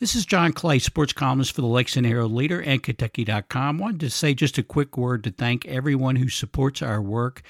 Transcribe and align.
This 0.00 0.16
is 0.16 0.24
John 0.24 0.54
Clay, 0.54 0.78
sports 0.78 1.12
columnist 1.12 1.54
for 1.54 1.60
the 1.60 1.66
Lexington 1.66 2.10
Herald 2.10 2.32
Leader 2.32 2.62
and 2.62 2.82
Kentucky.com. 2.82 3.76
Wanted 3.76 4.00
to 4.00 4.08
say 4.08 4.32
just 4.32 4.56
a 4.56 4.62
quick 4.62 4.96
word 4.96 5.22
to 5.24 5.30
thank 5.30 5.66
everyone 5.66 6.16
who 6.16 6.30
supports 6.30 6.80
our 6.80 7.02
work 7.02 7.42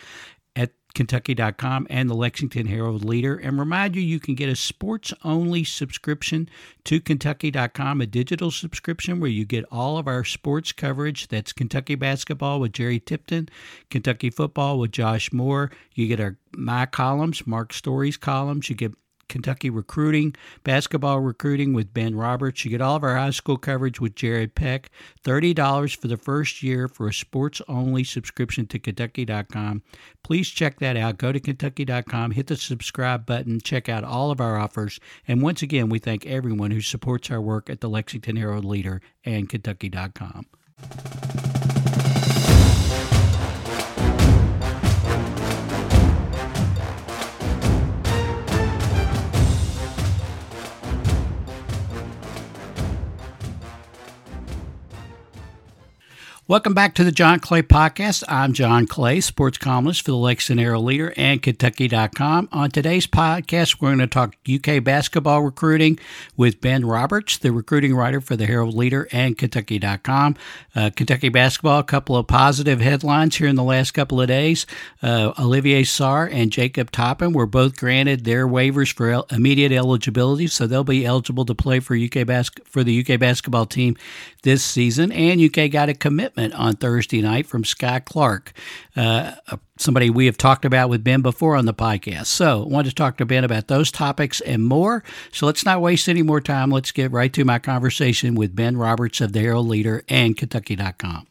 at 0.57 0.73
Kentucky.com 0.92 1.87
and 1.89 2.11
the 2.11 2.15
Lexington 2.15 2.67
Herald 2.67 3.05
Leader 3.05 3.37
and 3.37 3.57
remind 3.57 3.95
you 3.95 4.03
you 4.03 4.19
can 4.19 4.34
get 4.34 4.48
a 4.48 4.57
sports 4.57 5.15
only 5.23 5.62
subscription 5.62 6.48
to 6.87 7.01
Kentucky.com, 7.01 8.01
a 8.01 8.07
digital 8.07 8.51
subscription 8.51 9.20
where 9.20 9.31
you 9.31 9.45
get 9.45 9.64
all 9.70 9.97
of 9.97 10.09
our 10.09 10.25
sports 10.25 10.73
coverage. 10.73 11.29
That's 11.29 11.53
Kentucky 11.53 11.95
basketball 11.95 12.59
with 12.59 12.73
Jerry 12.73 12.98
Tipton, 12.98 13.48
Kentucky 13.91 14.29
football 14.29 14.81
with 14.81 14.91
Josh 14.91 15.33
Moore. 15.33 15.70
You 15.95 16.09
get 16.09 16.19
our 16.19 16.37
my 16.57 16.87
columns, 16.87 17.47
Mark 17.47 17.73
Story's 17.73 18.17
columns. 18.17 18.69
You 18.69 18.75
get 18.75 18.95
Kentucky 19.31 19.70
recruiting, 19.70 20.34
basketball 20.64 21.20
recruiting 21.20 21.73
with 21.73 21.95
Ben 21.95 22.14
Roberts. 22.14 22.64
You 22.64 22.70
get 22.70 22.83
all 22.83 22.97
of 22.97 23.05
our 23.05 23.17
high 23.17 23.31
school 23.31 23.56
coverage 23.56 24.00
with 24.00 24.14
Jared 24.14 24.55
Peck. 24.55 24.91
$30 25.25 25.97
for 25.97 26.09
the 26.09 26.19
first 26.19 26.62
year 26.62 26.89
for 26.89 27.09
a 27.09 27.14
sports 27.14 27.62
only 27.69 28.05
subscription 28.05 28.67
to 28.67 28.78
Kentucky.com. 28.78 29.83
Please 30.23 30.51
check 30.51 30.78
that 30.81 30.97
out. 30.97 31.17
Go 31.17 31.33
to 31.33 31.41
Kentucky.com, 31.41 32.33
hit 32.33 32.48
the 32.48 32.56
subscribe 32.56 33.25
button, 33.25 33.61
check 33.61 33.89
out 33.89 34.05
all 34.05 34.31
of 34.31 34.41
our 34.41 34.58
offers. 34.58 35.01
And 35.27 35.41
once 35.41 35.62
again, 35.62 35.89
we 35.89 35.98
thank 35.98 36.27
everyone 36.27 36.73
who 36.73 36.81
supports 36.81 37.31
our 37.31 37.41
work 37.41 37.70
at 37.70 37.81
the 37.81 37.89
Lexington 37.89 38.36
Herald 38.36 38.64
Leader 38.64 39.01
and 39.25 39.48
Kentucky.com. 39.48 41.50
Welcome 56.51 56.75
back 56.75 56.95
to 56.95 57.05
the 57.05 57.12
John 57.12 57.39
Clay 57.39 57.62
Podcast. 57.62 58.25
I'm 58.27 58.53
John 58.55 58.89
Clay, 58.89 59.20
sports 59.20 59.57
columnist 59.57 60.05
for 60.05 60.11
the 60.11 60.17
Lexington 60.17 60.58
Herald 60.58 60.85
Leader 60.85 61.14
and 61.17 61.41
Kentucky.com. 61.41 62.48
On 62.51 62.69
today's 62.69 63.07
podcast, 63.07 63.80
we're 63.80 63.91
going 63.95 64.01
to 64.01 64.08
talk 64.08 64.35
UK 64.52 64.83
basketball 64.83 65.42
recruiting 65.42 66.01
with 66.36 66.61
Ben 66.61 66.85
Roberts, 66.85 67.39
the 67.39 67.52
recruiting 67.52 67.95
writer 67.95 68.20
for 68.20 68.35
the 68.35 68.47
Herald 68.47 68.74
Leader 68.74 69.07
and 69.13 69.39
Kentucky.com. 69.39 70.35
Uh, 70.74 70.91
Kentucky 70.91 71.29
basketball, 71.29 71.79
a 71.79 71.85
couple 71.85 72.17
of 72.17 72.27
positive 72.27 72.80
headlines 72.80 73.36
here 73.36 73.47
in 73.47 73.55
the 73.55 73.63
last 73.63 73.92
couple 73.92 74.20
of 74.20 74.27
days. 74.27 74.67
Uh, 75.05 75.33
Olivier 75.39 75.85
Sarr 75.85 76.29
and 76.33 76.51
Jacob 76.51 76.91
Toppin 76.91 77.33
were 77.33 77.47
both 77.47 77.77
granted 77.77 78.24
their 78.24 78.48
waivers 78.48 78.92
for 78.92 79.08
el- 79.08 79.27
immediate 79.30 79.70
eligibility, 79.70 80.48
so 80.48 80.67
they'll 80.67 80.83
be 80.83 81.07
eligible 81.07 81.45
to 81.45 81.55
play 81.55 81.79
for 81.79 81.95
UK 81.95 82.27
bas- 82.27 82.51
for 82.64 82.83
the 82.83 83.05
UK 83.07 83.20
basketball 83.20 83.67
team 83.67 83.97
this 84.42 84.64
season. 84.64 85.13
And 85.13 85.41
UK 85.41 85.70
got 85.70 85.89
a 85.89 85.95
commitment 85.95 86.39
on 86.55 86.74
Thursday 86.77 87.20
night 87.23 87.46
from 87.46 87.62
Skyy 87.62 88.05
Clark, 88.05 88.52
uh, 88.96 89.33
somebody 89.78 90.11
we 90.11 90.27
have 90.27 90.36
talked 90.36 90.64
about 90.64 90.89
with 90.89 91.05
Ben 91.05 91.23
before 91.23 91.56
on 91.56 91.67
the 91.67 91.74
podcast. 91.74 92.27
So, 92.27 92.62
I 92.62 92.67
wanted 92.67 92.90
to 92.90 92.95
talk 92.95 93.17
to 93.18 93.27
Ben 93.27 93.45
about 93.45 93.68
those 93.68 93.90
topics 93.92 94.40
and 94.40 94.64
more. 94.64 95.05
So, 95.33 95.46
let's 95.46 95.64
not 95.64 95.80
waste 95.80 96.08
any 96.08 96.23
more 96.23 96.40
time. 96.40 96.70
Let's 96.70 96.92
get 96.92 97.12
right 97.12 97.33
to 97.33 97.45
my 97.45 97.58
conversation 97.58 98.34
with 98.34 98.56
Ben 98.56 98.77
Roberts 98.77 99.20
of 99.20 99.33
the 99.33 99.40
Herald 99.40 99.68
Leader 99.68 100.02
and 100.08 100.36
Kentucky.com. 100.36 101.27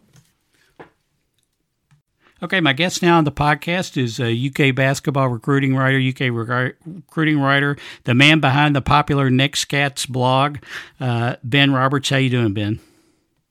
Okay, 2.41 2.61
my 2.61 2.71
guest 2.71 3.01
now 3.01 3.17
on 3.17 3.25
the 3.25 3.33
podcast 3.33 3.97
is 4.01 4.17
a 4.17 4.31
UK 4.31 4.73
basketball 4.73 5.27
recruiting 5.27 5.75
writer, 5.75 5.99
UK 5.99 6.31
rec- 6.31 6.77
recruiting 6.85 7.37
writer, 7.37 7.75
the 8.05 8.13
man 8.13 8.39
behind 8.39 8.73
the 8.73 8.81
popular 8.81 9.29
Next 9.29 9.65
Cats 9.65 10.05
blog, 10.05 10.59
uh, 11.01 11.35
Ben 11.43 11.73
Roberts. 11.73 12.09
How 12.09 12.15
you 12.15 12.29
doing, 12.29 12.53
Ben? 12.53 12.79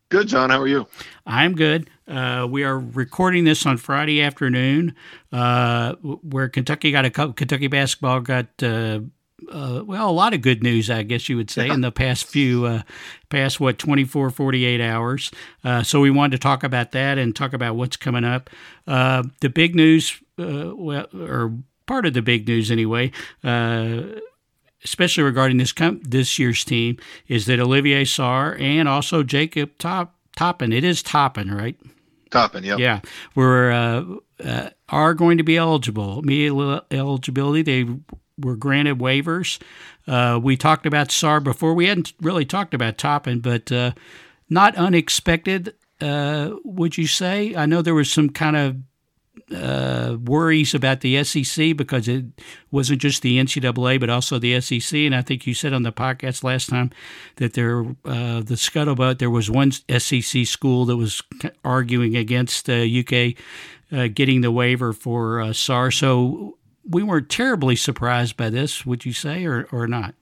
Good, 0.08 0.28
John. 0.28 0.48
How 0.48 0.62
are 0.62 0.68
you? 0.68 0.86
I'm 1.28 1.54
good. 1.54 1.90
Uh, 2.08 2.46
we 2.50 2.64
are 2.64 2.78
recording 2.78 3.44
this 3.44 3.66
on 3.66 3.76
Friday 3.76 4.22
afternoon, 4.22 4.94
uh, 5.30 5.92
where 5.96 6.48
Kentucky 6.48 6.90
got 6.90 7.04
a 7.04 7.10
couple, 7.10 7.34
Kentucky 7.34 7.66
basketball 7.66 8.20
got 8.20 8.46
uh, 8.62 9.00
uh, 9.52 9.82
well 9.84 10.08
a 10.08 10.10
lot 10.10 10.32
of 10.32 10.40
good 10.40 10.62
news, 10.62 10.88
I 10.88 11.02
guess 11.02 11.28
you 11.28 11.36
would 11.36 11.50
say, 11.50 11.68
in 11.68 11.82
the 11.82 11.92
past 11.92 12.24
few 12.24 12.64
uh, 12.64 12.82
past 13.28 13.60
what 13.60 13.78
24, 13.78 14.30
48 14.30 14.80
hours. 14.80 15.30
Uh, 15.62 15.82
so 15.82 16.00
we 16.00 16.10
wanted 16.10 16.32
to 16.32 16.38
talk 16.38 16.64
about 16.64 16.92
that 16.92 17.18
and 17.18 17.36
talk 17.36 17.52
about 17.52 17.76
what's 17.76 17.98
coming 17.98 18.24
up. 18.24 18.48
Uh, 18.86 19.24
the 19.42 19.50
big 19.50 19.74
news, 19.74 20.18
uh, 20.38 20.72
well, 20.74 21.08
or 21.14 21.52
part 21.84 22.06
of 22.06 22.14
the 22.14 22.22
big 22.22 22.48
news 22.48 22.70
anyway. 22.70 23.12
Uh, 23.44 24.02
especially 24.82 25.24
regarding 25.24 25.58
this 25.58 25.72
com- 25.72 26.00
this 26.04 26.38
year's 26.38 26.64
team, 26.64 26.96
is 27.26 27.44
that 27.46 27.60
Olivier 27.60 28.04
Sarr 28.04 28.58
and 28.58 28.88
also 28.88 29.22
Jacob 29.22 29.76
Top 29.76 30.17
Toppin. 30.38 30.72
It 30.72 30.84
is 30.84 31.02
Toppin, 31.02 31.52
right? 31.52 31.76
Toppin, 32.30 32.62
yep. 32.62 32.78
Yeah, 32.78 33.00
we're 33.34 33.72
uh, 33.72 34.04
uh, 34.44 34.70
are 34.88 35.12
going 35.12 35.38
to 35.38 35.42
be 35.42 35.56
eligible. 35.56 36.20
Immediate 36.20 36.84
eligibility. 36.92 37.62
They 37.62 37.92
were 38.38 38.54
granted 38.54 38.98
waivers. 38.98 39.60
Uh, 40.06 40.38
we 40.40 40.56
talked 40.56 40.86
about 40.86 41.08
Sarr 41.08 41.42
before. 41.42 41.74
We 41.74 41.86
hadn't 41.86 42.12
really 42.20 42.44
talked 42.44 42.72
about 42.72 42.98
Toppin, 42.98 43.40
but 43.40 43.72
uh, 43.72 43.92
not 44.48 44.76
unexpected. 44.76 45.74
Uh, 46.00 46.52
would 46.62 46.96
you 46.96 47.08
say? 47.08 47.56
I 47.56 47.66
know 47.66 47.82
there 47.82 47.92
was 47.92 48.12
some 48.12 48.30
kind 48.30 48.56
of 48.56 48.76
uh, 49.54 50.16
worries 50.24 50.74
about 50.74 51.00
the 51.00 51.22
SEC 51.24 51.76
because 51.76 52.08
it 52.08 52.24
wasn't 52.70 53.00
just 53.00 53.22
the 53.22 53.38
NCAA 53.38 54.00
but 54.00 54.10
also 54.10 54.38
the 54.38 54.60
SEC. 54.60 54.98
And 54.98 55.14
I 55.14 55.22
think 55.22 55.46
you 55.46 55.54
said 55.54 55.72
on 55.72 55.82
the 55.82 55.92
podcast 55.92 56.44
last 56.44 56.68
time 56.68 56.90
that 57.36 57.54
there, 57.54 57.80
uh, 58.04 58.40
the 58.40 58.56
scuttlebutt, 58.56 59.18
there 59.18 59.30
was 59.30 59.50
one 59.50 59.72
SEC 59.72 60.46
school 60.46 60.84
that 60.86 60.96
was 60.96 61.22
arguing 61.64 62.16
against 62.16 62.68
uh, 62.68 62.74
UK 62.74 63.34
uh, 63.90 64.08
getting 64.12 64.40
the 64.40 64.52
waiver 64.52 64.92
for 64.92 65.40
uh, 65.40 65.46
Sarr. 65.48 65.92
So 65.92 66.58
we 66.88 67.02
weren't 67.02 67.28
terribly 67.28 67.76
surprised 67.76 68.36
by 68.36 68.50
this, 68.50 68.84
would 68.86 69.04
you 69.04 69.12
say, 69.12 69.44
or, 69.44 69.68
or 69.72 69.86
not? 69.86 70.14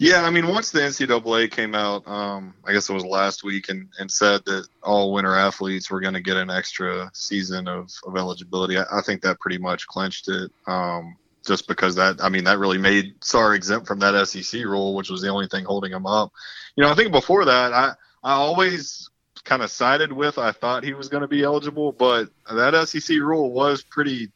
Yeah, 0.00 0.22
I 0.22 0.30
mean, 0.30 0.48
once 0.48 0.70
the 0.70 0.80
NCAA 0.80 1.50
came 1.50 1.74
out, 1.74 2.08
um, 2.08 2.54
I 2.64 2.72
guess 2.72 2.88
it 2.88 2.94
was 2.94 3.04
last 3.04 3.44
week, 3.44 3.68
and, 3.68 3.86
and 3.98 4.10
said 4.10 4.40
that 4.46 4.66
all 4.82 5.12
winter 5.12 5.34
athletes 5.36 5.90
were 5.90 6.00
going 6.00 6.14
to 6.14 6.22
get 6.22 6.38
an 6.38 6.48
extra 6.48 7.10
season 7.12 7.68
of, 7.68 7.92
of 8.06 8.16
eligibility, 8.16 8.78
I, 8.78 8.84
I 8.90 9.02
think 9.02 9.20
that 9.20 9.38
pretty 9.40 9.58
much 9.58 9.86
clinched 9.86 10.28
it. 10.28 10.50
Um, 10.66 11.18
just 11.46 11.68
because 11.68 11.96
that, 11.96 12.24
I 12.24 12.30
mean, 12.30 12.44
that 12.44 12.58
really 12.58 12.78
made 12.78 13.20
Sarr 13.20 13.54
exempt 13.54 13.86
from 13.86 13.98
that 13.98 14.26
SEC 14.26 14.64
rule, 14.64 14.94
which 14.94 15.10
was 15.10 15.20
the 15.20 15.28
only 15.28 15.48
thing 15.48 15.66
holding 15.66 15.92
him 15.92 16.06
up. 16.06 16.32
You 16.76 16.84
know, 16.84 16.90
I 16.90 16.94
think 16.94 17.12
before 17.12 17.44
that, 17.44 17.74
I, 17.74 17.92
I 18.24 18.32
always 18.32 19.10
kind 19.44 19.60
of 19.60 19.70
sided 19.70 20.14
with, 20.14 20.38
I 20.38 20.52
thought 20.52 20.82
he 20.82 20.94
was 20.94 21.10
going 21.10 21.22
to 21.22 21.28
be 21.28 21.42
eligible, 21.42 21.92
but 21.92 22.30
that 22.50 22.88
SEC 22.88 23.18
rule 23.18 23.52
was 23.52 23.82
pretty 23.82 24.30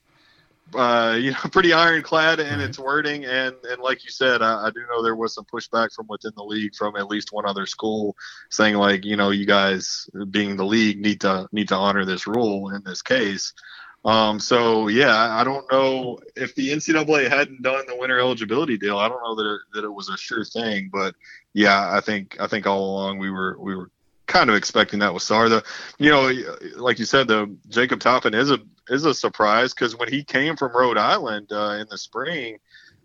uh, 0.75 1.17
you 1.21 1.33
know, 1.33 1.39
pretty 1.51 1.73
ironclad 1.73 2.41
in 2.41 2.61
its 2.61 2.79
wording, 2.79 3.25
and 3.25 3.55
and 3.65 3.81
like 3.81 4.05
you 4.05 4.11
said, 4.11 4.43
I, 4.43 4.67
I, 4.67 4.71
do 4.71 4.81
know 4.89 5.03
there 5.03 5.17
was 5.17 5.35
some 5.35 5.45
pushback 5.45 5.93
from 5.93 6.07
within 6.09 6.33
the 6.37 6.45
league 6.45 6.75
from 6.75 6.97
at 6.97 7.09
least 7.09 7.33
one 7.33 7.47
other 7.47 7.67
school 7.67 8.17
saying 8.51 8.75
like, 8.75 9.05
you 9.05 9.17
know, 9.17 9.31
you 9.31 9.47
guys 9.47 10.09
being 10.31 10.57
the 10.57 10.65
league 10.65 11.01
need 11.01 11.21
to 11.23 11.49
need 11.53 11.69
to 11.69 11.77
honor 11.77 12.05
this 12.05 12.27
rule 12.27 12.71
in 12.71 12.83
this 12.85 13.03
case. 13.03 13.53
Um, 14.05 14.39
so 14.39 14.89
yeah, 14.89 15.17
I 15.17 15.45
don't 15.45 15.71
know 15.73 16.19
if 16.37 16.55
the 16.55 16.71
NCAA 16.71 17.31
hadn't 17.31 17.63
done 17.63 17.87
the 17.87 17.97
winter 17.97 18.19
eligibility 18.19 18.77
deal. 18.77 18.99
I 18.99 19.09
don't 19.09 19.23
know 19.23 19.35
that 19.35 19.55
it, 19.55 19.61
that 19.73 19.85
it 19.85 19.93
was 19.93 20.11
a 20.11 20.17
sure 20.19 20.45
thing, 20.45 20.91
but 20.93 21.15
yeah, 21.55 21.91
I 21.91 22.01
think 22.01 22.37
I 22.39 22.47
think 22.47 22.67
all 22.67 22.85
along 22.85 23.19
we 23.19 23.31
were 23.31 23.57
we 23.59 23.75
were 23.75 23.91
kind 24.27 24.51
of 24.51 24.57
expecting 24.57 24.99
that 24.99 25.15
with 25.15 25.23
Sarr. 25.23 25.49
The 25.49 25.65
you 25.99 26.11
know, 26.11 26.31
like 26.77 26.99
you 26.99 27.07
said, 27.07 27.29
the 27.29 27.55
Jacob 27.69 28.01
Toppin 28.01 28.35
is 28.35 28.51
a 28.51 28.59
is 28.89 29.05
a 29.05 29.15
surprise 29.15 29.73
because 29.73 29.97
when 29.97 30.09
he 30.09 30.25
came 30.25 30.57
from 30.57 30.77
Rhode 30.77 30.99
Island 30.99 31.53
uh, 31.53 31.79
in 31.81 31.87
the 31.91 31.99
spring, 31.99 32.59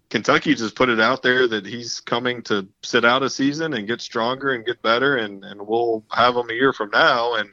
Kentucky 0.09 0.55
just 0.55 0.75
put 0.75 0.89
it 0.89 0.99
out 0.99 1.21
there 1.21 1.47
that 1.47 1.65
he's 1.65 1.99
coming 1.99 2.41
to 2.43 2.67
sit 2.83 3.05
out 3.05 3.23
a 3.23 3.29
season 3.29 3.73
and 3.73 3.87
get 3.87 4.01
stronger 4.01 4.51
and 4.51 4.65
get 4.65 4.81
better, 4.81 5.17
and 5.17 5.43
and 5.43 5.65
we'll 5.65 6.03
have 6.11 6.35
him 6.35 6.49
a 6.49 6.53
year 6.53 6.73
from 6.73 6.89
now. 6.91 7.35
And 7.35 7.49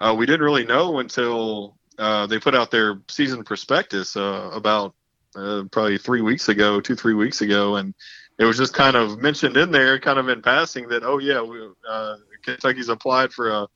uh, 0.00 0.14
we 0.16 0.26
didn't 0.26 0.44
really 0.44 0.64
know 0.64 0.98
until 0.98 1.76
uh, 1.98 2.26
they 2.26 2.38
put 2.38 2.54
out 2.54 2.70
their 2.70 3.00
season 3.08 3.44
prospectus 3.44 4.16
uh, 4.16 4.50
about 4.54 4.94
uh, 5.36 5.64
probably 5.70 5.98
three 5.98 6.22
weeks 6.22 6.48
ago, 6.48 6.80
two 6.80 6.96
three 6.96 7.14
weeks 7.14 7.42
ago, 7.42 7.76
and 7.76 7.94
it 8.38 8.46
was 8.46 8.56
just 8.56 8.72
kind 8.72 8.96
of 8.96 9.18
mentioned 9.18 9.58
in 9.58 9.70
there, 9.70 10.00
kind 10.00 10.18
of 10.18 10.28
in 10.28 10.40
passing, 10.40 10.88
that 10.88 11.02
oh 11.04 11.18
yeah, 11.18 11.42
we, 11.42 11.68
uh, 11.86 12.16
Kentucky's 12.42 12.88
applied 12.88 13.32
for 13.32 13.50
a 13.50 13.68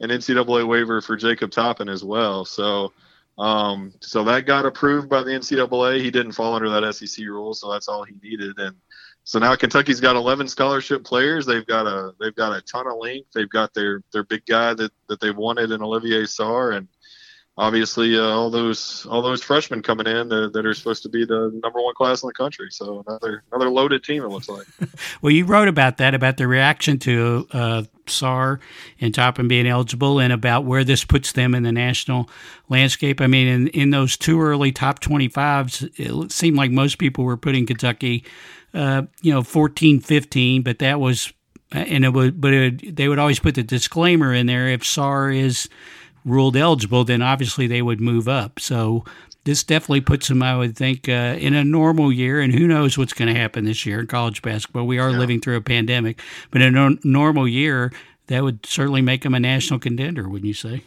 an 0.00 0.10
NCAA 0.10 0.66
waiver 0.66 1.00
for 1.00 1.16
Jacob 1.16 1.50
Toppin 1.50 1.88
as 1.88 2.04
well. 2.04 2.44
So 2.44 2.92
um, 3.42 3.92
so 3.98 4.22
that 4.22 4.46
got 4.46 4.66
approved 4.66 5.08
by 5.08 5.24
the 5.24 5.32
NCAA. 5.32 6.00
He 6.00 6.12
didn't 6.12 6.30
fall 6.30 6.54
under 6.54 6.68
that 6.68 6.94
SEC 6.94 7.26
rule, 7.26 7.54
so 7.54 7.72
that's 7.72 7.88
all 7.88 8.04
he 8.04 8.14
needed. 8.22 8.56
And 8.56 8.76
so 9.24 9.40
now 9.40 9.56
Kentucky's 9.56 10.00
got 10.00 10.14
11 10.14 10.46
scholarship 10.46 11.02
players. 11.02 11.44
They've 11.44 11.66
got 11.66 11.88
a 11.88 12.12
they've 12.20 12.36
got 12.36 12.56
a 12.56 12.62
ton 12.62 12.86
of 12.86 12.98
length. 12.98 13.32
They've 13.34 13.50
got 13.50 13.74
their 13.74 14.04
their 14.12 14.22
big 14.22 14.46
guy 14.46 14.74
that 14.74 14.92
that 15.08 15.18
they've 15.18 15.36
wanted 15.36 15.72
in 15.72 15.82
Olivier 15.82 16.22
Sarr, 16.22 16.76
and 16.76 16.86
obviously 17.58 18.18
uh, 18.18 18.22
all 18.22 18.50
those 18.50 19.06
all 19.06 19.22
those 19.22 19.42
freshmen 19.42 19.82
coming 19.82 20.06
in 20.06 20.28
that, 20.28 20.52
that, 20.52 20.64
are 20.64 20.74
supposed 20.74 21.02
to 21.02 21.08
be 21.08 21.24
the 21.24 21.50
number 21.62 21.82
one 21.82 21.94
class 21.94 22.22
in 22.22 22.26
the 22.26 22.32
country. 22.32 22.68
So 22.70 23.04
another 23.06 23.42
another 23.52 23.70
loaded 23.70 24.04
team. 24.04 24.22
It 24.22 24.28
looks 24.28 24.48
like. 24.48 24.66
well, 25.22 25.30
you 25.30 25.44
wrote 25.44 25.68
about 25.68 25.98
that 25.98 26.14
about 26.14 26.36
the 26.36 26.46
reaction 26.46 26.98
to 27.00 27.46
uh, 27.52 27.82
Sarr 28.06 28.58
and 29.00 29.14
Toppin 29.14 29.48
being 29.48 29.66
eligible, 29.66 30.18
and 30.18 30.32
about 30.32 30.64
where 30.64 30.84
this 30.84 31.04
puts 31.04 31.32
them 31.32 31.54
in 31.54 31.62
the 31.62 31.72
national 31.72 32.28
landscape. 32.68 33.20
I 33.20 33.26
mean, 33.26 33.46
in 33.46 33.68
in 33.68 33.90
those 33.90 34.16
two 34.16 34.40
early 34.40 34.72
top 34.72 35.00
twenty 35.00 35.28
fives, 35.28 35.82
it 35.96 36.32
seemed 36.32 36.56
like 36.56 36.70
most 36.70 36.98
people 36.98 37.24
were 37.24 37.36
putting 37.36 37.66
Kentucky, 37.66 38.24
uh, 38.74 39.02
you 39.20 39.32
know, 39.32 39.42
14, 39.42 40.00
15, 40.00 40.62
but 40.62 40.78
that 40.78 41.00
was. 41.00 41.32
And 41.74 42.04
it 42.04 42.10
would, 42.10 42.38
but 42.38 42.52
it, 42.52 42.60
would, 42.60 42.96
they 42.96 43.08
would 43.08 43.18
always 43.18 43.38
put 43.38 43.54
the 43.54 43.62
disclaimer 43.62 44.34
in 44.34 44.44
there 44.44 44.68
if 44.68 44.82
Sarr 44.82 45.34
is 45.34 45.70
ruled 46.24 46.56
eligible, 46.56 47.04
then 47.04 47.22
obviously 47.22 47.66
they 47.66 47.82
would 47.82 48.00
move 48.00 48.28
up. 48.28 48.60
So 48.60 49.04
this 49.44 49.64
definitely 49.64 50.02
puts 50.02 50.28
them, 50.28 50.42
I 50.42 50.56
would 50.56 50.76
think, 50.76 51.08
uh, 51.08 51.36
in 51.38 51.54
a 51.54 51.64
normal 51.64 52.12
year. 52.12 52.40
And 52.40 52.52
who 52.52 52.66
knows 52.66 52.96
what's 52.96 53.12
going 53.12 53.32
to 53.32 53.38
happen 53.38 53.64
this 53.64 53.84
year 53.84 54.00
in 54.00 54.06
college 54.06 54.42
basketball? 54.42 54.86
We 54.86 54.98
are 54.98 55.10
yeah. 55.10 55.18
living 55.18 55.40
through 55.40 55.56
a 55.56 55.62
pandemic, 55.62 56.20
but 56.50 56.62
in 56.62 56.76
a 56.76 56.90
normal 57.04 57.48
year, 57.48 57.92
that 58.28 58.42
would 58.42 58.64
certainly 58.64 59.02
make 59.02 59.22
them 59.22 59.34
a 59.34 59.40
national 59.40 59.80
contender, 59.80 60.28
wouldn't 60.28 60.46
you 60.46 60.54
say? 60.54 60.84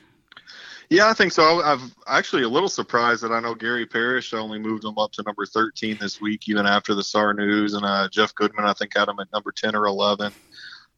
Yeah, 0.90 1.10
I 1.10 1.14
think 1.14 1.32
so. 1.32 1.64
I'm 1.64 1.92
actually 2.08 2.44
a 2.44 2.50
little 2.50 2.70
surprised 2.70 3.24
that 3.24 3.31
I 3.31 3.40
know 3.40 3.56
Gary 3.56 3.88
Parrish 3.88 4.34
only 4.34 4.60
moved 4.60 4.84
them 4.84 5.00
up 5.00 5.12
to 5.14 5.24
number 5.24 5.46
13 5.46 5.98
this 6.00 6.22
week, 6.22 6.48
even 6.48 6.68
after 6.68 6.94
the 6.94 7.02
Sarr 7.02 7.36
news, 7.36 7.74
and 7.74 7.84
uh, 7.84 8.08
Jeff 8.10 8.36
Goodman 8.36 8.66
I 8.66 8.74
think 8.74 8.96
had 8.96 9.08
them 9.08 9.20
at 9.20 9.31
number 9.34 9.52
10 9.52 9.76
or 9.76 9.88
11 9.88 10.31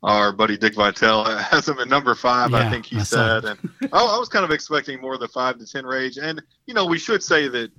our 0.03 0.31
buddy 0.31 0.57
Dick 0.57 0.75
Vitale 0.75 1.25
has 1.37 1.67
him 1.67 1.79
at 1.79 1.87
number 1.87 2.15
five, 2.15 2.51
yeah, 2.51 2.57
I 2.57 2.69
think 2.69 2.85
he 2.85 2.97
I 2.97 3.03
said. 3.03 3.45
And 3.45 3.59
I, 3.93 3.97
I, 3.97 4.19
was 4.19 4.29
kind 4.29 4.45
of 4.45 4.51
expecting 4.51 5.01
more 5.01 5.15
of 5.15 5.19
the 5.19 5.27
five 5.27 5.57
to 5.59 5.65
ten 5.65 5.85
range. 5.85 6.17
And 6.17 6.41
you 6.65 6.73
know, 6.73 6.85
we 6.85 6.99
should 6.99 7.23
say 7.23 7.47
that 7.47 7.71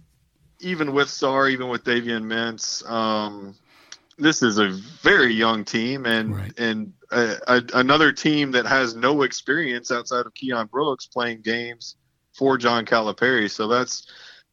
even 0.60 0.92
with 0.92 1.08
Sarr, 1.08 1.50
even 1.50 1.68
with 1.68 1.84
Davion 1.84 2.24
Mintz, 2.24 2.88
um, 2.90 3.54
this 4.18 4.42
is 4.42 4.58
a 4.58 4.70
very 5.02 5.32
young 5.32 5.64
team, 5.64 6.06
and 6.06 6.36
right. 6.36 6.58
and 6.58 6.92
a, 7.12 7.36
a, 7.46 7.62
another 7.74 8.12
team 8.12 8.50
that 8.52 8.66
has 8.66 8.96
no 8.96 9.22
experience 9.22 9.90
outside 9.90 10.26
of 10.26 10.34
Keion 10.34 10.68
Brooks 10.70 11.06
playing 11.06 11.42
games 11.42 11.96
for 12.32 12.58
John 12.58 12.84
Calipari. 12.84 13.50
So 13.50 13.68
that's 13.68 14.06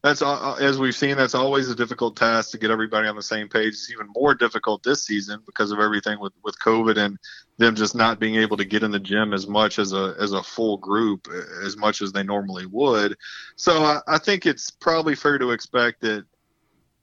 that's 0.05 0.21
as 0.21 0.77
we've 0.77 0.95
seen 0.95 1.17
that's 1.17 1.33
always 1.33 1.67
a 1.67 1.75
difficult 1.75 2.15
task 2.15 2.51
to 2.51 2.59
get 2.59 2.69
everybody 2.69 3.07
on 3.07 3.15
the 3.15 3.23
same 3.23 3.49
page. 3.49 3.69
It's 3.69 3.91
even 3.91 4.05
more 4.15 4.35
difficult 4.35 4.83
this 4.83 5.03
season 5.03 5.41
because 5.47 5.71
of 5.71 5.79
everything 5.79 6.19
with 6.19 6.33
with 6.43 6.55
covid 6.59 6.97
and 6.97 7.17
them 7.57 7.75
just 7.75 7.95
not 7.95 8.19
being 8.19 8.35
able 8.35 8.55
to 8.57 8.65
get 8.65 8.83
in 8.83 8.91
the 8.91 8.99
gym 8.99 9.33
as 9.33 9.47
much 9.47 9.79
as 9.79 9.93
a 9.93 10.13
as 10.19 10.31
a 10.33 10.43
full 10.43 10.77
group 10.77 11.27
as 11.63 11.75
much 11.75 12.03
as 12.03 12.11
they 12.11 12.21
normally 12.21 12.67
would. 12.67 13.17
So 13.55 13.83
i, 13.83 13.99
I 14.07 14.19
think 14.19 14.45
it's 14.45 14.69
probably 14.69 15.15
fair 15.15 15.39
to 15.39 15.49
expect 15.49 16.01
that 16.01 16.23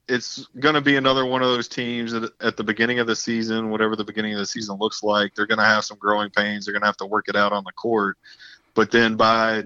it's 0.07 0.47
going 0.61 0.77
to 0.77 0.81
be 0.81 0.95
another 0.95 1.27
one 1.27 1.43
of 1.43 1.49
those 1.49 1.67
teams 1.67 2.13
that 2.13 2.31
at 2.41 2.57
the 2.57 2.65
beginning 2.65 3.01
of 3.01 3.09
the 3.09 3.17
season 3.17 3.71
whatever 3.71 3.97
the 3.97 4.05
beginning 4.05 4.35
of 4.35 4.39
the 4.39 4.47
season 4.47 4.77
looks 4.79 5.03
like 5.03 5.35
they're 5.35 5.47
going 5.47 5.59
to 5.59 5.65
have 5.65 5.85
some 5.85 5.99
growing 5.99 6.31
pains. 6.31 6.67
They're 6.67 6.73
going 6.73 6.83
to 6.83 6.87
have 6.87 6.97
to 6.99 7.07
work 7.07 7.29
it 7.29 7.35
out 7.35 7.53
on 7.53 7.65
the 7.65 7.73
court. 7.73 8.17
But 8.75 8.93
then 8.93 9.17
by 9.17 9.65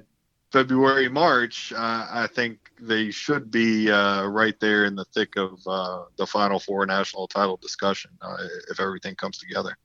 February, 0.52 1.08
March, 1.08 1.72
uh, 1.72 2.06
I 2.10 2.28
think 2.32 2.58
they 2.80 3.10
should 3.10 3.50
be 3.50 3.90
uh, 3.90 4.26
right 4.26 4.58
there 4.60 4.84
in 4.84 4.94
the 4.94 5.04
thick 5.06 5.36
of 5.36 5.60
uh, 5.66 6.04
the 6.16 6.26
Final 6.26 6.58
Four 6.58 6.86
national 6.86 7.26
title 7.28 7.56
discussion 7.56 8.10
uh, 8.22 8.36
if 8.70 8.80
everything 8.80 9.14
comes 9.16 9.38
together. 9.38 9.76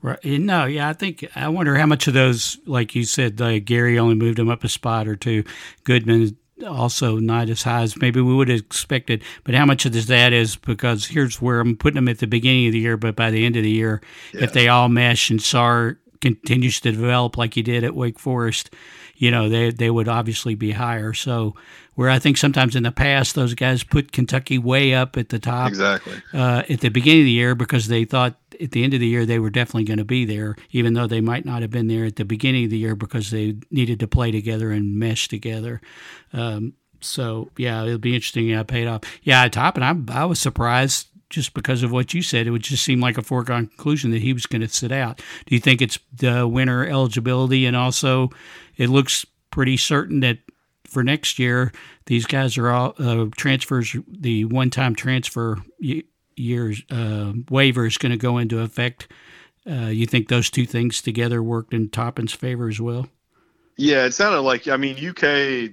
Right. 0.00 0.24
No, 0.24 0.64
yeah, 0.64 0.88
I 0.88 0.92
think 0.92 1.26
I 1.34 1.48
wonder 1.48 1.76
how 1.76 1.86
much 1.86 2.06
of 2.06 2.14
those, 2.14 2.58
like 2.66 2.94
you 2.94 3.04
said, 3.04 3.36
Gary 3.64 3.98
only 3.98 4.14
moved 4.14 4.38
him 4.38 4.48
up 4.48 4.62
a 4.62 4.68
spot 4.68 5.08
or 5.08 5.16
two. 5.16 5.42
Goodman 5.82 6.36
also 6.64 7.18
not 7.18 7.48
as 7.48 7.62
high 7.62 7.82
as 7.82 7.96
maybe 7.96 8.20
we 8.20 8.34
would 8.34 8.48
have 8.48 8.60
expected. 8.60 9.22
But 9.44 9.54
how 9.54 9.66
much 9.66 9.84
of 9.84 9.92
this 9.92 10.06
that 10.06 10.32
is 10.32 10.56
because 10.56 11.06
here's 11.06 11.40
where 11.40 11.60
I'm 11.60 11.76
putting 11.76 11.96
them 11.96 12.08
at 12.08 12.18
the 12.18 12.26
beginning 12.26 12.68
of 12.68 12.72
the 12.72 12.80
year, 12.80 12.96
but 12.96 13.16
by 13.16 13.30
the 13.30 13.44
end 13.44 13.56
of 13.56 13.62
the 13.62 13.70
year, 13.70 14.00
if 14.32 14.52
they 14.52 14.68
all 14.68 14.88
mesh 14.88 15.30
and 15.30 15.40
Sarr 15.40 15.96
continues 16.20 16.80
to 16.80 16.92
develop 16.92 17.36
like 17.36 17.54
he 17.54 17.62
did 17.62 17.84
at 17.84 17.94
Wake 17.94 18.18
Forest, 18.18 18.70
you 19.16 19.30
know, 19.30 19.48
they 19.48 19.70
they 19.70 19.90
would 19.90 20.08
obviously 20.08 20.54
be 20.54 20.72
higher. 20.72 21.12
So 21.12 21.54
where 21.94 22.10
I 22.10 22.18
think 22.18 22.36
sometimes 22.36 22.76
in 22.76 22.82
the 22.82 22.92
past 22.92 23.34
those 23.34 23.54
guys 23.54 23.82
put 23.82 24.12
Kentucky 24.12 24.58
way 24.58 24.94
up 24.94 25.16
at 25.16 25.30
the 25.30 25.38
top 25.38 25.68
exactly 25.68 26.14
uh, 26.34 26.62
at 26.68 26.80
the 26.80 26.90
beginning 26.90 27.22
of 27.22 27.26
the 27.26 27.32
year 27.32 27.54
because 27.54 27.88
they 27.88 28.04
thought 28.04 28.36
at 28.60 28.72
the 28.72 28.84
end 28.84 28.94
of 28.94 29.00
the 29.00 29.06
year 29.06 29.24
they 29.24 29.38
were 29.38 29.50
definitely 29.50 29.84
going 29.84 29.98
to 29.98 30.04
be 30.04 30.24
there, 30.24 30.56
even 30.70 30.94
though 30.94 31.06
they 31.06 31.20
might 31.20 31.44
not 31.44 31.62
have 31.62 31.70
been 31.70 31.88
there 31.88 32.04
at 32.04 32.16
the 32.16 32.24
beginning 32.24 32.64
of 32.64 32.70
the 32.70 32.78
year 32.78 32.94
because 32.94 33.30
they 33.30 33.56
needed 33.70 34.00
to 34.00 34.06
play 34.06 34.30
together 34.30 34.70
and 34.70 34.96
mesh 34.96 35.28
together. 35.28 35.80
Um, 36.32 36.74
so 37.00 37.50
yeah, 37.56 37.82
it'll 37.84 37.98
be 37.98 38.14
interesting. 38.14 38.46
Yeah, 38.46 38.62
paid 38.62 38.86
off. 38.86 39.02
Yeah, 39.22 39.44
at 39.44 39.52
top, 39.52 39.76
and 39.76 40.10
I 40.10 40.22
I 40.22 40.24
was 40.24 40.40
surprised 40.40 41.08
just 41.30 41.54
because 41.54 41.82
of 41.82 41.92
what 41.92 42.14
you 42.14 42.22
said. 42.22 42.46
It 42.46 42.50
would 42.50 42.62
just 42.62 42.84
seem 42.84 43.00
like 43.00 43.18
a 43.18 43.22
foregone 43.22 43.66
conclusion 43.66 44.10
that 44.12 44.22
he 44.22 44.32
was 44.32 44.46
going 44.46 44.62
to 44.62 44.68
sit 44.68 44.92
out. 44.92 45.18
Do 45.46 45.54
you 45.54 45.60
think 45.60 45.82
it's 45.82 45.98
the 46.12 46.46
winter 46.46 46.86
eligibility, 46.86 47.66
and 47.66 47.76
also 47.76 48.30
it 48.76 48.88
looks 48.88 49.26
pretty 49.50 49.76
certain 49.76 50.20
that 50.20 50.38
for 50.84 51.02
next 51.02 51.38
year 51.38 51.72
these 52.06 52.26
guys 52.26 52.56
are 52.56 52.70
all 52.70 52.94
uh, 52.98 53.26
transfers. 53.36 53.96
The 54.08 54.44
one-time 54.44 54.94
transfer 54.94 55.58
years 56.36 56.82
uh, 56.90 57.32
waiver 57.50 57.86
is 57.86 57.98
going 57.98 58.12
to 58.12 58.18
go 58.18 58.38
into 58.38 58.60
effect. 58.60 59.08
Uh, 59.68 59.86
you 59.86 60.06
think 60.06 60.28
those 60.28 60.48
two 60.48 60.66
things 60.66 61.02
together 61.02 61.42
worked 61.42 61.74
in 61.74 61.88
Toppin's 61.88 62.32
favor 62.32 62.68
as 62.68 62.80
well? 62.80 63.08
Yeah, 63.76 64.04
it 64.06 64.12
sounded 64.12 64.40
like 64.40 64.68
I 64.68 64.76
mean 64.76 64.96
UK. 64.96 65.72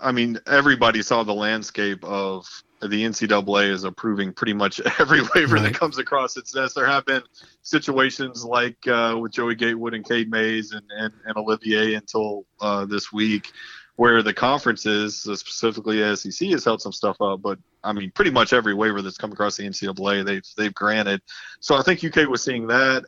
I 0.00 0.12
mean 0.12 0.38
everybody 0.46 1.02
saw 1.02 1.24
the 1.24 1.34
landscape 1.34 2.04
of 2.04 2.46
the 2.80 3.04
NCAA 3.04 3.70
is 3.70 3.84
approving 3.84 4.32
pretty 4.32 4.52
much 4.52 4.80
every 5.00 5.20
waiver 5.34 5.56
right. 5.56 5.64
that 5.64 5.74
comes 5.74 5.98
across 5.98 6.36
its 6.36 6.52
desk. 6.52 6.74
There 6.74 6.86
have 6.86 7.04
been 7.04 7.22
situations 7.62 8.44
like 8.44 8.76
uh, 8.86 9.16
with 9.20 9.32
Joey 9.32 9.54
Gatewood 9.54 9.94
and 9.94 10.06
Cade 10.06 10.30
Mays 10.30 10.72
and, 10.72 10.84
and, 10.96 11.12
and 11.24 11.36
Olivier 11.36 11.94
until 11.94 12.44
uh, 12.60 12.84
this 12.84 13.12
week, 13.12 13.52
where 13.96 14.22
the 14.22 14.32
conferences, 14.32 15.26
uh, 15.28 15.34
specifically 15.34 15.98
SEC, 16.14 16.48
has 16.50 16.64
held 16.64 16.80
some 16.80 16.92
stuff 16.92 17.20
up. 17.20 17.42
But 17.42 17.58
I 17.82 17.92
mean, 17.92 18.12
pretty 18.12 18.30
much 18.30 18.52
every 18.52 18.74
waiver 18.74 19.02
that's 19.02 19.18
come 19.18 19.32
across 19.32 19.56
the 19.56 19.64
NCAA, 19.64 20.24
they've 20.24 20.44
they've 20.56 20.74
granted. 20.74 21.20
So 21.60 21.74
I 21.74 21.82
think 21.82 22.04
UK 22.04 22.28
was 22.28 22.42
seeing 22.42 22.66
that 22.68 23.04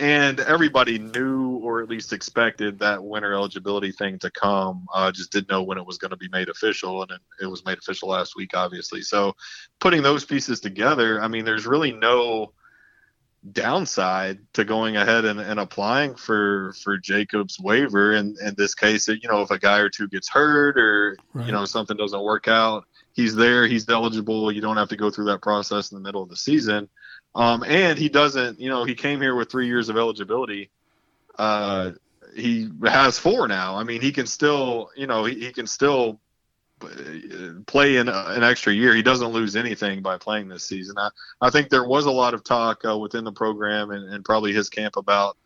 and 0.00 0.40
everybody 0.40 0.98
knew 0.98 1.58
or 1.58 1.82
at 1.82 1.88
least 1.88 2.12
expected 2.12 2.78
that 2.78 3.04
winter 3.04 3.34
eligibility 3.34 3.92
thing 3.92 4.18
to 4.18 4.30
come. 4.30 4.86
Uh, 4.92 5.12
just 5.12 5.30
didn't 5.30 5.50
know 5.50 5.62
when 5.62 5.76
it 5.76 5.84
was 5.84 5.98
going 5.98 6.10
to 6.10 6.16
be 6.16 6.28
made 6.28 6.48
official 6.48 7.02
and 7.02 7.10
it, 7.10 7.20
it, 7.42 7.46
was 7.46 7.64
made 7.66 7.78
official 7.78 8.08
last 8.08 8.34
week 8.34 8.52
obviously. 8.54 9.02
So 9.02 9.34
putting 9.78 10.02
those 10.02 10.24
pieces 10.24 10.60
together 10.60 11.20
i 11.22 11.28
mean 11.28 11.44
there's 11.44 11.66
really 11.66 11.92
no 11.92 12.52
downside 13.52 14.38
to 14.52 14.64
going 14.64 14.96
ahead 14.96 15.24
and, 15.24 15.40
and 15.40 15.58
applying 15.58 16.14
for 16.14 16.74
for 16.82 16.98
jacob's 16.98 17.58
waiver. 17.58 18.12
In, 18.12 18.36
in 18.44 18.54
this 18.56 18.74
case 18.74 19.08
you 19.08 19.28
know 19.28 19.42
if 19.42 19.50
a 19.50 19.58
guy 19.58 19.78
or 19.78 19.88
two 19.88 20.08
gets 20.08 20.28
hurt 20.28 20.78
or 20.78 21.16
right. 21.32 21.46
you 21.46 21.52
know 21.52 21.64
something 21.64 21.96
doesn't 21.96 22.22
work 22.22 22.48
out 22.48 22.84
he's 23.12 23.34
there 23.34 23.66
he's 23.66 23.88
eligible 23.88 24.52
you 24.52 24.60
don't 24.60 24.76
have 24.76 24.90
to 24.90 24.96
go 24.96 25.10
through 25.10 25.24
that 25.26 25.42
process 25.42 25.90
in 25.90 25.96
the 25.96 26.02
middle 26.02 26.22
of 26.22 26.28
the 26.28 26.36
season 26.36 26.88
um, 27.34 27.64
and 27.64 27.98
he 27.98 28.08
doesn't, 28.08 28.60
you 28.60 28.68
know, 28.68 28.84
he 28.84 28.94
came 28.94 29.20
here 29.20 29.34
with 29.34 29.50
three 29.50 29.66
years 29.66 29.88
of 29.88 29.96
eligibility. 29.96 30.70
Uh, 31.38 31.92
he 32.34 32.70
has 32.84 33.18
four 33.18 33.48
now. 33.48 33.76
I 33.76 33.84
mean, 33.84 34.00
he 34.00 34.12
can 34.12 34.26
still, 34.26 34.90
you 34.96 35.06
know, 35.06 35.24
he, 35.24 35.34
he 35.40 35.52
can 35.52 35.66
still 35.66 36.20
play 37.66 37.96
in 37.96 38.08
an 38.08 38.42
extra 38.42 38.72
year. 38.72 38.94
He 38.94 39.02
doesn't 39.02 39.28
lose 39.28 39.56
anything 39.56 40.02
by 40.02 40.16
playing 40.16 40.48
this 40.48 40.66
season. 40.66 40.96
I, 40.98 41.10
I 41.40 41.50
think 41.50 41.68
there 41.68 41.86
was 41.86 42.06
a 42.06 42.10
lot 42.10 42.34
of 42.34 42.42
talk 42.42 42.84
uh, 42.84 42.96
within 42.98 43.24
the 43.24 43.32
program 43.32 43.90
and, 43.90 44.12
and 44.12 44.24
probably 44.24 44.52
his 44.52 44.68
camp 44.68 44.96
about. 44.96 45.36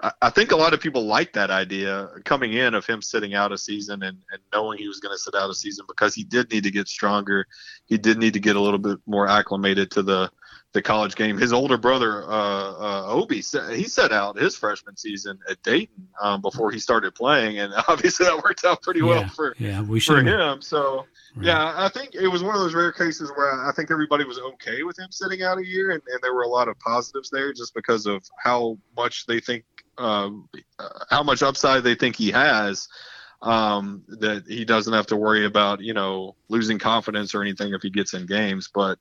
I, 0.00 0.12
I 0.22 0.30
think 0.30 0.52
a 0.52 0.56
lot 0.56 0.74
of 0.74 0.80
people 0.80 1.06
like 1.06 1.32
that 1.32 1.50
idea 1.50 2.10
coming 2.24 2.52
in 2.52 2.74
of 2.74 2.86
him 2.86 3.02
sitting 3.02 3.34
out 3.34 3.52
a 3.52 3.58
season 3.58 4.02
and, 4.02 4.18
and 4.30 4.42
knowing 4.52 4.78
he 4.78 4.88
was 4.88 5.00
going 5.00 5.14
to 5.14 5.18
sit 5.18 5.34
out 5.34 5.50
a 5.50 5.54
season 5.54 5.86
because 5.88 6.14
he 6.14 6.24
did 6.24 6.50
need 6.50 6.64
to 6.64 6.70
get 6.70 6.86
stronger. 6.86 7.46
He 7.86 7.96
did 7.98 8.18
need 8.18 8.34
to 8.34 8.40
get 8.40 8.56
a 8.56 8.60
little 8.60 8.78
bit 8.78 8.98
more 9.06 9.26
acclimated 9.26 9.90
to 9.92 10.02
the 10.02 10.30
the 10.72 10.82
college 10.82 11.14
game. 11.14 11.38
His 11.38 11.52
older 11.52 11.78
brother, 11.78 12.24
uh, 12.24 12.28
uh, 12.28 13.04
Obi, 13.06 13.36
he 13.36 13.84
set 13.84 14.12
out 14.12 14.38
his 14.38 14.54
freshman 14.54 14.96
season 14.96 15.38
at 15.48 15.62
Dayton 15.62 16.08
um, 16.20 16.42
before 16.42 16.70
he 16.70 16.78
started 16.78 17.14
playing, 17.14 17.58
and 17.58 17.72
obviously 17.88 18.26
that 18.26 18.42
worked 18.42 18.64
out 18.64 18.82
pretty 18.82 19.02
well 19.02 19.22
yeah, 19.22 19.28
for 19.28 19.54
yeah, 19.58 19.82
we 19.82 20.00
for 20.00 20.20
him. 20.20 20.60
So 20.60 21.06
right. 21.36 21.46
yeah, 21.46 21.74
I 21.76 21.88
think 21.88 22.14
it 22.14 22.28
was 22.28 22.42
one 22.42 22.54
of 22.54 22.60
those 22.60 22.74
rare 22.74 22.92
cases 22.92 23.32
where 23.34 23.66
I 23.66 23.72
think 23.72 23.90
everybody 23.90 24.24
was 24.24 24.38
okay 24.38 24.82
with 24.82 24.98
him 24.98 25.10
sitting 25.10 25.42
out 25.42 25.58
a 25.58 25.66
year, 25.66 25.92
and, 25.92 26.02
and 26.06 26.20
there 26.22 26.34
were 26.34 26.42
a 26.42 26.48
lot 26.48 26.68
of 26.68 26.78
positives 26.80 27.30
there 27.30 27.52
just 27.52 27.74
because 27.74 28.06
of 28.06 28.22
how 28.42 28.76
much 28.96 29.26
they 29.26 29.40
think, 29.40 29.64
um, 29.96 30.48
uh, 30.78 30.88
how 31.08 31.22
much 31.22 31.42
upside 31.42 31.82
they 31.82 31.94
think 31.94 32.16
he 32.16 32.30
has. 32.30 32.88
Um, 33.40 34.02
that 34.08 34.46
he 34.48 34.64
doesn't 34.64 34.92
have 34.92 35.06
to 35.06 35.16
worry 35.16 35.46
about, 35.46 35.80
you 35.80 35.94
know, 35.94 36.34
losing 36.48 36.80
confidence 36.80 37.36
or 37.36 37.40
anything 37.42 37.72
if 37.72 37.82
he 37.82 37.88
gets 37.88 38.12
in 38.12 38.26
games, 38.26 38.68
but 38.74 38.98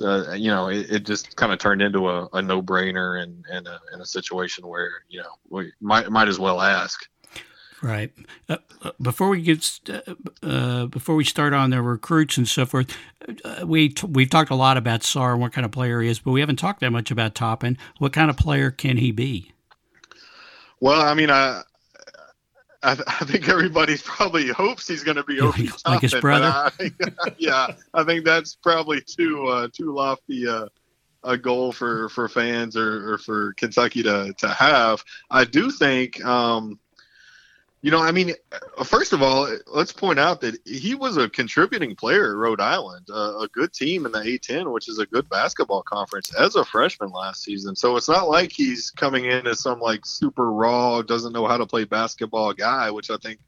uh, 0.00 0.32
you 0.32 0.50
know, 0.50 0.68
it, 0.68 0.90
it 0.90 1.06
just 1.06 1.36
kind 1.36 1.52
of 1.52 1.58
turned 1.58 1.82
into 1.82 2.08
a, 2.08 2.28
a 2.32 2.42
no-brainer 2.42 3.22
and 3.22 3.44
and 3.50 3.66
a, 3.66 3.80
in 3.92 4.00
a 4.00 4.06
situation 4.06 4.66
where 4.66 4.90
you 5.08 5.20
know 5.20 5.30
we 5.48 5.72
might 5.80 6.10
might 6.10 6.28
as 6.28 6.38
well 6.38 6.60
ask. 6.60 7.08
Right. 7.80 8.12
Uh, 8.48 8.56
uh 8.82 8.90
before 9.00 9.28
we 9.28 9.42
get 9.42 9.80
uh, 9.88 10.14
uh, 10.46 10.86
before 10.86 11.14
we 11.14 11.24
start 11.24 11.52
on 11.52 11.70
the 11.70 11.80
recruits 11.80 12.36
and 12.36 12.48
so 12.48 12.66
forth, 12.66 12.96
uh, 13.44 13.64
we 13.66 13.90
t- 13.90 14.06
we've 14.06 14.30
talked 14.30 14.50
a 14.50 14.56
lot 14.56 14.76
about 14.76 15.00
Sarr 15.00 15.32
and 15.32 15.40
what 15.40 15.52
kind 15.52 15.64
of 15.64 15.70
player 15.70 16.00
he 16.00 16.08
is, 16.08 16.18
but 16.18 16.32
we 16.32 16.40
haven't 16.40 16.56
talked 16.56 16.80
that 16.80 16.90
much 16.90 17.10
about 17.10 17.34
Toppin. 17.34 17.78
What 17.98 18.12
kind 18.12 18.30
of 18.30 18.36
player 18.36 18.70
can 18.70 18.96
he 18.96 19.12
be? 19.12 19.52
Well, 20.80 21.00
I 21.00 21.14
mean, 21.14 21.30
I 21.30 21.62
I, 22.82 22.92
I, 22.92 23.24
think 23.24 23.48
everybody 23.48 23.96
probably 24.04 24.48
hopes 24.48 24.86
he's 24.86 25.02
going 25.02 25.16
to 25.16 25.24
be 25.24 25.40
Obi 25.40 25.68
like 25.86 26.00
his 26.00 26.14
brother. 26.14 26.46
I 26.46 26.92
yeah, 27.38 27.68
I 27.92 28.04
think 28.04 28.24
that's 28.24 28.54
probably 28.54 29.00
too 29.00 29.46
uh, 29.48 29.68
too 29.72 29.92
lofty 29.92 30.46
uh, 30.46 30.66
a 31.24 31.36
goal 31.36 31.72
for 31.72 32.08
for 32.10 32.28
fans 32.28 32.76
or, 32.76 33.14
or, 33.14 33.18
for 33.18 33.52
Kentucky 33.54 34.02
to 34.04 34.32
to 34.38 34.48
have. 34.48 35.02
I 35.30 35.44
do 35.44 35.70
think 35.70 36.24
um, 36.24 36.78
you 37.80 37.92
know, 37.92 38.00
I 38.00 38.10
mean, 38.10 38.34
first 38.84 39.12
of 39.12 39.22
all, 39.22 39.48
let's 39.68 39.92
point 39.92 40.18
out 40.18 40.40
that 40.40 40.58
he 40.64 40.96
was 40.96 41.16
a 41.16 41.28
contributing 41.28 41.94
player 41.94 42.30
at 42.30 42.36
Rhode 42.36 42.60
Island, 42.60 43.06
uh, 43.08 43.38
a 43.38 43.48
good 43.52 43.72
team 43.72 44.04
in 44.04 44.10
the 44.10 44.18
A10, 44.18 44.72
which 44.72 44.88
is 44.88 44.98
a 44.98 45.06
good 45.06 45.28
basketball 45.28 45.82
conference, 45.82 46.34
as 46.34 46.56
a 46.56 46.64
freshman 46.64 47.10
last 47.10 47.44
season. 47.44 47.76
So 47.76 47.96
it's 47.96 48.08
not 48.08 48.28
like 48.28 48.50
he's 48.50 48.90
coming 48.90 49.26
in 49.26 49.46
as 49.46 49.60
some 49.60 49.78
like 49.78 50.04
super 50.04 50.50
raw, 50.50 51.02
doesn't 51.02 51.32
know 51.32 51.46
how 51.46 51.56
to 51.56 51.66
play 51.66 51.84
basketball 51.84 52.52
guy, 52.52 52.90
which 52.90 53.10
I 53.10 53.16
think 53.16 53.38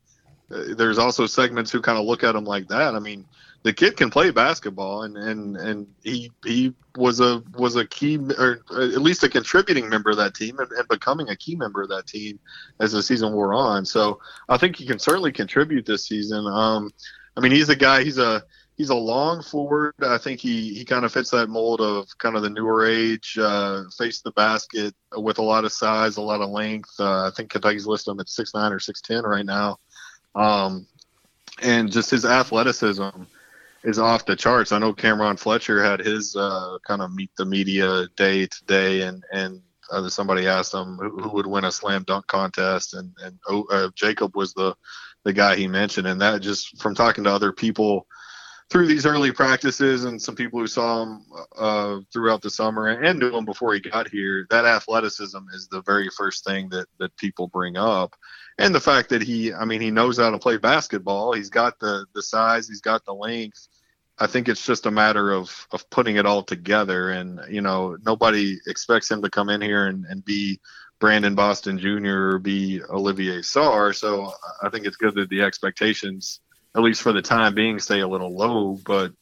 uh, 0.55 0.75
there's 0.77 0.99
also 0.99 1.27
segments 1.27 1.73
who 1.73 1.81
kind 1.81 1.99
of 1.99 2.05
look 2.05 2.23
at 2.23 2.37
him 2.37 2.45
like 2.45 2.69
that. 2.69 2.95
I 2.95 3.01
mean, 3.01 3.25
the 3.63 3.73
kid 3.73 3.97
can 3.97 4.11
play 4.11 4.31
basketball, 4.31 5.03
and 5.03 5.17
and 5.17 5.57
and 5.57 5.87
he 6.03 6.31
he 6.45 6.75
was 6.97 7.21
a 7.21 7.43
was 7.57 7.77
a 7.77 7.87
key 7.87 8.19
or 8.39 8.63
at 8.71 9.03
least 9.03 9.23
a 9.23 9.29
contributing 9.29 9.89
member 9.89 10.11
of 10.11 10.17
that 10.17 10.35
team, 10.35 10.59
and, 10.59 10.71
and 10.73 10.89
becoming 10.89 11.29
a 11.29 11.37
key 11.37 11.57
member 11.57 11.83
of 11.83 11.89
that 11.91 12.07
team 12.07 12.39
as 12.81 12.93
the 12.93 13.03
season 13.03 13.33
wore 13.33 13.53
on. 13.53 13.85
So 13.85 14.21
I 14.49 14.57
think 14.57 14.77
he 14.77 14.87
can 14.87 14.99
certainly 14.99 15.33
contribute 15.33 15.85
this 15.85 16.07
season. 16.07 16.47
Um, 16.47 16.91
I 17.37 17.41
mean, 17.41 17.53
he's 17.53 17.69
a 17.69 17.77
guy. 17.77 18.03
He's 18.03 18.17
a 18.17 18.43
he's 18.79 18.89
a 18.89 18.95
long 18.95 19.43
forward. 19.43 19.95
I 20.01 20.17
think 20.17 20.41
he 20.41 20.73
he 20.73 20.87
kind 20.87 21.05
of 21.05 21.13
fits 21.13 21.31
that 21.31 21.51
mold 21.51 21.83
of 21.83 22.09
kind 22.17 22.37
of 22.37 22.43
the 22.43 22.51
newer 22.51 22.87
age, 22.87 23.37
uh, 23.39 23.83
face 23.99 24.23
the 24.23 24.33
basket 24.33 24.95
with 25.19 25.37
a 25.37 25.43
lot 25.43 25.67
of 25.67 25.73
size, 25.73 26.17
a 26.17 26.23
lot 26.23 26.41
of 26.41 26.49
length. 26.49 26.99
Uh, 26.99 27.27
I 27.27 27.31
think 27.37 27.51
Kentucky's 27.51 27.87
listed 27.87 28.13
him 28.13 28.21
at 28.21 28.31
six 28.31 28.55
nine 28.55 28.73
or 28.73 28.79
six 28.79 29.03
ten 29.03 29.25
right 29.25 29.45
now, 29.45 29.77
um, 30.35 30.87
and 31.61 31.93
just 31.93 32.11
his 32.11 32.25
athleticism 32.25 33.25
is 33.85 33.99
off 33.99 34.27
the 34.27 34.37
charts. 34.37 34.73
I 34.73 34.79
know 34.79 34.93
Cam'Ron 34.93 35.39
Fletcher 35.39 35.83
had 35.83 36.01
his 36.01 36.37
uh, 36.37 36.79
kind 36.87 37.03
of 37.03 37.13
meet 37.13 37.31
the 37.37 37.45
media 37.45 38.07
day 38.17 38.47
today, 38.47 39.03
and 39.03 39.25
and 39.33 39.63
uh, 39.91 40.09
somebody 40.09 40.47
asked 40.47 40.75
him 40.75 40.97
who, 40.97 41.21
who, 41.21 41.29
would 41.31 41.47
win 41.47 41.65
a 41.65 41.73
slam 41.73 42.05
dunk 42.05 42.27
contest, 42.27 42.95
and 42.95 43.13
and 43.23 43.39
oh, 43.49 43.65
uh, 43.71 43.91
Jacob 43.95 44.37
was 44.37 44.53
the 44.55 44.75
the 45.25 45.33
guy 45.33 45.57
he 45.57 45.67
mentioned, 45.67 46.07
and 46.07 46.21
that 46.21 46.43
just 46.43 46.81
from 46.81 46.95
talking 46.95 47.25
to 47.25 47.33
other 47.33 47.53
people 47.53 48.07
through 48.71 48.87
these 48.87 49.05
early 49.05 49.33
practices 49.33 50.05
and 50.05 50.23
some 50.23 50.37
people 50.37 50.61
who 50.61 50.67
saw 50.67 51.03
him 51.03 51.25
uh, 51.59 51.99
throughout 52.13 52.41
the 52.41 52.51
summer 52.51 52.87
and 52.87 53.19
knew 53.19 53.37
him 53.37 53.45
before 53.45 53.75
he 53.75 53.81
got 53.81 54.09
here, 54.09 54.47
that 54.49 54.65
athleticism 54.65 55.39
is 55.53 55.67
the 55.69 55.83
very 55.83 56.09
first 56.17 56.45
thing 56.45 56.69
that 56.69 56.87
that 56.99 57.17
people 57.17 57.49
bring 57.49 57.77
up 57.77 58.15
and 58.61 58.75
the 58.75 58.81
fact 58.81 59.09
that 59.11 59.23
he 59.23 59.53
i 59.53 59.65
mean 59.65 59.81
he 59.81 59.91
knows 59.91 60.19
how 60.19 60.31
to 60.31 60.39
play 60.39 60.57
basketball. 60.57 61.33
He's 61.33 61.51
got 61.51 61.79
the 61.79 62.07
the 62.15 62.23
size. 62.23 62.69
He's 62.69 62.81
got 62.81 63.05
the 63.05 63.15
length. 63.15 63.69
I 64.19 64.27
think 64.27 64.49
it's 64.49 64.65
just 64.65 64.87
a 64.87 64.91
matter 64.91 65.33
of 65.33 65.67
of 65.73 65.89
putting 65.91 66.17
it 66.17 66.27
all 66.27 66.43
together. 66.43 67.11
And 67.11 67.41
you 67.49 67.61
know 67.61 67.97
nobody 68.05 68.59
expects 68.67 69.11
him 69.11 69.23
to 69.23 69.31
come 69.31 69.49
in 69.49 69.61
here 69.61 69.87
and, 69.87 70.05
and 70.07 70.25
be 70.25 70.61
brandon 70.99 71.35
boston 71.35 71.79
jr 71.79 72.35
or 72.35 72.39
be 72.39 72.81
olivier 72.91 73.39
sarr. 73.39 73.95
So 73.95 74.33
i 74.63 74.69
think 74.69 74.85
it's 74.87 74.97
good 74.97 75.15
that 75.15 75.31
the 75.31 75.43
expectations 75.43 76.41
at 76.75 76.83
least 76.83 77.03
for 77.03 77.13
the 77.13 77.23
time 77.23 77.55
being 77.55 77.79
stay 77.79 78.01
a 78.01 78.09
little 78.09 78.35
low. 78.35 78.79
But 78.85 79.13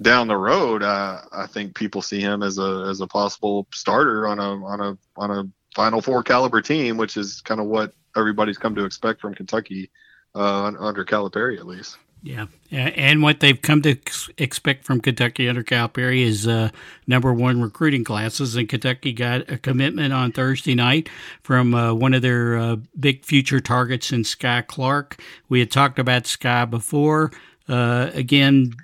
down 0.00 0.28
the 0.28 0.36
road, 0.36 0.82
uh, 0.82 1.20
I 1.32 1.46
think 1.46 1.74
people 1.74 2.02
see 2.02 2.20
him 2.20 2.42
as 2.42 2.58
a 2.58 2.86
as 2.88 3.00
a 3.00 3.06
possible 3.06 3.66
starter 3.72 4.26
on 4.26 4.38
a 4.38 4.64
on 4.64 4.80
a 4.80 4.98
on 5.16 5.30
a 5.30 5.44
Final 5.74 6.00
Four 6.00 6.22
caliber 6.22 6.62
team, 6.62 6.96
which 6.96 7.16
is 7.16 7.40
kind 7.42 7.60
of 7.60 7.66
what 7.66 7.92
everybody's 8.16 8.58
come 8.58 8.74
to 8.74 8.84
expect 8.84 9.20
from 9.20 9.34
Kentucky 9.34 9.90
uh, 10.34 10.72
under 10.78 11.04
Calipari, 11.04 11.58
at 11.58 11.66
least. 11.66 11.96
Yeah, 12.22 12.46
and 12.70 13.22
what 13.22 13.40
they've 13.40 13.60
come 13.60 13.80
to 13.82 13.96
expect 14.36 14.84
from 14.84 15.00
Kentucky 15.00 15.48
under 15.48 15.62
Calipari 15.62 16.22
is 16.22 16.46
uh, 16.46 16.68
number 17.06 17.32
one 17.32 17.62
recruiting 17.62 18.04
classes. 18.04 18.56
And 18.56 18.68
Kentucky 18.68 19.14
got 19.14 19.50
a 19.50 19.56
commitment 19.56 20.12
on 20.12 20.30
Thursday 20.30 20.74
night 20.74 21.08
from 21.42 21.74
uh, 21.74 21.94
one 21.94 22.12
of 22.12 22.20
their 22.20 22.58
uh, 22.58 22.76
big 22.98 23.24
future 23.24 23.60
targets 23.60 24.12
in 24.12 24.22
Skyy 24.22 24.66
Clark. 24.66 25.18
We 25.48 25.60
had 25.60 25.70
talked 25.70 25.98
about 25.98 26.24
Skyy 26.24 26.68
before. 26.68 27.32
Uh, 27.66 28.10
again, 28.12 28.74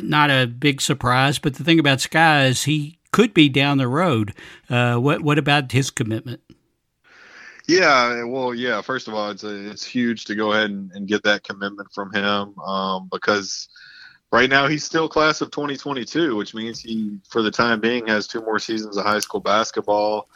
not 0.00 0.30
a 0.30 0.46
big 0.46 0.80
surprise, 0.80 1.38
but 1.38 1.54
the 1.54 1.64
thing 1.64 1.78
about 1.78 1.98
Skyy 1.98 2.48
is 2.48 2.64
he 2.64 2.98
could 3.12 3.34
be 3.34 3.50
down 3.50 3.76
the 3.76 3.88
road. 3.88 4.32
Uh, 4.70 4.96
what 4.96 5.20
what 5.20 5.38
about 5.38 5.72
his 5.72 5.90
commitment? 5.90 6.40
Yeah, 7.68 8.24
well, 8.24 8.54
yeah. 8.54 8.80
First 8.80 9.08
of 9.08 9.14
all, 9.14 9.30
it's 9.30 9.44
a, 9.44 9.70
it's 9.70 9.84
huge 9.84 10.24
to 10.26 10.34
go 10.34 10.52
ahead 10.52 10.70
and, 10.70 10.90
and 10.92 11.06
get 11.06 11.22
that 11.24 11.44
commitment 11.44 11.92
from 11.92 12.12
him 12.12 12.58
um, 12.58 13.08
because 13.10 13.68
right 14.32 14.50
now 14.50 14.66
he's 14.66 14.84
still 14.84 15.08
class 15.08 15.40
of 15.40 15.50
2022, 15.50 16.34
which 16.36 16.54
means 16.54 16.80
he, 16.80 17.18
for 17.28 17.42
the 17.42 17.50
time 17.50 17.80
being, 17.80 18.06
has 18.08 18.26
two 18.26 18.40
more 18.40 18.58
seasons 18.58 18.96
of 18.96 19.04
high 19.04 19.20
school 19.20 19.40
basketball. 19.40 20.28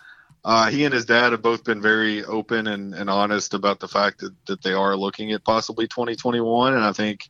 Uh, 0.44 0.68
he 0.68 0.84
and 0.84 0.94
his 0.94 1.04
dad 1.04 1.32
have 1.32 1.42
both 1.42 1.64
been 1.64 1.82
very 1.82 2.24
open 2.24 2.68
and, 2.68 2.94
and 2.94 3.10
honest 3.10 3.54
about 3.54 3.80
the 3.80 3.88
fact 3.88 4.20
that, 4.20 4.32
that 4.46 4.62
they 4.62 4.72
are 4.72 4.96
looking 4.96 5.32
at 5.32 5.44
possibly 5.44 5.88
2021, 5.88 6.74
and 6.74 6.84
I 6.84 6.92
think 6.92 7.28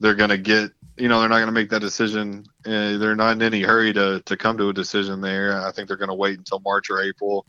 they're 0.00 0.14
going 0.14 0.30
to 0.30 0.38
get 0.38 0.72
you 0.98 1.08
know 1.08 1.20
they're 1.20 1.28
not 1.28 1.36
going 1.36 1.46
to 1.46 1.52
make 1.52 1.70
that 1.70 1.80
decision 1.80 2.44
uh, 2.66 2.98
they're 2.98 3.16
not 3.16 3.32
in 3.32 3.42
any 3.42 3.62
hurry 3.62 3.92
to 3.92 4.20
to 4.26 4.36
come 4.36 4.58
to 4.58 4.68
a 4.68 4.72
decision 4.72 5.20
there 5.20 5.64
i 5.64 5.72
think 5.72 5.88
they're 5.88 5.96
going 5.96 6.08
to 6.08 6.14
wait 6.14 6.36
until 6.36 6.60
march 6.60 6.90
or 6.90 7.00
april 7.00 7.46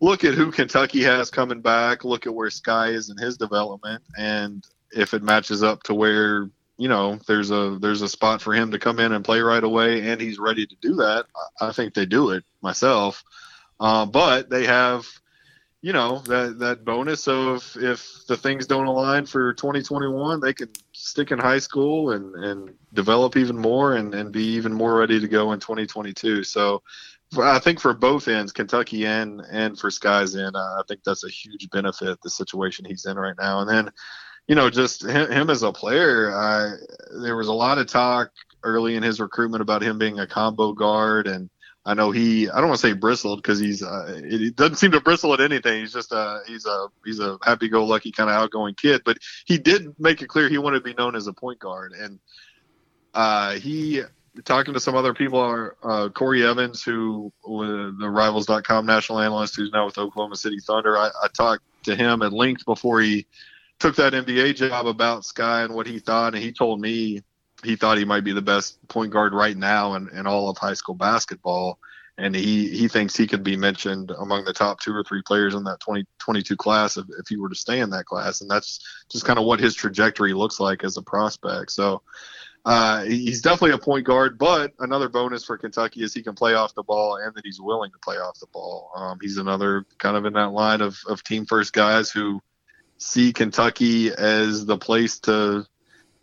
look 0.00 0.24
at 0.24 0.34
who 0.34 0.50
Kentucky 0.50 1.02
has 1.02 1.30
coming 1.30 1.60
back, 1.60 2.04
look 2.04 2.26
at 2.26 2.34
where 2.34 2.48
Skyy 2.48 2.94
is 2.94 3.10
in 3.10 3.16
his 3.18 3.36
development, 3.36 4.02
and 4.18 4.64
if 4.92 5.14
it 5.14 5.22
matches 5.22 5.62
up 5.62 5.82
to 5.84 5.94
where 5.94 6.50
you 6.76 6.88
know 6.88 7.18
there's 7.26 7.50
a 7.50 7.78
there's 7.80 8.02
a 8.02 8.08
spot 8.08 8.40
for 8.40 8.54
him 8.54 8.70
to 8.70 8.78
come 8.78 8.98
in 8.98 9.12
and 9.12 9.24
play 9.24 9.40
right 9.40 9.62
away, 9.62 10.08
and 10.08 10.20
he's 10.20 10.38
ready 10.38 10.66
to 10.66 10.76
do 10.80 10.94
that, 10.96 11.26
I 11.60 11.72
think 11.72 11.94
they 11.94 12.06
do 12.06 12.30
it 12.30 12.44
myself. 12.62 13.22
Uh, 13.78 14.04
but 14.04 14.50
they 14.50 14.66
have, 14.66 15.06
you 15.80 15.92
know, 15.92 16.18
that 16.20 16.58
that 16.58 16.84
bonus 16.84 17.28
of 17.28 17.76
if 17.76 18.26
the 18.26 18.36
things 18.36 18.66
don't 18.66 18.86
align 18.86 19.26
for 19.26 19.54
2021, 19.54 20.40
they 20.40 20.52
can 20.52 20.68
stick 20.92 21.30
in 21.30 21.38
high 21.38 21.58
school 21.58 22.12
and 22.12 22.34
and 22.34 22.74
develop 22.94 23.36
even 23.36 23.56
more 23.56 23.94
and 23.96 24.14
and 24.14 24.32
be 24.32 24.44
even 24.44 24.72
more 24.72 24.96
ready 24.96 25.20
to 25.20 25.28
go 25.28 25.52
in 25.52 25.60
2022. 25.60 26.44
So 26.44 26.82
I 27.38 27.60
think 27.60 27.80
for 27.80 27.94
both 27.94 28.26
ends, 28.28 28.52
Kentucky 28.52 29.06
and 29.06 29.40
and 29.50 29.78
for 29.78 29.90
Skyy's 29.90 30.34
end, 30.34 30.56
I 30.56 30.82
think 30.88 31.04
that's 31.04 31.24
a 31.24 31.28
huge 31.28 31.70
benefit 31.70 32.18
the 32.22 32.30
situation 32.30 32.84
he's 32.84 33.06
in 33.06 33.16
right 33.16 33.36
now. 33.38 33.60
And 33.60 33.70
then, 33.70 33.90
you 34.48 34.56
know, 34.56 34.68
just 34.68 35.04
him, 35.04 35.30
him 35.30 35.50
as 35.50 35.62
a 35.62 35.72
player, 35.72 36.34
I, 36.34 36.72
there 37.22 37.36
was 37.36 37.48
a 37.48 37.52
lot 37.52 37.78
of 37.78 37.86
talk 37.86 38.30
early 38.64 38.96
in 38.96 39.02
his 39.02 39.20
recruitment 39.20 39.62
about 39.62 39.82
him 39.82 39.98
being 39.98 40.18
a 40.18 40.26
combo 40.26 40.72
guard, 40.72 41.28
and 41.28 41.48
I 41.86 41.94
know 41.94 42.10
he. 42.10 42.50
I 42.50 42.58
don't 42.58 42.68
want 42.68 42.80
to 42.80 42.86
say 42.88 42.94
bristled 42.94 43.42
because 43.42 43.60
he's. 43.60 43.82
Uh, 43.82 44.20
it, 44.24 44.56
doesn't 44.56 44.76
seem 44.76 44.90
to 44.90 45.00
bristle 45.00 45.32
at 45.32 45.40
anything. 45.40 45.80
He's 45.80 45.92
just 45.92 46.12
a. 46.12 46.40
He's 46.46 46.66
a. 46.66 46.88
He's 47.04 47.20
a 47.20 47.38
happy-go-lucky 47.42 48.12
kind 48.12 48.28
of 48.28 48.36
outgoing 48.36 48.74
kid. 48.74 49.02
But 49.04 49.18
he 49.46 49.56
did 49.56 49.94
make 49.98 50.20
it 50.20 50.28
clear 50.28 50.48
he 50.48 50.58
wanted 50.58 50.78
to 50.78 50.84
be 50.84 50.94
known 50.94 51.14
as 51.14 51.26
a 51.26 51.32
point 51.32 51.60
guard, 51.60 51.92
and 51.92 52.18
uh, 53.14 53.52
he 53.52 54.02
talking 54.44 54.74
to 54.74 54.80
some 54.80 54.94
other 54.94 55.14
people 55.14 55.38
are 55.38 55.76
uh, 55.82 56.08
Corey 56.08 56.46
Evans, 56.46 56.82
who 56.82 57.32
was 57.44 57.94
the 57.98 58.08
Rivals.com 58.08 58.86
national 58.86 59.20
analyst, 59.20 59.56
who's 59.56 59.72
now 59.72 59.86
with 59.86 59.98
Oklahoma 59.98 60.36
City 60.36 60.58
Thunder. 60.60 60.96
I, 60.96 61.10
I 61.22 61.28
talked 61.28 61.64
to 61.84 61.96
him 61.96 62.22
at 62.22 62.32
length 62.32 62.64
before 62.64 63.00
he 63.00 63.26
took 63.78 63.96
that 63.96 64.12
NBA 64.12 64.56
job 64.56 64.86
about 64.86 65.22
Skyy 65.22 65.64
and 65.64 65.74
what 65.74 65.86
he 65.86 65.98
thought, 65.98 66.34
and 66.34 66.42
he 66.42 66.52
told 66.52 66.80
me 66.80 67.22
he 67.64 67.76
thought 67.76 67.98
he 67.98 68.04
might 68.04 68.24
be 68.24 68.32
the 68.32 68.42
best 68.42 68.86
point 68.88 69.12
guard 69.12 69.34
right 69.34 69.56
now 69.56 69.94
in, 69.94 70.08
in 70.10 70.26
all 70.26 70.48
of 70.48 70.58
high 70.58 70.74
school 70.74 70.94
basketball. 70.94 71.78
And 72.18 72.34
he, 72.34 72.68
he 72.68 72.86
thinks 72.86 73.16
he 73.16 73.26
could 73.26 73.42
be 73.42 73.56
mentioned 73.56 74.12
among 74.18 74.44
the 74.44 74.52
top 74.52 74.80
two 74.80 74.94
or 74.94 75.02
three 75.02 75.22
players 75.22 75.54
in 75.54 75.64
that 75.64 75.80
2022 75.80 76.54
class 76.54 76.98
if, 76.98 77.06
if 77.18 77.28
he 77.28 77.36
were 77.36 77.48
to 77.48 77.54
stay 77.54 77.80
in 77.80 77.88
that 77.90 78.04
class. 78.04 78.42
And 78.42 78.50
that's 78.50 78.80
just 79.10 79.24
kind 79.24 79.38
of 79.38 79.46
what 79.46 79.58
his 79.58 79.74
trajectory 79.74 80.34
looks 80.34 80.60
like 80.60 80.84
as 80.84 80.98
a 80.98 81.02
prospect. 81.02 81.70
So 81.70 82.02
uh, 82.64 83.04
he's 83.04 83.40
definitely 83.40 83.72
a 83.72 83.78
point 83.78 84.04
guard, 84.04 84.38
but 84.38 84.72
another 84.80 85.08
bonus 85.08 85.44
for 85.44 85.56
Kentucky 85.56 86.02
is 86.02 86.12
he 86.12 86.22
can 86.22 86.34
play 86.34 86.54
off 86.54 86.74
the 86.74 86.82
ball 86.82 87.16
and 87.16 87.34
that 87.34 87.44
he's 87.44 87.60
willing 87.60 87.90
to 87.90 87.98
play 87.98 88.16
off 88.16 88.38
the 88.38 88.46
ball. 88.48 88.90
Um, 88.94 89.18
he's 89.20 89.38
another 89.38 89.86
kind 89.98 90.16
of 90.16 90.26
in 90.26 90.34
that 90.34 90.50
line 90.52 90.80
of, 90.80 90.98
of 91.08 91.22
team 91.22 91.46
first 91.46 91.72
guys 91.72 92.10
who 92.10 92.40
see 92.98 93.32
Kentucky 93.32 94.12
as 94.12 94.66
the 94.66 94.76
place 94.76 95.18
to 95.20 95.66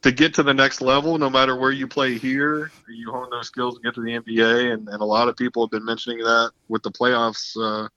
to 0.04 0.12
get 0.12 0.36
to 0.36 0.44
the 0.44 0.54
next 0.54 0.80
level, 0.80 1.18
no 1.18 1.30
matter 1.30 1.56
where 1.56 1.72
you 1.72 1.88
play 1.88 2.18
here, 2.18 2.72
you 2.88 3.12
hone 3.12 3.30
those 3.32 3.48
skills 3.48 3.76
to 3.76 3.82
get 3.82 3.96
to 3.96 4.02
the 4.02 4.12
NBA. 4.12 4.72
And, 4.72 4.88
and 4.88 5.02
a 5.02 5.06
lot 5.06 5.28
of 5.28 5.36
people 5.36 5.66
have 5.66 5.72
been 5.72 5.84
mentioning 5.84 6.20
that 6.20 6.52
with 6.68 6.84
the 6.84 6.92
playoffs 6.92 7.58
uh, 7.60 7.90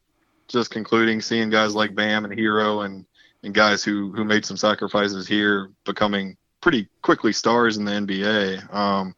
just 0.48 0.70
concluding, 0.70 1.20
seeing 1.20 1.50
guys 1.50 1.74
like 1.74 1.94
Bam 1.94 2.24
and 2.24 2.32
Herro 2.34 2.86
and, 2.86 3.04
and 3.42 3.52
guys 3.52 3.84
who, 3.84 4.12
who 4.12 4.24
made 4.24 4.46
some 4.46 4.56
sacrifices 4.56 5.28
here 5.28 5.70
becoming 5.84 6.38
pretty 6.60 6.88
quickly 7.02 7.32
stars 7.32 7.76
in 7.76 7.84
the 7.84 7.92
NBA. 7.92 8.74
Um, 8.74 9.14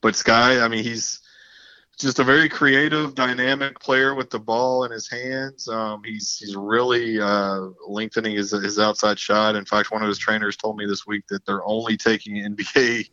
but 0.00 0.14
Skyy, 0.14 0.62
I 0.62 0.68
mean, 0.68 0.84
he's 0.84 1.20
just 1.98 2.18
a 2.18 2.24
very 2.24 2.48
creative, 2.48 3.14
dynamic 3.14 3.80
player 3.80 4.14
with 4.14 4.30
the 4.30 4.38
ball 4.38 4.84
in 4.84 4.92
his 4.92 5.08
hands. 5.08 5.66
Um, 5.68 6.02
he's 6.04 6.36
he's 6.36 6.54
really 6.54 7.20
uh, 7.20 7.68
lengthening 7.88 8.36
his 8.36 8.50
his 8.50 8.78
outside 8.78 9.18
shot. 9.18 9.56
In 9.56 9.64
fact, 9.64 9.90
one 9.90 10.02
of 10.02 10.08
his 10.08 10.18
trainers 10.18 10.56
told 10.56 10.76
me 10.76 10.86
this 10.86 11.06
week 11.06 11.24
that 11.28 11.44
they're 11.46 11.64
only 11.64 11.96
taking 11.96 12.36
NBA 12.56 13.08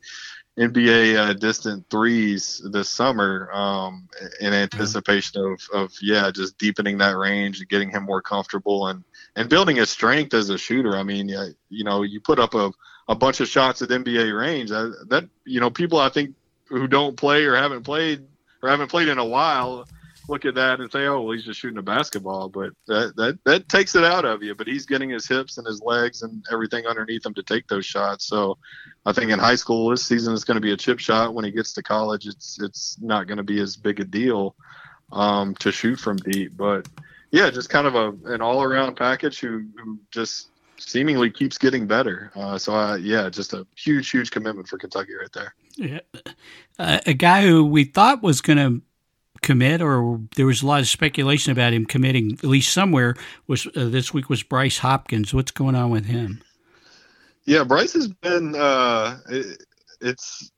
NBA 0.60 1.16
uh, 1.16 1.34
distant 1.34 1.90
threes 1.90 2.62
this 2.72 2.90
summer 2.90 3.50
um, 3.54 4.08
in 4.40 4.54
anticipation 4.54 5.42
of, 5.42 5.62
of 5.74 5.92
yeah 6.02 6.30
just 6.30 6.58
deepening 6.60 6.98
that 7.00 7.18
range 7.18 7.60
and 7.60 7.70
getting 7.70 7.90
him 7.90 8.04
more 8.04 8.22
comfortable 8.22 8.88
and 8.88 9.04
and 9.36 9.50
building 9.50 9.78
his 9.78 9.90
strength 9.90 10.34
as 10.34 10.50
a 10.50 10.58
shooter. 10.58 10.96
I 10.96 11.04
mean, 11.04 11.30
you 11.70 11.84
know, 11.84 12.04
you 12.04 12.20
put 12.20 12.38
up 12.38 12.54
a 12.54 12.72
a 13.08 13.16
bunch 13.16 13.40
of 13.40 13.48
shots 13.48 13.82
at 13.82 13.90
NBA 13.90 14.38
range. 14.38 14.70
That, 14.70 15.30
you 15.46 15.60
know, 15.60 15.70
people 15.70 16.00
I 16.00 16.10
think 16.10 16.36
who 16.68 16.88
don't 16.88 17.16
play 17.18 17.46
or 17.46 17.56
haven't 17.56 17.84
played 17.84 18.26
or 18.62 18.70
haven't 18.70 18.90
played 18.90 19.08
in 19.08 19.18
a 19.18 19.26
while 19.26 19.86
look 20.28 20.46
at 20.46 20.56
that 20.56 20.80
and 20.80 20.92
say, 20.92 21.06
"Oh, 21.06 21.22
well, 21.22 21.34
he's 21.34 21.46
just 21.46 21.60
shooting 21.60 21.78
a 21.78 21.84
basketball." 21.84 22.50
But 22.50 22.72
that 22.88 23.16
that 23.16 23.40
that 23.46 23.70
takes 23.70 23.96
it 23.96 24.04
out 24.04 24.26
of 24.26 24.44
you. 24.44 24.56
But 24.56 24.68
he's 24.68 24.86
getting 24.86 25.10
his 25.10 25.28
hips 25.28 25.58
and 25.58 25.68
his 25.68 25.82
legs 25.82 26.22
and 26.22 26.44
everything 26.52 26.86
underneath 26.86 27.26
him 27.26 27.34
to 27.36 27.44
take 27.44 27.68
those 27.68 27.86
shots. 27.86 28.26
So, 28.26 28.58
I 29.06 29.14
think 29.14 29.32
in 29.32 29.40
high 29.40 29.56
school 29.56 29.90
this 29.90 30.06
season 30.06 30.34
is 30.34 30.44
going 30.44 30.56
to 30.56 30.62
be 30.62 30.74
a 30.74 30.78
chip 30.78 31.00
shot. 31.00 31.34
When 31.34 31.46
he 31.46 31.52
gets 31.52 31.74
to 31.74 31.84
college, 31.84 32.28
it's 32.28 32.62
it's 32.62 32.98
not 33.02 33.28
going 33.28 33.38
to 33.38 33.44
be 33.44 33.60
as 33.60 33.76
big 33.76 34.00
a 34.00 34.06
deal 34.06 34.56
um, 35.12 35.56
to 35.56 35.72
shoot 35.72 36.00
from 36.00 36.18
deep. 36.18 36.56
But 36.56 36.88
yeah, 37.32 37.50
just 37.50 37.70
kind 37.70 37.88
of 37.88 37.96
a 37.96 38.34
an 38.34 38.42
all 38.42 38.64
around 38.64 38.96
package 38.96 39.40
who 39.40 39.66
who 39.78 40.00
just 40.12 40.50
seemingly 40.78 41.30
keeps 41.30 41.58
getting 41.58 41.88
better. 41.88 42.32
Uh, 42.36 42.58
so 42.58 42.76
uh, 42.76 42.96
yeah, 42.96 43.30
just 43.30 43.54
a 43.54 43.66
huge, 43.76 44.10
huge 44.10 44.32
commitment 44.32 44.68
for 44.68 44.78
Kentucky 44.78 45.14
right 45.14 45.32
there. 45.34 45.54
Yeah. 45.76 46.00
Uh, 46.78 47.00
a 47.06 47.14
guy 47.14 47.44
who 47.44 47.66
we 47.66 47.84
thought 47.84 48.24
was 48.24 48.42
going 48.42 48.58
to 48.58 48.82
commit, 49.42 49.82
or 49.82 50.20
there 50.36 50.46
was 50.46 50.64
a 50.64 50.68
lot 50.68 50.82
of 50.82 50.88
speculation 50.88 51.52
about 51.52 51.74
him 51.74 51.86
committing 51.86 52.34
at 52.34 52.44
least 52.44 52.74
somewhere. 52.74 53.16
Was 53.48 53.68
uh, 53.68 53.90
this 53.90 54.14
week 54.14 54.30
was 54.30 54.42
Bryce 54.44 54.80
Hopkins? 54.80 55.34
What's 55.34 55.52
going 55.52 55.76
on 55.76 55.92
with 55.92 56.06
him? 56.06 56.42
Yeah, 57.46 57.64
Bryce 57.64 57.94
has 57.94 58.08
been. 58.08 58.56
Uh, 58.56 59.20
it, 59.30 59.64
it's 60.02 60.52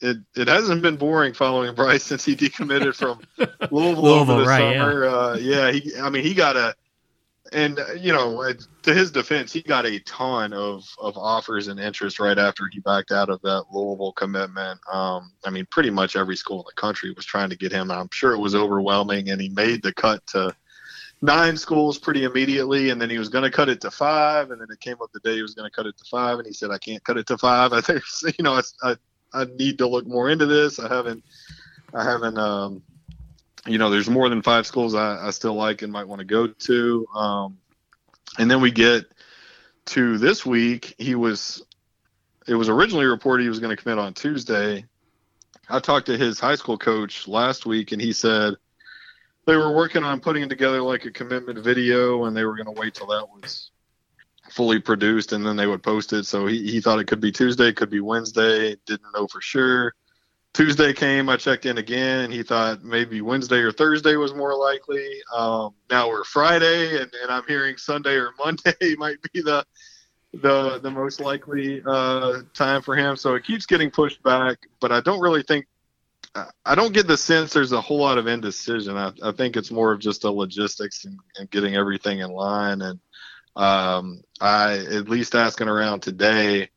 it 0.00 0.18
it 0.34 0.48
hasn't 0.48 0.82
been 0.82 0.96
boring 0.96 1.34
following 1.34 1.74
Bryce 1.74 2.04
since 2.04 2.24
he 2.24 2.34
decommitted 2.34 2.94
from 2.96 3.20
Louisville, 3.38 3.68
Louisville 3.70 4.06
over 4.06 4.40
the 4.40 4.46
right, 4.46 4.76
summer. 4.76 5.04
Yeah. 5.04 5.10
Uh, 5.10 5.36
yeah, 5.40 5.72
he. 5.72 5.92
I 6.00 6.10
mean, 6.10 6.22
he 6.24 6.34
got 6.34 6.56
a 6.56 6.74
and 7.52 7.78
uh, 7.78 7.92
you 7.92 8.12
know, 8.12 8.52
to 8.82 8.94
his 8.94 9.10
defense, 9.10 9.52
he 9.52 9.62
got 9.62 9.86
a 9.86 9.98
ton 10.00 10.52
of 10.52 10.84
of 10.98 11.16
offers 11.16 11.68
and 11.68 11.78
interest 11.78 12.18
right 12.18 12.38
after 12.38 12.68
he 12.70 12.80
backed 12.80 13.12
out 13.12 13.28
of 13.28 13.40
that 13.42 13.64
Louisville 13.72 14.12
commitment. 14.12 14.80
Um, 14.92 15.32
I 15.44 15.50
mean, 15.50 15.66
pretty 15.70 15.90
much 15.90 16.16
every 16.16 16.36
school 16.36 16.60
in 16.60 16.64
the 16.66 16.80
country 16.80 17.12
was 17.12 17.24
trying 17.24 17.50
to 17.50 17.56
get 17.56 17.72
him. 17.72 17.90
I'm 17.90 18.08
sure 18.12 18.32
it 18.32 18.38
was 18.38 18.54
overwhelming, 18.54 19.30
and 19.30 19.40
he 19.40 19.48
made 19.50 19.82
the 19.82 19.92
cut 19.92 20.26
to 20.28 20.54
nine 21.20 21.56
schools 21.56 21.98
pretty 21.98 22.24
immediately, 22.24 22.90
and 22.90 23.00
then 23.00 23.08
he 23.08 23.18
was 23.18 23.28
going 23.28 23.44
to 23.44 23.50
cut 23.50 23.68
it 23.68 23.80
to 23.82 23.90
five, 23.90 24.50
and 24.50 24.60
then 24.60 24.68
it 24.70 24.80
came 24.80 24.96
up 25.02 25.10
the 25.12 25.20
day 25.20 25.34
he 25.34 25.42
was 25.42 25.54
going 25.54 25.70
to 25.70 25.74
cut 25.74 25.86
it 25.86 25.96
to 25.98 26.04
five, 26.10 26.38
and 26.38 26.46
he 26.46 26.52
said, 26.52 26.70
"I 26.70 26.78
can't 26.78 27.04
cut 27.04 27.18
it 27.18 27.26
to 27.28 27.38
five. 27.38 27.72
I 27.74 27.80
think 27.80 28.02
you 28.38 28.44
know, 28.44 28.60
I, 28.82 28.96
I 29.32 29.44
need 29.56 29.78
to 29.78 29.88
look 29.88 30.06
more 30.06 30.30
into 30.30 30.46
this. 30.46 30.78
I 30.78 30.88
haven't, 30.88 31.24
I 31.94 32.04
haven't." 32.04 32.38
Um, 32.38 32.82
you 33.66 33.78
know, 33.78 33.90
there's 33.90 34.10
more 34.10 34.28
than 34.28 34.42
five 34.42 34.66
schools 34.66 34.94
I, 34.94 35.26
I 35.26 35.30
still 35.30 35.54
like 35.54 35.82
and 35.82 35.92
might 35.92 36.08
want 36.08 36.18
to 36.18 36.24
go 36.24 36.46
to. 36.46 37.06
Um, 37.14 37.58
and 38.38 38.50
then 38.50 38.60
we 38.60 38.70
get 38.70 39.04
to 39.86 40.18
this 40.18 40.44
week. 40.44 40.94
He 40.98 41.14
was, 41.14 41.64
it 42.46 42.54
was 42.54 42.68
originally 42.68 43.06
reported 43.06 43.44
he 43.44 43.48
was 43.48 43.60
going 43.60 43.74
to 43.74 43.80
commit 43.80 43.98
on 43.98 44.14
Tuesday. 44.14 44.84
I 45.68 45.78
talked 45.78 46.06
to 46.06 46.18
his 46.18 46.40
high 46.40 46.56
school 46.56 46.76
coach 46.76 47.28
last 47.28 47.66
week, 47.66 47.92
and 47.92 48.02
he 48.02 48.12
said 48.12 48.54
they 49.46 49.56
were 49.56 49.72
working 49.72 50.02
on 50.02 50.20
putting 50.20 50.48
together 50.48 50.82
like 50.82 51.04
a 51.04 51.10
commitment 51.10 51.58
video, 51.60 52.24
and 52.24 52.36
they 52.36 52.44
were 52.44 52.56
going 52.56 52.74
to 52.74 52.80
wait 52.80 52.94
till 52.94 53.06
that 53.08 53.28
was 53.28 53.70
fully 54.50 54.80
produced, 54.80 55.32
and 55.32 55.46
then 55.46 55.56
they 55.56 55.66
would 55.66 55.82
post 55.82 56.12
it. 56.12 56.24
So 56.24 56.46
he, 56.46 56.70
he 56.70 56.80
thought 56.80 56.98
it 56.98 57.06
could 57.06 57.20
be 57.20 57.32
Tuesday, 57.32 57.72
could 57.72 57.90
be 57.90 58.00
Wednesday, 58.00 58.76
didn't 58.86 59.12
know 59.14 59.26
for 59.28 59.40
sure. 59.40 59.94
Tuesday 60.54 60.92
came, 60.92 61.28
I 61.30 61.36
checked 61.36 61.64
in 61.64 61.78
again, 61.78 62.24
and 62.24 62.32
he 62.32 62.42
thought 62.42 62.84
maybe 62.84 63.22
Wednesday 63.22 63.60
or 63.60 63.72
Thursday 63.72 64.16
was 64.16 64.34
more 64.34 64.54
likely. 64.54 65.08
Um, 65.34 65.74
now 65.88 66.08
we're 66.08 66.24
Friday, 66.24 67.00
and, 67.00 67.10
and 67.22 67.30
I'm 67.30 67.44
hearing 67.48 67.78
Sunday 67.78 68.14
or 68.14 68.30
Monday 68.38 68.94
might 68.96 69.18
be 69.32 69.40
the 69.42 69.64
the 70.34 70.78
the 70.78 70.90
most 70.90 71.20
likely 71.20 71.82
uh, 71.86 72.40
time 72.54 72.82
for 72.82 72.96
him. 72.96 73.16
So 73.16 73.34
it 73.34 73.44
keeps 73.44 73.66
getting 73.66 73.90
pushed 73.90 74.22
back, 74.22 74.58
but 74.80 74.92
I 74.92 75.00
don't 75.00 75.20
really 75.20 75.42
think 75.42 75.66
I 76.64 76.74
don't 76.74 76.94
get 76.94 77.06
the 77.06 77.16
sense 77.16 77.52
there's 77.52 77.72
a 77.72 77.80
whole 77.80 77.98
lot 77.98 78.16
of 78.16 78.26
indecision. 78.26 78.96
I, 78.96 79.12
I 79.22 79.32
think 79.32 79.56
it's 79.56 79.70
more 79.70 79.92
of 79.92 80.00
just 80.00 80.24
a 80.24 80.30
logistics 80.30 81.04
and, 81.04 81.18
and 81.38 81.50
getting 81.50 81.76
everything 81.76 82.20
in 82.20 82.30
line. 82.30 82.80
And 82.80 83.00
um, 83.54 84.22
I 84.40 84.78
at 84.78 85.10
least 85.10 85.34
asking 85.34 85.68
around 85.68 86.00
today 86.00 86.70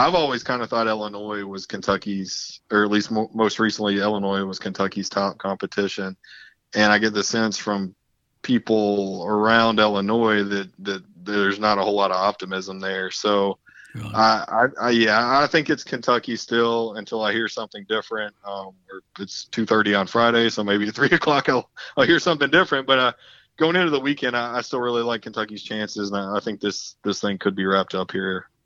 I've 0.00 0.14
always 0.14 0.42
kind 0.42 0.62
of 0.62 0.70
thought 0.70 0.86
Illinois 0.86 1.44
was 1.44 1.66
Kentucky's, 1.66 2.60
or 2.70 2.84
at 2.84 2.90
least 2.90 3.10
mo- 3.10 3.30
most 3.34 3.58
recently, 3.58 3.98
Illinois 3.98 4.42
was 4.44 4.58
Kentucky's 4.58 5.10
top 5.10 5.36
competition. 5.36 6.16
And 6.74 6.90
I 6.90 6.96
get 6.96 7.12
the 7.12 7.22
sense 7.22 7.58
from 7.58 7.94
people 8.40 9.26
around 9.28 9.78
Illinois 9.78 10.42
that, 10.42 10.70
that 10.78 11.02
there's 11.22 11.58
not 11.58 11.76
a 11.76 11.82
whole 11.82 11.94
lot 11.94 12.12
of 12.12 12.16
optimism 12.16 12.80
there. 12.80 13.10
So, 13.10 13.58
really? 13.94 14.10
I, 14.14 14.44
I, 14.48 14.86
I, 14.86 14.90
yeah, 14.90 15.38
I 15.42 15.46
think 15.46 15.68
it's 15.68 15.84
Kentucky 15.84 16.34
still 16.36 16.94
until 16.94 17.22
I 17.22 17.32
hear 17.32 17.46
something 17.46 17.84
different. 17.86 18.34
Um, 18.42 18.70
it's 19.18 19.48
2:30 19.52 20.00
on 20.00 20.06
Friday, 20.06 20.48
so 20.48 20.64
maybe 20.64 20.88
at 20.88 20.94
three 20.94 21.10
o'clock 21.10 21.50
I'll 21.50 21.68
I'll 21.98 22.06
hear 22.06 22.20
something 22.20 22.48
different. 22.48 22.86
But 22.86 22.98
uh, 22.98 23.12
going 23.58 23.76
into 23.76 23.90
the 23.90 24.00
weekend, 24.00 24.34
I, 24.34 24.56
I 24.56 24.60
still 24.62 24.80
really 24.80 25.02
like 25.02 25.20
Kentucky's 25.20 25.62
chances, 25.62 26.10
and 26.10 26.16
I, 26.16 26.38
I 26.38 26.40
think 26.40 26.60
this 26.60 26.96
this 27.04 27.20
thing 27.20 27.36
could 27.36 27.54
be 27.54 27.66
wrapped 27.66 27.94
up 27.94 28.12
here 28.12 28.46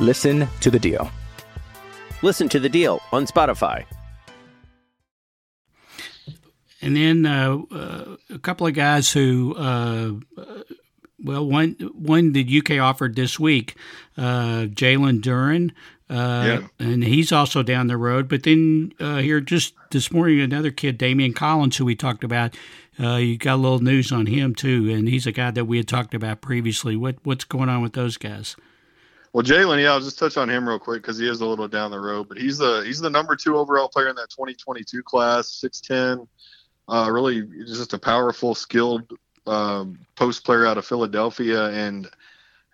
Listen 0.00 0.48
to 0.60 0.70
the 0.70 0.78
deal. 0.78 1.10
Listen 2.22 2.48
to 2.48 2.58
the 2.58 2.68
deal 2.68 3.00
on 3.12 3.26
Spotify. 3.26 3.84
and 6.82 6.96
then 6.96 7.26
uh, 7.26 7.58
uh, 7.70 8.16
a 8.30 8.38
couple 8.38 8.66
of 8.66 8.74
guys 8.74 9.12
who, 9.12 9.54
uh, 9.56 10.12
well, 11.22 11.46
one 11.46 11.72
one 11.94 12.32
the 12.32 12.62
UK 12.62 12.78
offered 12.78 13.14
this 13.14 13.38
week, 13.38 13.76
uh, 14.16 14.66
Jalen 14.70 15.20
Duren. 15.20 15.72
Uh, 16.08 16.60
yeah. 16.60 16.66
And 16.78 17.04
he's 17.04 17.30
also 17.30 17.62
down 17.62 17.86
the 17.86 17.96
road. 17.96 18.28
But 18.28 18.42
then 18.42 18.92
uh, 18.98 19.18
here 19.18 19.40
just 19.40 19.74
this 19.90 20.10
morning, 20.10 20.40
another 20.40 20.70
kid, 20.70 20.98
Daimion 20.98 21.36
Collins, 21.36 21.76
who 21.76 21.84
we 21.84 21.94
talked 21.94 22.24
about, 22.24 22.56
you 22.98 23.38
got 23.38 23.54
a 23.54 23.56
little 23.56 23.78
news 23.78 24.10
on 24.10 24.26
him 24.26 24.54
too, 24.54 24.90
and 24.90 25.08
he's 25.08 25.26
a 25.26 25.32
guy 25.32 25.50
that 25.52 25.66
we 25.66 25.76
had 25.76 25.88
talked 25.88 26.14
about 26.14 26.40
previously. 26.40 26.96
What 26.96 27.16
what's 27.22 27.44
going 27.44 27.68
on 27.68 27.82
with 27.82 27.92
those 27.92 28.16
guys? 28.16 28.56
Well, 29.32 29.44
Jalen, 29.44 29.80
yeah, 29.80 29.92
I'll 29.92 30.00
just 30.00 30.18
touch 30.18 30.36
on 30.36 30.50
him 30.50 30.68
real 30.68 30.80
quick 30.80 31.02
because 31.02 31.18
he 31.18 31.28
is 31.28 31.40
a 31.40 31.46
little 31.46 31.68
down 31.68 31.92
the 31.92 32.00
road, 32.00 32.28
but 32.28 32.36
he's 32.36 32.58
the 32.58 32.82
he's 32.84 33.00
the 33.00 33.10
number 33.10 33.36
two 33.36 33.56
overall 33.56 33.88
player 33.88 34.08
in 34.08 34.16
that 34.16 34.30
2022 34.30 35.02
class, 35.04 35.62
6'10", 35.64 36.26
uh, 36.88 37.08
really 37.12 37.42
just 37.64 37.92
a 37.92 37.98
powerful, 37.98 38.56
skilled 38.56 39.08
um, 39.46 39.98
post 40.16 40.44
player 40.44 40.66
out 40.66 40.78
of 40.78 40.84
Philadelphia, 40.84 41.68
and 41.68 42.08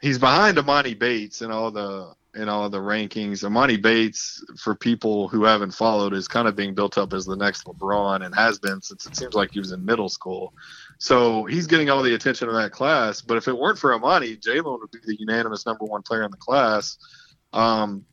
he's 0.00 0.18
behind 0.18 0.56
Emoni 0.56 0.98
Bates 0.98 1.42
and 1.42 1.52
all 1.52 1.70
the 1.70 2.14
in 2.36 2.48
all 2.48 2.64
of 2.64 2.72
the 2.72 2.78
rankings. 2.78 3.42
Emoni 3.42 3.80
Bates, 3.80 4.44
for 4.58 4.74
people 4.74 5.28
who 5.28 5.44
haven't 5.44 5.72
followed, 5.72 6.12
is 6.12 6.28
kind 6.28 6.46
of 6.46 6.54
being 6.54 6.74
built 6.74 6.98
up 6.98 7.12
as 7.12 7.24
the 7.24 7.36
next 7.36 7.64
LeBron 7.64 8.24
and 8.24 8.34
has 8.34 8.58
been 8.58 8.80
since 8.82 9.06
it 9.06 9.16
seems 9.16 9.34
like 9.34 9.52
he 9.52 9.58
was 9.58 9.72
in 9.72 9.84
middle 9.84 10.08
school. 10.08 10.52
So 10.98 11.44
he's 11.44 11.66
getting 11.66 11.90
all 11.90 12.02
the 12.02 12.14
attention 12.14 12.48
of 12.48 12.54
that 12.54 12.72
class. 12.72 13.22
But 13.22 13.36
if 13.38 13.48
it 13.48 13.56
weren't 13.56 13.78
for 13.78 13.98
Emoni, 13.98 14.40
Jalen 14.40 14.80
would 14.80 14.90
be 14.90 14.98
the 15.04 15.16
unanimous 15.18 15.66
number 15.66 15.84
one 15.84 16.02
player 16.02 16.24
in 16.24 16.30
the 16.30 16.36
class. 16.36 16.98
Um, 17.52 18.04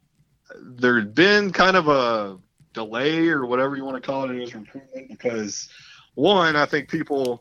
there'd 0.62 1.14
been 1.14 1.52
kind 1.52 1.76
of 1.76 1.88
a 1.88 2.38
delay 2.74 3.28
or 3.28 3.46
whatever 3.46 3.76
you 3.76 3.86
want 3.86 4.02
to 4.02 4.06
call 4.06 4.26
it 4.26 4.32
in 4.32 4.40
his 4.40 4.56
recruitment 4.56 5.10
because 5.10 5.70
one, 6.16 6.56
I 6.56 6.66
think 6.66 6.90
people, 6.90 7.40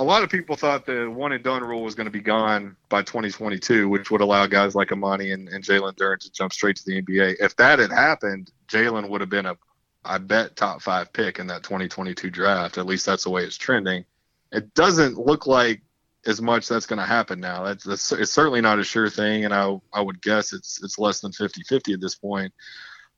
a 0.00 0.04
lot 0.04 0.22
of 0.22 0.30
people 0.30 0.56
thought 0.56 0.86
the 0.86 1.10
one 1.10 1.32
and 1.32 1.44
done 1.44 1.62
rule 1.62 1.82
was 1.82 1.94
going 1.94 2.06
to 2.06 2.10
be 2.10 2.22
gone 2.22 2.74
by 2.88 3.02
2022, 3.02 3.86
which 3.86 4.10
would 4.10 4.22
allow 4.22 4.46
guys 4.46 4.74
like 4.74 4.88
Emoni 4.88 5.34
and, 5.34 5.46
and 5.50 5.62
Jalen 5.62 5.92
Duren 5.92 6.18
to 6.20 6.32
jump 6.32 6.54
straight 6.54 6.76
to 6.76 6.84
the 6.86 7.02
NBA. 7.02 7.36
If 7.38 7.54
that 7.56 7.78
had 7.78 7.92
happened, 7.92 8.50
Jalen 8.66 9.10
would 9.10 9.20
have 9.20 9.28
been 9.28 9.44
a, 9.44 9.58
I 10.02 10.16
bet, 10.16 10.56
top 10.56 10.80
five 10.80 11.12
pick 11.12 11.38
in 11.38 11.46
that 11.48 11.62
2022 11.64 12.30
draft. 12.30 12.78
At 12.78 12.86
least 12.86 13.04
that's 13.04 13.24
the 13.24 13.30
way 13.30 13.44
it's 13.44 13.58
trending. 13.58 14.06
It 14.50 14.72
doesn't 14.72 15.18
look 15.18 15.46
like 15.46 15.82
as 16.24 16.40
much 16.40 16.66
that's 16.66 16.86
going 16.86 16.98
to 16.98 17.04
happen 17.04 17.38
now. 17.38 17.64
That's, 17.64 17.84
that's, 17.84 18.10
it's 18.12 18.32
certainly 18.32 18.62
not 18.62 18.78
a 18.78 18.84
sure 18.84 19.10
thing, 19.10 19.44
and 19.44 19.52
I 19.52 19.78
I 19.92 20.00
would 20.00 20.22
guess 20.22 20.54
it's 20.54 20.82
it's 20.82 20.98
less 20.98 21.20
than 21.20 21.32
50-50 21.32 21.92
at 21.92 22.00
this 22.00 22.14
point. 22.14 22.54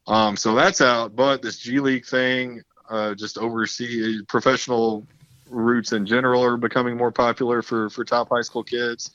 Um, 0.08 0.36
so 0.36 0.56
that's 0.56 0.80
out. 0.80 1.14
But 1.14 1.42
this 1.42 1.58
G 1.58 1.78
League 1.78 2.06
thing, 2.06 2.62
uh, 2.90 3.14
just 3.14 3.38
oversee 3.38 4.20
professional 4.24 5.06
routes 5.52 5.92
in 5.92 6.06
general 6.06 6.42
are 6.42 6.56
becoming 6.56 6.96
more 6.96 7.12
popular 7.12 7.62
for 7.62 7.90
for 7.90 8.04
top 8.04 8.28
high 8.28 8.40
school 8.40 8.64
kids. 8.64 9.12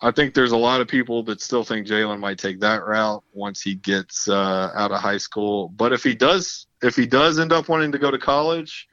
I 0.00 0.10
think 0.10 0.34
there's 0.34 0.52
a 0.52 0.56
lot 0.56 0.80
of 0.80 0.88
people 0.88 1.22
that 1.24 1.40
still 1.40 1.64
think 1.64 1.86
Jalen 1.86 2.20
might 2.20 2.38
take 2.38 2.60
that 2.60 2.84
route 2.84 3.24
once 3.32 3.62
he 3.62 3.76
gets 3.76 4.28
uh, 4.28 4.70
out 4.74 4.92
of 4.92 5.00
high 5.00 5.16
school. 5.16 5.68
But 5.68 5.92
if 5.92 6.02
he 6.02 6.14
does, 6.14 6.66
if 6.82 6.96
he 6.96 7.06
does 7.06 7.38
end 7.38 7.52
up 7.52 7.68
wanting 7.68 7.92
to 7.92 7.98
go 7.98 8.10
to 8.10 8.18
college, 8.18 8.88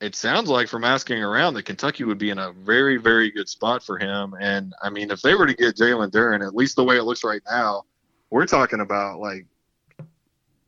it 0.00 0.14
sounds 0.14 0.50
like 0.50 0.68
from 0.68 0.84
asking 0.84 1.22
around 1.22 1.54
that 1.54 1.62
Kentucky 1.62 2.04
would 2.04 2.18
be 2.18 2.28
in 2.28 2.38
a 2.38 2.52
very, 2.52 2.98
very 2.98 3.30
good 3.30 3.48
spot 3.48 3.82
for 3.82 3.98
him. 3.98 4.34
And 4.38 4.74
I 4.82 4.90
mean, 4.90 5.10
if 5.10 5.22
they 5.22 5.34
were 5.34 5.46
to 5.46 5.54
get 5.54 5.76
Jalen 5.76 6.10
Duren, 6.10 6.46
at 6.46 6.54
least 6.54 6.76
the 6.76 6.84
way 6.84 6.98
it 6.98 7.04
looks 7.04 7.24
right 7.24 7.42
now, 7.48 7.84
we're 8.28 8.46
talking 8.46 8.80
about 8.80 9.20
like 9.20 9.46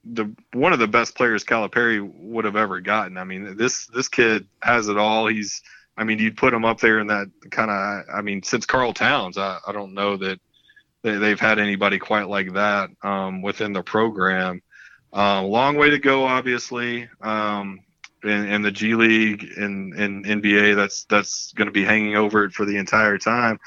the 0.04 0.34
one 0.52 0.72
of 0.72 0.78
the 0.78 0.88
best 0.88 1.14
players 1.14 1.44
Calipari 1.44 2.00
would 2.20 2.44
have 2.44 2.56
ever 2.56 2.80
gotten. 2.80 3.18
I 3.18 3.24
mean, 3.24 3.56
this 3.56 3.86
this 3.86 4.08
kid 4.08 4.46
has 4.62 4.88
it 4.88 4.96
all. 4.96 5.26
He's 5.26 5.62
I 5.98 6.04
mean, 6.04 6.20
you'd 6.20 6.36
put 6.36 6.54
him 6.54 6.64
up 6.64 6.78
there 6.78 7.00
in 7.00 7.08
that 7.08 7.28
kind 7.50 7.70
of. 7.70 8.04
I 8.14 8.22
mean, 8.22 8.42
since 8.44 8.64
Karl 8.64 8.92
Towns, 8.92 9.36
I, 9.36 9.58
I 9.66 9.72
don't 9.72 9.94
know 9.94 10.16
that 10.16 10.38
they, 11.02 11.30
have 11.30 11.40
had 11.40 11.58
anybody 11.58 11.98
quite 11.98 12.28
like 12.28 12.52
that 12.54 12.90
um, 13.02 13.42
within 13.42 13.72
the 13.72 13.82
program. 13.82 14.62
Uh, 15.12 15.42
long 15.42 15.76
way 15.76 15.90
to 15.90 15.98
go, 15.98 16.24
obviously. 16.24 17.08
Um, 17.20 17.80
in, 18.22 18.48
in, 18.48 18.62
the 18.62 18.70
G 18.70 18.94
League 18.94 19.44
and 19.56 19.94
in, 19.94 20.24
in, 20.24 20.40
NBA, 20.40 20.76
that's 20.76 21.04
that's 21.04 21.52
going 21.52 21.66
to 21.66 21.72
be 21.72 21.84
hanging 21.84 22.16
over 22.16 22.44
it 22.44 22.52
for 22.52 22.64
the 22.64 22.76
entire 22.76 23.18
time. 23.18 23.58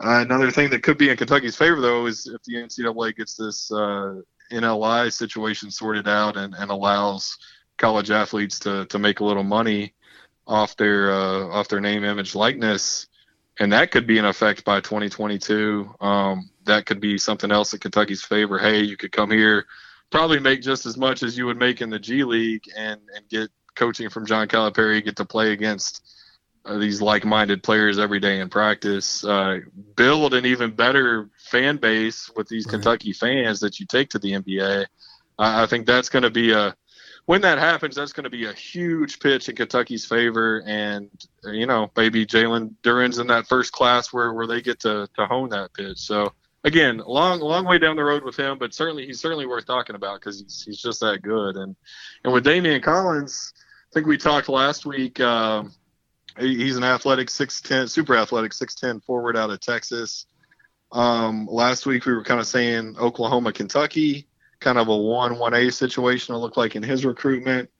Uh, 0.00 0.20
another 0.20 0.50
thing 0.50 0.70
that 0.70 0.82
could 0.82 0.98
be 0.98 1.10
in 1.10 1.16
Kentucky's 1.16 1.56
favor, 1.56 1.80
though, 1.80 2.06
is 2.06 2.26
if 2.26 2.42
the 2.44 2.54
NCAA 2.54 3.16
gets 3.16 3.34
this 3.34 3.70
uh, 3.72 4.20
NLI 4.52 5.12
situation 5.12 5.70
sorted 5.70 6.08
out 6.08 6.36
and, 6.36 6.54
and 6.54 6.70
allows 6.70 7.36
college 7.78 8.10
athletes 8.10 8.58
to, 8.60 8.86
to 8.86 8.98
make 8.98 9.20
a 9.20 9.24
little 9.24 9.42
money 9.42 9.94
off 10.46 10.76
their 10.76 11.12
uh, 11.12 11.48
off 11.48 11.68
their 11.68 11.80
name, 11.80 12.04
image, 12.04 12.34
likeness, 12.34 13.06
and 13.58 13.72
that 13.72 13.90
could 13.90 14.06
be 14.06 14.18
in 14.18 14.24
effect 14.24 14.64
by 14.64 14.80
2022. 14.80 15.94
Um, 16.00 16.50
that 16.64 16.86
could 16.86 17.00
be 17.00 17.18
something 17.18 17.50
else 17.50 17.72
in 17.72 17.80
Kentucky's 17.80 18.22
favor. 18.22 18.58
Hey, 18.58 18.82
you 18.82 18.96
could 18.96 19.12
come 19.12 19.30
here, 19.30 19.66
probably 20.10 20.40
make 20.40 20.60
just 20.62 20.86
as 20.86 20.96
much 20.96 21.22
as 21.22 21.38
you 21.38 21.46
would 21.46 21.58
make 21.58 21.80
in 21.80 21.90
the 21.90 21.98
G 21.98 22.24
League, 22.24 22.64
and 22.76 23.00
and 23.14 23.28
get 23.28 23.50
coaching 23.74 24.08
from 24.08 24.26
John 24.26 24.48
Calipari, 24.48 25.04
get 25.04 25.16
to 25.16 25.24
play 25.24 25.52
against 25.52 26.02
these 26.78 27.02
like-minded 27.02 27.62
players 27.62 27.98
every 27.98 28.20
day 28.20 28.40
in 28.40 28.48
practice. 28.48 29.24
Uh, 29.24 29.60
build 29.96 30.34
an 30.34 30.46
even 30.46 30.70
better 30.70 31.30
fan 31.38 31.76
base 31.76 32.30
with 32.34 32.48
these 32.48 32.66
right. 32.66 32.72
Kentucky 32.72 33.12
fans 33.12 33.60
that 33.60 33.78
you 33.80 33.86
take 33.86 34.10
to 34.10 34.18
the 34.18 34.32
NBA. 34.32 34.86
I 35.38 35.66
think 35.66 35.86
that's 35.86 36.08
going 36.08 36.22
to 36.22 36.30
be 36.30 36.52
a 36.52 36.74
when 37.26 37.40
that 37.40 37.58
happens, 37.58 37.96
that's 37.96 38.12
going 38.12 38.24
to 38.24 38.30
be 38.30 38.46
a 38.46 38.52
huge 38.52 39.18
pitch 39.18 39.48
in 39.48 39.56
Kentucky's 39.56 40.04
favor. 40.04 40.62
And 40.66 41.10
you 41.44 41.66
know, 41.66 41.90
maybe 41.96 42.26
Jalen 42.26 42.74
Duren's 42.82 43.18
in 43.18 43.28
that 43.28 43.46
first 43.46 43.72
class 43.72 44.12
where 44.12 44.32
where 44.32 44.46
they 44.46 44.60
get 44.60 44.80
to 44.80 45.08
to 45.16 45.26
hone 45.26 45.50
that 45.50 45.72
pitch. 45.72 45.98
So 45.98 46.32
again, 46.64 46.98
long 46.98 47.40
long 47.40 47.64
way 47.64 47.78
down 47.78 47.96
the 47.96 48.04
road 48.04 48.24
with 48.24 48.36
him, 48.36 48.58
but 48.58 48.74
certainly 48.74 49.06
he's 49.06 49.20
certainly 49.20 49.46
worth 49.46 49.66
talking 49.66 49.96
about 49.96 50.20
because 50.20 50.40
he's 50.40 50.62
he's 50.64 50.80
just 50.80 51.00
that 51.00 51.22
good. 51.22 51.56
And 51.56 51.74
and 52.24 52.32
with 52.32 52.44
Daimion 52.44 52.82
Collins, 52.82 53.54
I 53.56 53.94
think 53.94 54.06
we 54.06 54.18
talked 54.18 54.48
last 54.48 54.84
week. 54.84 55.20
Um, 55.20 55.72
he's 56.38 56.76
an 56.76 56.84
athletic 56.84 57.28
6'10 57.28 57.88
super 57.88 58.16
athletic 58.16 58.52
6'10 58.52 59.02
forward 59.04 59.36
out 59.36 59.50
of 59.50 59.60
texas. 59.60 60.26
Um, 60.92 61.46
last 61.50 61.86
week 61.86 62.06
we 62.06 62.12
were 62.12 62.24
kind 62.24 62.40
of 62.40 62.46
saying 62.46 62.96
oklahoma 62.98 63.52
kentucky 63.52 64.26
kind 64.60 64.78
of 64.78 64.88
a 64.88 64.96
1 64.96 65.36
1a 65.36 65.72
situation 65.72 66.34
it 66.34 66.38
looked 66.38 66.56
like 66.56 66.76
in 66.76 66.82
his 66.82 67.04
recruitment. 67.04 67.70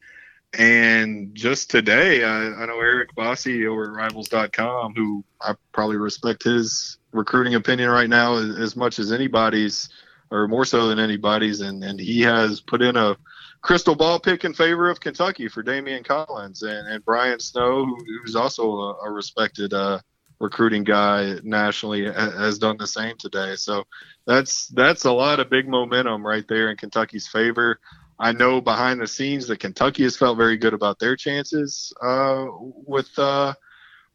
And 0.56 1.34
just 1.34 1.70
today 1.70 2.24
i, 2.24 2.46
I 2.46 2.66
know 2.66 2.80
eric 2.80 3.14
bossi 3.14 3.66
over 3.66 3.84
at 3.84 3.96
rivals.com 3.96 4.94
who 4.94 5.24
i 5.40 5.54
probably 5.72 5.96
respect 5.96 6.44
his 6.44 6.98
recruiting 7.12 7.54
opinion 7.54 7.90
right 7.90 8.08
now 8.08 8.34
as, 8.34 8.56
as 8.56 8.76
much 8.76 8.98
as 8.98 9.12
anybody's 9.12 9.88
or 10.30 10.48
more 10.48 10.64
so 10.64 10.88
than 10.88 10.98
anybody's. 10.98 11.60
And, 11.60 11.82
and 11.84 11.98
he 11.98 12.20
has 12.22 12.60
put 12.60 12.82
in 12.82 12.96
a 12.96 13.16
crystal 13.64 13.94
ball 13.94 14.20
pick 14.20 14.44
in 14.44 14.53
favor 14.53 14.90
of 14.90 15.00
Kentucky 15.00 15.48
for 15.48 15.62
Daimion 15.62 16.05
Collins 16.05 16.62
and, 16.62 16.87
and 16.87 17.05
Brian 17.05 17.40
Snow, 17.40 17.87
who, 17.87 17.96
who's 18.22 18.37
also 18.37 18.70
a, 18.70 19.07
a 19.07 19.11
respected 19.11 19.72
uh, 19.72 20.00
recruiting 20.38 20.85
guy 20.85 21.37
nationally, 21.42 22.05
has 22.05 22.59
done 22.59 22.77
the 22.77 22.87
same 22.87 23.16
today. 23.16 23.57
So 23.57 23.85
that's 24.27 24.68
that's 24.68 25.07
a 25.07 25.12
lot 25.12 25.40
of 25.40 25.48
big 25.48 25.66
momentum 25.66 26.24
right 26.24 26.46
there 26.46 26.70
in 26.70 26.77
Kentucky's 26.77 27.27
favor. 27.27 27.81
I 28.18 28.33
know 28.33 28.61
behind 28.61 29.00
the 29.00 29.07
scenes 29.07 29.46
that 29.48 29.61
Kentucky 29.61 30.03
has 30.03 30.16
felt 30.16 30.37
very 30.37 30.59
good 30.59 30.74
about 30.74 30.98
their 30.98 31.16
chances 31.16 31.92
uh, 32.03 32.44
with 32.87 33.18
uh, 33.18 33.55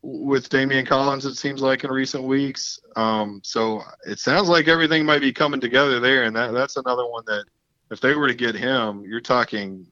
with 0.04 0.50
Daimion 0.50 0.86
Collins. 0.86 1.26
It 1.26 1.36
seems 1.36 1.62
like 1.62 1.84
in 1.84 1.90
recent 1.90 2.24
weeks. 2.24 2.80
Um, 2.96 3.42
so 3.44 3.82
it 4.06 4.20
sounds 4.20 4.48
like 4.48 4.68
everything 4.68 5.06
might 5.06 5.22
be 5.22 5.34
coming 5.34 5.60
together 5.60 6.00
there, 6.00 6.26
and 6.26 6.36
that, 6.36 6.52
that's 6.52 6.78
another 6.78 7.10
one 7.10 7.24
that 7.26 7.46
if 7.92 8.02
they 8.02 8.16
were 8.16 8.28
to 8.28 8.34
get 8.34 8.56
him, 8.56 9.04
you're 9.04 9.22
talking 9.22 9.88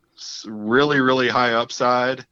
really, 0.46 1.00
really 1.00 1.30
high 1.30 1.54
upside 1.54 2.26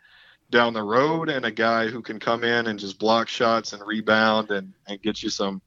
down 0.51 0.73
the 0.73 0.84
road 0.84 1.30
and 1.30 1.45
a 1.45 1.51
guy 1.51 1.88
who 1.88 2.01
can 2.01 2.19
come 2.19 2.43
in 2.43 2.67
and 2.67 2.80
just 2.80 2.99
block 2.99 3.28
shots 3.28 3.73
and 3.73 3.82
rebound 3.86 4.51
and, 4.51 4.73
and 4.88 5.01
get 5.01 5.23
you 5.23 5.30
some 5.30 5.62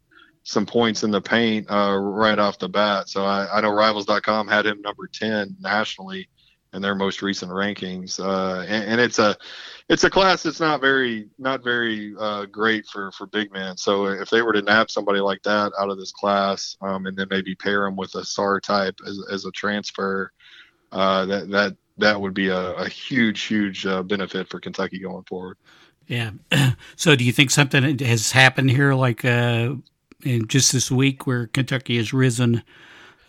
some 0.44 0.64
points 0.64 1.02
in 1.02 1.11
the 1.11 1.20
paint 1.20 1.70
uh, 1.70 1.94
right 1.94 2.38
off 2.38 2.58
the 2.58 2.68
bat. 2.68 3.06
So 3.06 3.22
I, 3.22 3.58
I 3.58 3.61
know 3.61 3.70
Rivals.com 3.70 4.48
had 4.48 4.64
him 4.64 4.80
number 4.80 5.06
10 5.06 5.56
nationally 5.61 6.26
in 6.72 6.83
their 6.83 6.94
most 6.94 7.22
recent 7.22 7.50
rankings, 7.50 8.20
uh, 8.20 8.61
and, 8.62 8.85
and, 8.85 9.00
it's 9.00 9.18
a 9.18 9.37
it's 9.88 10.04
a 10.04 10.11
class 10.11 10.42
that's 10.42 10.61
not 10.61 10.81
very 10.81 11.28
not 11.38 11.64
very 11.64 12.14
uh, 12.18 12.44
great 12.46 12.87
for 12.87 13.11
for 13.12 13.26
big 13.26 13.52
men. 13.52 13.76
So 13.76 14.07
if 14.07 14.28
they 14.31 14.42
were 14.42 14.52
to 14.52 14.62
nab 14.62 14.90
somebody 14.90 15.20
like 15.20 15.42
that 15.44 15.72
out 15.78 15.90
of 15.90 15.98
this 15.98 16.12
class, 16.12 16.76
um, 16.83 17.07
and 17.07 17.16
then 17.16 17.28
maybe 17.31 17.54
pair 17.54 17.85
them 17.85 17.96
with 17.96 18.14
a 18.14 18.20
Sarr 18.20 18.61
type 18.61 18.96
as, 19.07 19.18
as 19.31 19.44
a 19.44 19.50
transfer, 19.52 20.33
uh, 20.92 21.24
that 21.26 21.50
that 21.50 21.76
that 21.98 22.20
would 22.20 22.35
be 22.35 22.48
a, 22.48 22.72
a 22.74 22.88
huge 22.88 23.42
huge 23.42 23.87
uh, 23.87 24.02
benefit 24.02 24.48
for 24.48 24.61
Kentucky 24.61 24.98
going 24.98 25.24
forward. 25.24 25.57
Yeah. 26.07 26.33
So 26.96 27.14
do 27.14 27.22
you 27.22 27.33
think 27.33 27.50
something 27.50 27.98
has 28.00 28.33
happened 28.33 28.70
here, 28.70 28.92
like 28.92 29.24
uh, 29.24 29.74
in 30.24 30.48
just 30.48 30.72
this 30.72 30.90
week, 30.90 31.28
where 31.28 31.46
Kentucky 31.46 31.96
has 31.96 32.12
risen 32.12 32.64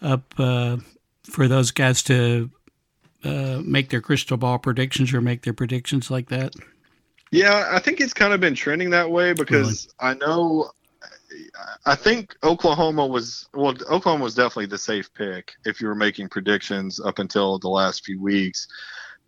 up 0.02 0.34
uh, 0.40 0.78
for 1.24 1.48
those 1.48 1.70
guys 1.70 2.02
to 2.04 2.50
uh, 3.24 3.62
make 3.64 3.90
their 3.90 4.02
crystal 4.02 4.38
ball 4.38 4.60
predictions 4.60 5.14
or 5.14 5.22
make 5.22 5.44
their 5.44 5.54
predictions 5.54 6.10
like 6.10 6.30
that? 6.30 6.54
Yeah, 7.32 7.68
I 7.70 7.80
think 7.80 8.02
it's 8.02 8.14
kind 8.14 8.34
of 8.34 8.40
been 8.40 8.56
trending 8.56 8.90
that 8.92 9.12
way 9.12 9.34
because 9.34 9.88
really? 10.02 10.12
I 10.12 10.14
know 10.16 10.72
I 11.86 11.96
think 11.96 12.36
Oklahoma 12.44 13.06
was 13.06 13.48
well. 13.54 13.76
Oklahoma 13.90 14.24
was 14.24 14.36
definitely 14.36 14.68
the 14.68 14.78
safe 14.78 15.14
pick 15.14 15.54
if 15.66 15.82
you 15.82 15.88
were 15.88 15.96
making 15.96 16.30
predictions 16.30 17.00
up 17.00 17.20
until 17.20 17.60
the 17.60 17.70
last 17.70 18.04
few 18.04 18.22
weeks, 18.22 18.68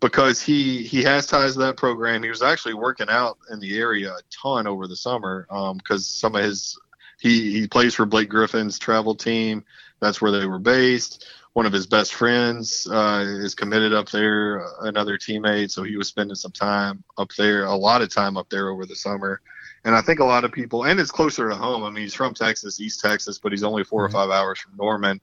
because 0.00 0.40
he 0.40 0.82
he 0.82 1.02
has 1.02 1.26
ties 1.26 1.54
to 1.54 1.60
that 1.60 1.76
program. 1.76 2.22
He 2.22 2.28
was 2.28 2.42
actually 2.42 2.74
working 2.74 3.08
out 3.08 3.38
in 3.50 3.60
the 3.60 3.78
area 3.78 4.12
a 4.12 4.20
ton 4.30 4.66
over 4.66 4.86
the 4.86 4.96
summer 4.96 5.46
because 5.48 5.80
um, 5.90 5.98
some 5.98 6.34
of 6.34 6.42
his 6.42 6.78
he 7.20 7.52
he 7.52 7.68
plays 7.68 7.94
for 7.94 8.06
Blake 8.06 8.28
Griffin's 8.28 8.78
travel 8.78 9.14
team. 9.14 9.64
That's 10.00 10.20
where 10.20 10.32
they 10.32 10.46
were 10.46 10.58
based. 10.58 11.26
One 11.54 11.66
of 11.66 11.72
his 11.72 11.86
best 11.86 12.14
friends 12.14 12.88
uh, 12.90 13.24
is 13.26 13.54
committed 13.54 13.92
up 13.92 14.10
there, 14.10 14.66
another 14.80 15.18
teammate. 15.18 15.70
So 15.70 15.82
he 15.82 15.96
was 15.96 16.08
spending 16.08 16.34
some 16.34 16.52
time 16.52 17.04
up 17.18 17.30
there, 17.36 17.64
a 17.64 17.74
lot 17.74 18.00
of 18.00 18.12
time 18.12 18.36
up 18.36 18.48
there 18.48 18.70
over 18.70 18.86
the 18.86 18.96
summer. 18.96 19.40
And 19.84 19.94
I 19.94 20.00
think 20.00 20.20
a 20.20 20.24
lot 20.24 20.44
of 20.44 20.52
people, 20.52 20.84
and 20.84 20.98
it's 20.98 21.10
closer 21.10 21.48
to 21.48 21.54
home. 21.54 21.82
I 21.82 21.90
mean, 21.90 22.04
he's 22.04 22.14
from 22.14 22.34
Texas, 22.34 22.80
East 22.80 23.00
Texas, 23.00 23.38
but 23.38 23.52
he's 23.52 23.64
only 23.64 23.84
4 23.84 24.06
mm-hmm. 24.06 24.16
or 24.16 24.18
five 24.18 24.30
hours 24.30 24.60
from 24.60 24.76
Norman. 24.76 25.20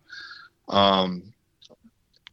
Um, 0.67 1.33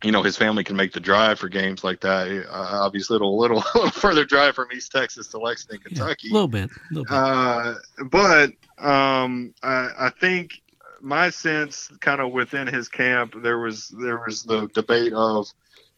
you 0.02 0.12
know, 0.12 0.22
his 0.22 0.36
family 0.36 0.62
can 0.62 0.76
make 0.76 0.92
the 0.92 1.00
drive 1.00 1.38
for 1.38 1.48
games 1.48 1.82
like 1.82 2.00
that. 2.00 2.28
Uh, 2.48 2.80
obviously, 2.82 3.14
a 3.14 3.18
little, 3.18 3.38
little, 3.38 3.62
little 3.74 3.90
further 3.90 4.24
drive 4.24 4.54
from 4.54 4.68
East 4.74 4.92
Texas 4.92 5.28
to 5.28 5.38
Lexington, 5.38 5.80
Kentucky. 5.80 6.28
A 6.28 6.30
yeah, 6.30 6.34
little 6.34 6.48
bit, 6.48 6.70
a 6.70 6.94
little 6.94 7.04
bit. 7.04 7.12
Uh, 7.12 7.74
but 8.10 8.50
um, 8.78 9.54
I, 9.62 9.88
I 9.98 10.10
think 10.20 10.62
my 11.00 11.30
sense, 11.30 11.90
kind 12.00 12.20
of 12.20 12.32
within 12.32 12.66
his 12.66 12.88
camp, 12.88 13.34
there 13.42 13.58
was 13.58 13.88
there 13.88 14.22
was 14.24 14.42
the 14.42 14.68
debate 14.68 15.12
of, 15.12 15.48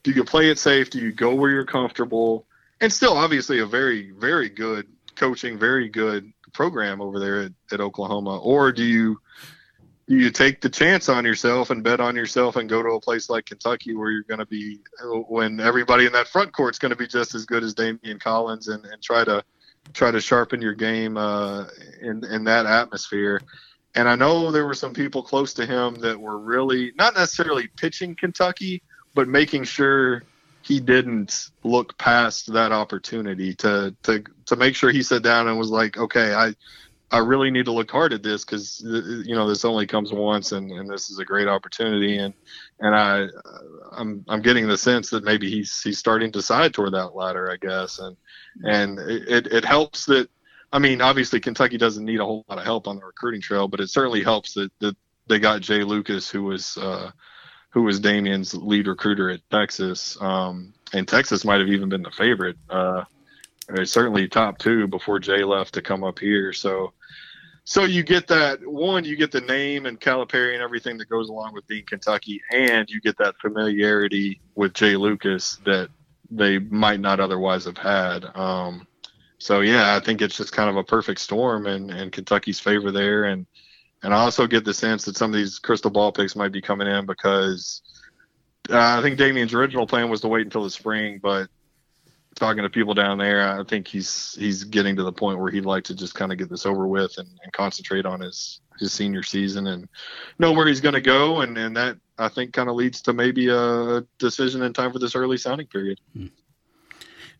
do 0.02 0.10
you 0.10 0.24
play 0.24 0.50
it 0.50 0.58
safe? 0.58 0.90
Do 0.90 0.98
you 0.98 1.12
go 1.12 1.34
where 1.34 1.50
you're 1.50 1.64
comfortable? 1.64 2.46
And 2.80 2.92
still, 2.92 3.12
obviously, 3.12 3.58
a 3.60 3.66
very, 3.66 4.10
very 4.10 4.48
good 4.48 4.86
coaching, 5.16 5.58
very 5.58 5.88
good 5.88 6.32
program 6.52 7.00
over 7.00 7.18
there 7.18 7.42
at, 7.42 7.52
at 7.72 7.80
Oklahoma, 7.80 8.38
or 8.38 8.72
do 8.72 8.84
you 8.84 9.20
do 10.08 10.16
you 10.16 10.30
take 10.30 10.62
the 10.62 10.70
chance 10.70 11.10
on 11.10 11.24
yourself 11.26 11.68
and 11.70 11.84
bet 11.84 12.00
on 12.00 12.16
yourself 12.16 12.56
and 12.56 12.68
go 12.68 12.82
to 12.82 12.90
a 12.90 13.00
place 13.00 13.28
like 13.28 13.44
Kentucky 13.44 13.94
where 13.94 14.10
you're 14.10 14.22
going 14.22 14.38
to 14.38 14.46
be 14.46 14.80
when 15.28 15.60
everybody 15.60 16.06
in 16.06 16.12
that 16.12 16.28
front 16.28 16.50
court 16.52 16.74
is 16.74 16.78
going 16.78 16.90
to 16.90 16.96
be 16.96 17.06
just 17.06 17.34
as 17.34 17.44
good 17.44 17.62
as 17.62 17.74
Daimion 17.74 18.18
Collins 18.18 18.68
and, 18.68 18.84
and 18.86 19.02
try 19.02 19.22
to 19.24 19.44
try 19.92 20.10
to 20.10 20.20
sharpen 20.20 20.62
your 20.62 20.74
game 20.74 21.16
uh, 21.16 21.66
in 22.00 22.24
in 22.24 22.44
that 22.44 22.64
atmosphere. 22.64 23.40
And 23.94 24.08
I 24.08 24.14
know 24.14 24.50
there 24.50 24.66
were 24.66 24.74
some 24.74 24.92
people 24.92 25.22
close 25.22 25.52
to 25.54 25.66
him 25.66 25.94
that 25.96 26.18
were 26.18 26.38
really 26.38 26.92
not 26.96 27.14
necessarily 27.14 27.68
pitching 27.76 28.14
Kentucky, 28.14 28.82
but 29.14 29.28
making 29.28 29.64
sure 29.64 30.22
he 30.62 30.80
didn't 30.80 31.50
look 31.64 31.96
past 31.98 32.52
that 32.52 32.72
opportunity 32.72 33.54
to 33.54 33.94
to 34.02 34.22
to 34.46 34.56
make 34.56 34.74
sure 34.74 34.90
he 34.90 35.02
sat 35.02 35.22
down 35.22 35.48
and 35.48 35.58
was 35.58 35.70
like, 35.70 35.96
okay, 35.96 36.34
I 36.34 36.54
I 37.10 37.18
really 37.18 37.50
need 37.50 37.64
to 37.64 37.72
look 37.72 37.90
hard 37.90 38.12
at 38.12 38.22
this 38.22 38.44
because 38.44 38.84
uh, 38.84 39.22
you 39.24 39.34
know 39.34 39.48
this 39.48 39.64
only 39.64 39.86
comes 39.86 40.12
once, 40.12 40.52
and, 40.52 40.70
and 40.70 40.90
this 40.90 41.08
is 41.08 41.18
a 41.18 41.24
great 41.24 41.48
opportunity, 41.48 42.18
and 42.18 42.34
and 42.80 42.94
I 42.94 43.22
uh, 43.22 43.28
I'm 43.92 44.24
I'm 44.28 44.42
getting 44.42 44.68
the 44.68 44.76
sense 44.76 45.08
that 45.10 45.24
maybe 45.24 45.50
he's 45.50 45.80
he's 45.80 45.98
starting 45.98 46.30
to 46.32 46.42
side 46.42 46.74
toward 46.74 46.92
that 46.92 47.14
ladder, 47.14 47.50
I 47.50 47.56
guess, 47.56 47.98
and 47.98 48.16
and 48.62 48.98
it 48.98 49.46
it 49.46 49.64
helps 49.64 50.04
that 50.06 50.28
I 50.72 50.78
mean 50.78 51.00
obviously 51.00 51.40
Kentucky 51.40 51.78
doesn't 51.78 52.04
need 52.04 52.20
a 52.20 52.24
whole 52.24 52.44
lot 52.48 52.58
of 52.58 52.64
help 52.64 52.88
on 52.88 52.96
the 52.96 53.04
recruiting 53.04 53.40
trail, 53.40 53.68
but 53.68 53.80
it 53.80 53.90
certainly 53.90 54.22
helps 54.22 54.54
that 54.54 54.70
that 54.80 54.96
they 55.28 55.38
got 55.38 55.60
Jay 55.60 55.84
Lucas, 55.84 56.30
who 56.30 56.44
was 56.44 56.76
uh, 56.78 57.10
who 57.70 57.82
was 57.82 58.00
Daimion's 58.00 58.54
lead 58.54 58.86
recruiter 58.86 59.30
at 59.30 59.40
Texas. 59.50 60.16
Um, 60.20 60.72
and 60.92 61.06
Texas 61.06 61.44
might 61.44 61.60
have 61.60 61.68
even 61.68 61.88
been 61.88 62.02
the 62.02 62.10
favorite. 62.10 62.56
Uh, 62.68 63.04
certainly 63.84 64.26
top 64.28 64.58
two 64.58 64.88
before 64.88 65.18
Jay 65.18 65.44
left 65.44 65.74
to 65.74 65.82
come 65.82 66.02
up 66.02 66.18
here. 66.18 66.52
So, 66.52 66.92
so 67.64 67.84
you 67.84 68.02
get 68.02 68.26
that 68.28 68.66
one, 68.66 69.04
you 69.04 69.16
get 69.16 69.30
the 69.30 69.42
name 69.42 69.86
and 69.86 70.00
Calipari 70.00 70.54
and 70.54 70.62
everything 70.62 70.96
that 70.98 71.10
goes 71.10 71.28
along 71.28 71.52
with 71.52 71.66
being 71.66 71.84
Kentucky, 71.86 72.40
and 72.50 72.88
you 72.88 73.00
get 73.00 73.18
that 73.18 73.36
familiarity 73.38 74.40
with 74.54 74.72
Jay 74.72 74.96
Lucas 74.96 75.60
that 75.66 75.90
they 76.30 76.58
might 76.58 77.00
not 77.00 77.20
otherwise 77.20 77.66
have 77.66 77.78
had. 77.78 78.24
Um, 78.34 78.87
so 79.38 79.60
yeah, 79.60 79.96
I 79.96 80.00
think 80.00 80.20
it's 80.20 80.36
just 80.36 80.52
kind 80.52 80.68
of 80.68 80.76
a 80.76 80.84
perfect 80.84 81.20
storm 81.20 81.66
and 81.66 82.12
Kentucky's 82.12 82.60
favor 82.60 82.90
there. 82.90 83.24
And, 83.24 83.46
and 84.02 84.12
I 84.12 84.18
also 84.18 84.46
get 84.46 84.64
the 84.64 84.74
sense 84.74 85.04
that 85.04 85.16
some 85.16 85.30
of 85.30 85.36
these 85.36 85.58
crystal 85.58 85.90
ball 85.90 86.12
picks 86.12 86.36
might 86.36 86.52
be 86.52 86.60
coming 86.60 86.88
in 86.88 87.06
because 87.06 87.82
uh, 88.70 88.98
I 88.98 89.02
think 89.02 89.16
Daimion's 89.16 89.54
original 89.54 89.86
plan 89.86 90.10
was 90.10 90.20
to 90.22 90.28
wait 90.28 90.44
until 90.44 90.64
the 90.64 90.70
spring, 90.70 91.20
but 91.22 91.48
talking 92.34 92.62
to 92.62 92.70
people 92.70 92.94
down 92.94 93.18
there, 93.18 93.58
I 93.58 93.64
think 93.64 93.88
he's 93.88 94.36
he's 94.38 94.64
getting 94.64 94.96
to 94.96 95.02
the 95.02 95.12
point 95.12 95.38
where 95.38 95.50
he'd 95.50 95.64
like 95.64 95.84
to 95.84 95.94
just 95.94 96.14
kind 96.14 96.32
of 96.32 96.38
get 96.38 96.48
this 96.48 96.66
over 96.66 96.86
with 96.86 97.18
and, 97.18 97.28
and 97.42 97.52
concentrate 97.52 98.06
on 98.06 98.20
his 98.20 98.60
his 98.78 98.92
senior 98.92 99.22
season 99.22 99.66
and 99.66 99.88
know 100.38 100.52
where 100.52 100.66
he's 100.66 100.80
going 100.80 100.94
to 100.94 101.00
go, 101.00 101.40
and 101.40 101.58
and 101.58 101.76
that 101.76 101.96
I 102.18 102.28
think 102.28 102.52
kind 102.52 102.68
of 102.68 102.76
leads 102.76 103.02
to 103.02 103.12
maybe 103.12 103.48
a 103.48 104.02
decision 104.18 104.62
in 104.62 104.72
time 104.72 104.92
for 104.92 104.98
this 104.98 105.16
early 105.16 105.36
signing 105.36 105.66
period. 105.66 106.00
Hmm. 106.14 106.26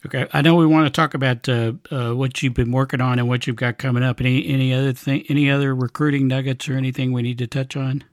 Okay, 0.07 0.27
I 0.33 0.43
know 0.43 0.55
we 0.55 0.67
want 0.67 0.87
to 0.87 0.91
talk 0.91 1.15
about 1.15 1.49
uh, 1.49 1.73
uh, 1.91 2.13
what 2.13 2.41
you've 2.43 2.55
been 2.55 2.71
working 2.71 3.01
on 3.01 3.19
and 3.19 3.29
what 3.29 3.47
you've 3.47 3.57
got 3.57 3.79
coming 3.79 4.05
up. 4.05 4.21
Any 4.21 4.47
any 4.47 4.73
other 4.73 4.93
thing, 4.93 5.25
any 5.29 5.51
other 5.51 5.75
recruiting 5.75 6.29
nuggets 6.29 6.69
or 6.69 6.75
anything 6.75 7.13
we 7.13 7.23
need 7.23 7.39
to 7.39 7.49
touch 7.49 7.77
on? 7.77 8.05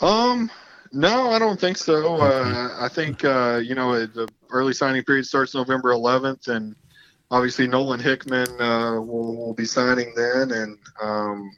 Um, 0.00 0.50
no, 0.92 1.30
I 1.30 1.38
don't 1.38 1.58
think 1.58 1.78
so. 1.78 2.16
Uh, 2.16 2.76
I 2.78 2.88
think 2.88 3.24
uh, 3.24 3.60
you 3.62 3.74
know 3.74 4.04
the 4.06 4.28
early 4.50 4.74
signing 4.74 5.02
period 5.02 5.24
starts 5.24 5.54
November 5.54 5.92
11th, 5.92 6.48
and 6.48 6.76
obviously 7.30 7.66
Nolan 7.66 8.00
Hickman 8.00 8.48
uh, 8.60 9.00
will, 9.00 9.34
will 9.34 9.54
be 9.54 9.64
signing 9.64 10.12
then, 10.14 10.50
and 10.52 10.78
um, 11.00 11.50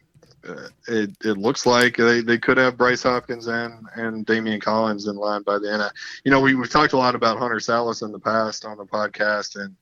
uh, 0.48 0.68
it, 0.88 1.10
it 1.24 1.38
looks 1.38 1.66
like 1.66 1.96
they, 1.96 2.20
they 2.20 2.38
could 2.38 2.56
have 2.56 2.76
Bryce 2.76 3.02
Hopkins 3.02 3.46
and 3.46 3.86
and 3.94 4.26
Daimion 4.26 4.60
Collins 4.60 5.06
in 5.06 5.16
line 5.16 5.42
by 5.42 5.58
then. 5.58 5.80
Uh, 5.80 5.90
you 6.24 6.30
know, 6.30 6.40
we 6.40 6.54
we've 6.54 6.70
talked 6.70 6.92
a 6.92 6.98
lot 6.98 7.14
about 7.14 7.38
Hunter 7.38 7.56
Sallis 7.56 8.02
in 8.02 8.12
the 8.12 8.18
past 8.18 8.64
on 8.64 8.78
the 8.78 8.86
podcast, 8.86 9.56
and 9.56 9.76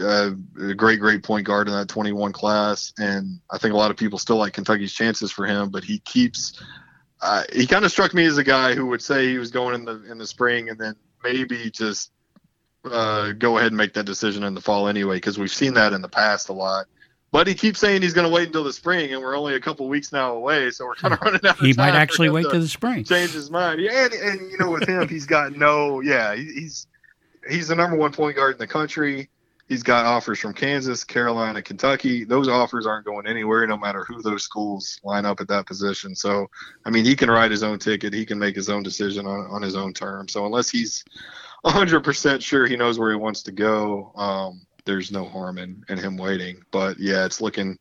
uh, 0.00 0.30
a 0.62 0.74
great, 0.74 1.00
great 1.00 1.22
point 1.22 1.46
guard 1.46 1.68
in 1.68 1.74
that 1.74 1.88
21 1.88 2.32
class. 2.32 2.92
And 2.98 3.40
I 3.50 3.58
think 3.58 3.74
a 3.74 3.76
lot 3.76 3.90
of 3.90 3.96
people 3.96 4.18
still 4.18 4.36
like 4.36 4.54
Kentucky's 4.54 4.94
chances 4.94 5.30
for 5.30 5.46
him, 5.46 5.70
but 5.70 5.84
he 5.84 5.98
keeps. 6.00 6.62
Uh, 7.20 7.42
he 7.52 7.66
kind 7.66 7.84
of 7.84 7.90
struck 7.90 8.12
me 8.12 8.24
as 8.26 8.38
a 8.38 8.44
guy 8.44 8.74
who 8.74 8.86
would 8.86 9.00
say 9.00 9.28
he 9.28 9.38
was 9.38 9.50
going 9.50 9.74
in 9.74 9.84
the 9.84 10.02
in 10.10 10.18
the 10.18 10.26
spring 10.26 10.68
and 10.68 10.78
then 10.78 10.94
maybe 11.22 11.70
just 11.70 12.10
uh, 12.84 13.32
go 13.32 13.56
ahead 13.56 13.68
and 13.68 13.76
make 13.76 13.94
that 13.94 14.04
decision 14.04 14.44
in 14.44 14.54
the 14.54 14.60
fall 14.60 14.88
anyway, 14.88 15.16
because 15.16 15.38
we've 15.38 15.50
seen 15.50 15.74
that 15.74 15.92
in 15.92 16.02
the 16.02 16.08
past 16.08 16.48
a 16.48 16.52
lot. 16.52 16.86
But 17.34 17.48
he 17.48 17.54
keeps 17.54 17.80
saying 17.80 18.02
he's 18.02 18.14
going 18.14 18.28
to 18.28 18.32
wait 18.32 18.46
until 18.46 18.62
the 18.62 18.72
spring, 18.72 19.12
and 19.12 19.20
we're 19.20 19.36
only 19.36 19.56
a 19.56 19.60
couple 19.60 19.88
weeks 19.88 20.12
now 20.12 20.36
away, 20.36 20.70
so 20.70 20.86
we're 20.86 20.94
kind 20.94 21.14
of 21.14 21.20
running 21.20 21.44
out. 21.44 21.56
He 21.56 21.72
might 21.72 21.96
actually 21.96 22.30
wait 22.30 22.46
till 22.48 22.60
the 22.60 22.68
spring. 22.68 23.02
Change 23.02 23.32
his 23.32 23.50
mind. 23.50 23.80
Yeah, 23.80 24.04
and, 24.04 24.12
and 24.12 24.52
you 24.52 24.56
know, 24.56 24.70
with 24.70 24.88
him, 24.88 25.08
he's 25.08 25.26
got 25.26 25.56
no. 25.56 25.98
Yeah, 25.98 26.36
he's 26.36 26.86
he's 27.50 27.66
the 27.66 27.74
number 27.74 27.96
one 27.96 28.12
point 28.12 28.36
guard 28.36 28.52
in 28.52 28.58
the 28.58 28.68
country. 28.68 29.28
He's 29.68 29.82
got 29.82 30.06
offers 30.06 30.38
from 30.38 30.54
Kansas, 30.54 31.02
Carolina, 31.02 31.60
Kentucky. 31.60 32.22
Those 32.22 32.46
offers 32.46 32.86
aren't 32.86 33.04
going 33.04 33.26
anywhere, 33.26 33.66
no 33.66 33.78
matter 33.78 34.04
who 34.04 34.22
those 34.22 34.44
schools 34.44 35.00
line 35.02 35.26
up 35.26 35.40
at 35.40 35.48
that 35.48 35.66
position. 35.66 36.14
So, 36.14 36.48
I 36.84 36.90
mean, 36.90 37.04
he 37.04 37.16
can 37.16 37.28
write 37.28 37.50
his 37.50 37.64
own 37.64 37.80
ticket. 37.80 38.14
He 38.14 38.24
can 38.24 38.38
make 38.38 38.54
his 38.54 38.68
own 38.68 38.84
decision 38.84 39.26
on, 39.26 39.48
on 39.50 39.60
his 39.60 39.74
own 39.74 39.92
terms. 39.92 40.32
So, 40.32 40.46
unless 40.46 40.70
he's 40.70 41.04
100% 41.64 42.42
sure 42.42 42.66
he 42.68 42.76
knows 42.76 42.96
where 42.96 43.10
he 43.10 43.16
wants 43.16 43.42
to 43.42 43.50
go. 43.50 44.12
Um, 44.14 44.60
there's 44.84 45.10
no 45.10 45.24
harm 45.24 45.58
in, 45.58 45.84
in 45.88 45.98
him 45.98 46.16
waiting. 46.16 46.62
But 46.70 46.98
yeah, 46.98 47.24
it's 47.24 47.40
looking, 47.40 47.78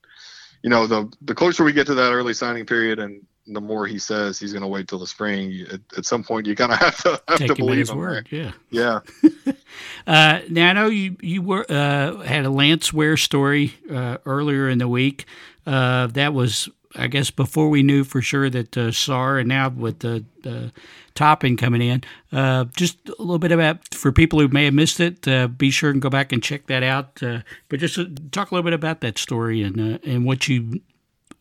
you 0.61 0.69
know, 0.69 0.87
the 0.87 1.11
the 1.21 1.35
closer 1.35 1.63
we 1.63 1.73
get 1.73 1.87
to 1.87 1.95
that 1.95 2.13
early 2.13 2.33
signing 2.33 2.65
period 2.65 2.99
and 2.99 3.25
the 3.47 3.61
more 3.61 3.85
he 3.85 3.99
says 3.99 4.39
he's 4.39 4.53
going 4.53 4.61
to 4.61 4.67
wait 4.67 4.87
till 4.87 4.99
the 4.99 5.07
spring, 5.07 5.65
at, 5.71 5.81
at 5.97 6.05
some 6.05 6.23
point 6.23 6.47
you 6.47 6.55
kind 6.55 6.71
of 6.71 6.77
have 6.79 6.97
to 7.03 7.21
have 7.27 7.39
Take 7.39 7.49
to 7.49 7.55
believe 7.55 7.79
his 7.79 7.89
him. 7.89 7.97
word. 7.97 8.27
Yeah, 8.31 8.51
yeah. 8.69 8.99
uh, 10.07 10.39
now 10.49 10.69
I 10.69 10.73
know 10.73 10.87
you 10.87 11.17
you 11.21 11.41
were 11.41 11.65
uh, 11.69 12.17
had 12.19 12.45
a 12.45 12.49
Lance 12.49 12.93
Ware 12.93 13.17
story 13.17 13.73
uh, 13.91 14.17
earlier 14.25 14.69
in 14.69 14.77
the 14.77 14.87
week. 14.87 15.25
Uh, 15.65 16.07
that 16.07 16.33
was 16.33 16.69
I 16.95 17.07
guess 17.07 17.31
before 17.31 17.69
we 17.69 17.83
knew 17.83 18.03
for 18.03 18.21
sure 18.21 18.49
that 18.49 18.77
uh, 18.77 18.91
Sarr 18.91 19.39
and 19.39 19.49
now 19.49 19.69
with 19.69 19.99
the 19.99 20.23
uh, 20.45 20.69
Toppin 21.15 21.57
coming 21.57 21.81
in, 21.81 22.03
uh, 22.31 22.65
just 22.75 22.97
a 23.07 23.15
little 23.19 23.39
bit 23.39 23.51
about 23.51 23.93
for 23.93 24.11
people 24.11 24.39
who 24.39 24.47
may 24.47 24.65
have 24.65 24.73
missed 24.73 24.99
it. 24.99 25.27
Uh, 25.27 25.47
be 25.47 25.71
sure 25.71 25.89
and 25.89 26.01
go 26.01 26.09
back 26.09 26.31
and 26.31 26.43
check 26.43 26.67
that 26.67 26.83
out. 26.83 27.21
Uh, 27.23 27.39
but 27.69 27.79
just 27.79 27.97
uh, 27.97 28.05
talk 28.31 28.51
a 28.51 28.55
little 28.55 28.63
bit 28.63 28.73
about 28.73 29.01
that 29.01 29.17
story 29.17 29.63
and 29.63 29.79
uh, 29.79 29.97
and 30.03 30.25
what 30.25 30.47
you 30.47 30.81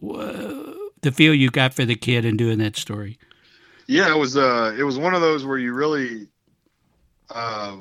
the 0.01 1.13
feel 1.13 1.35
you 1.35 1.51
got 1.51 1.75
for 1.75 1.85
the 1.85 1.95
kid 1.95 2.25
in 2.25 2.37
doing 2.37 2.59
that 2.59 2.77
story. 2.77 3.19
Yeah, 3.87 4.11
it 4.11 4.19
was 4.19 4.37
it 4.37 4.85
was 4.85 4.99
one 4.99 5.15
of 5.15 5.21
those 5.21 5.45
where 5.45 5.59
you 5.59 5.75
really 5.75 6.29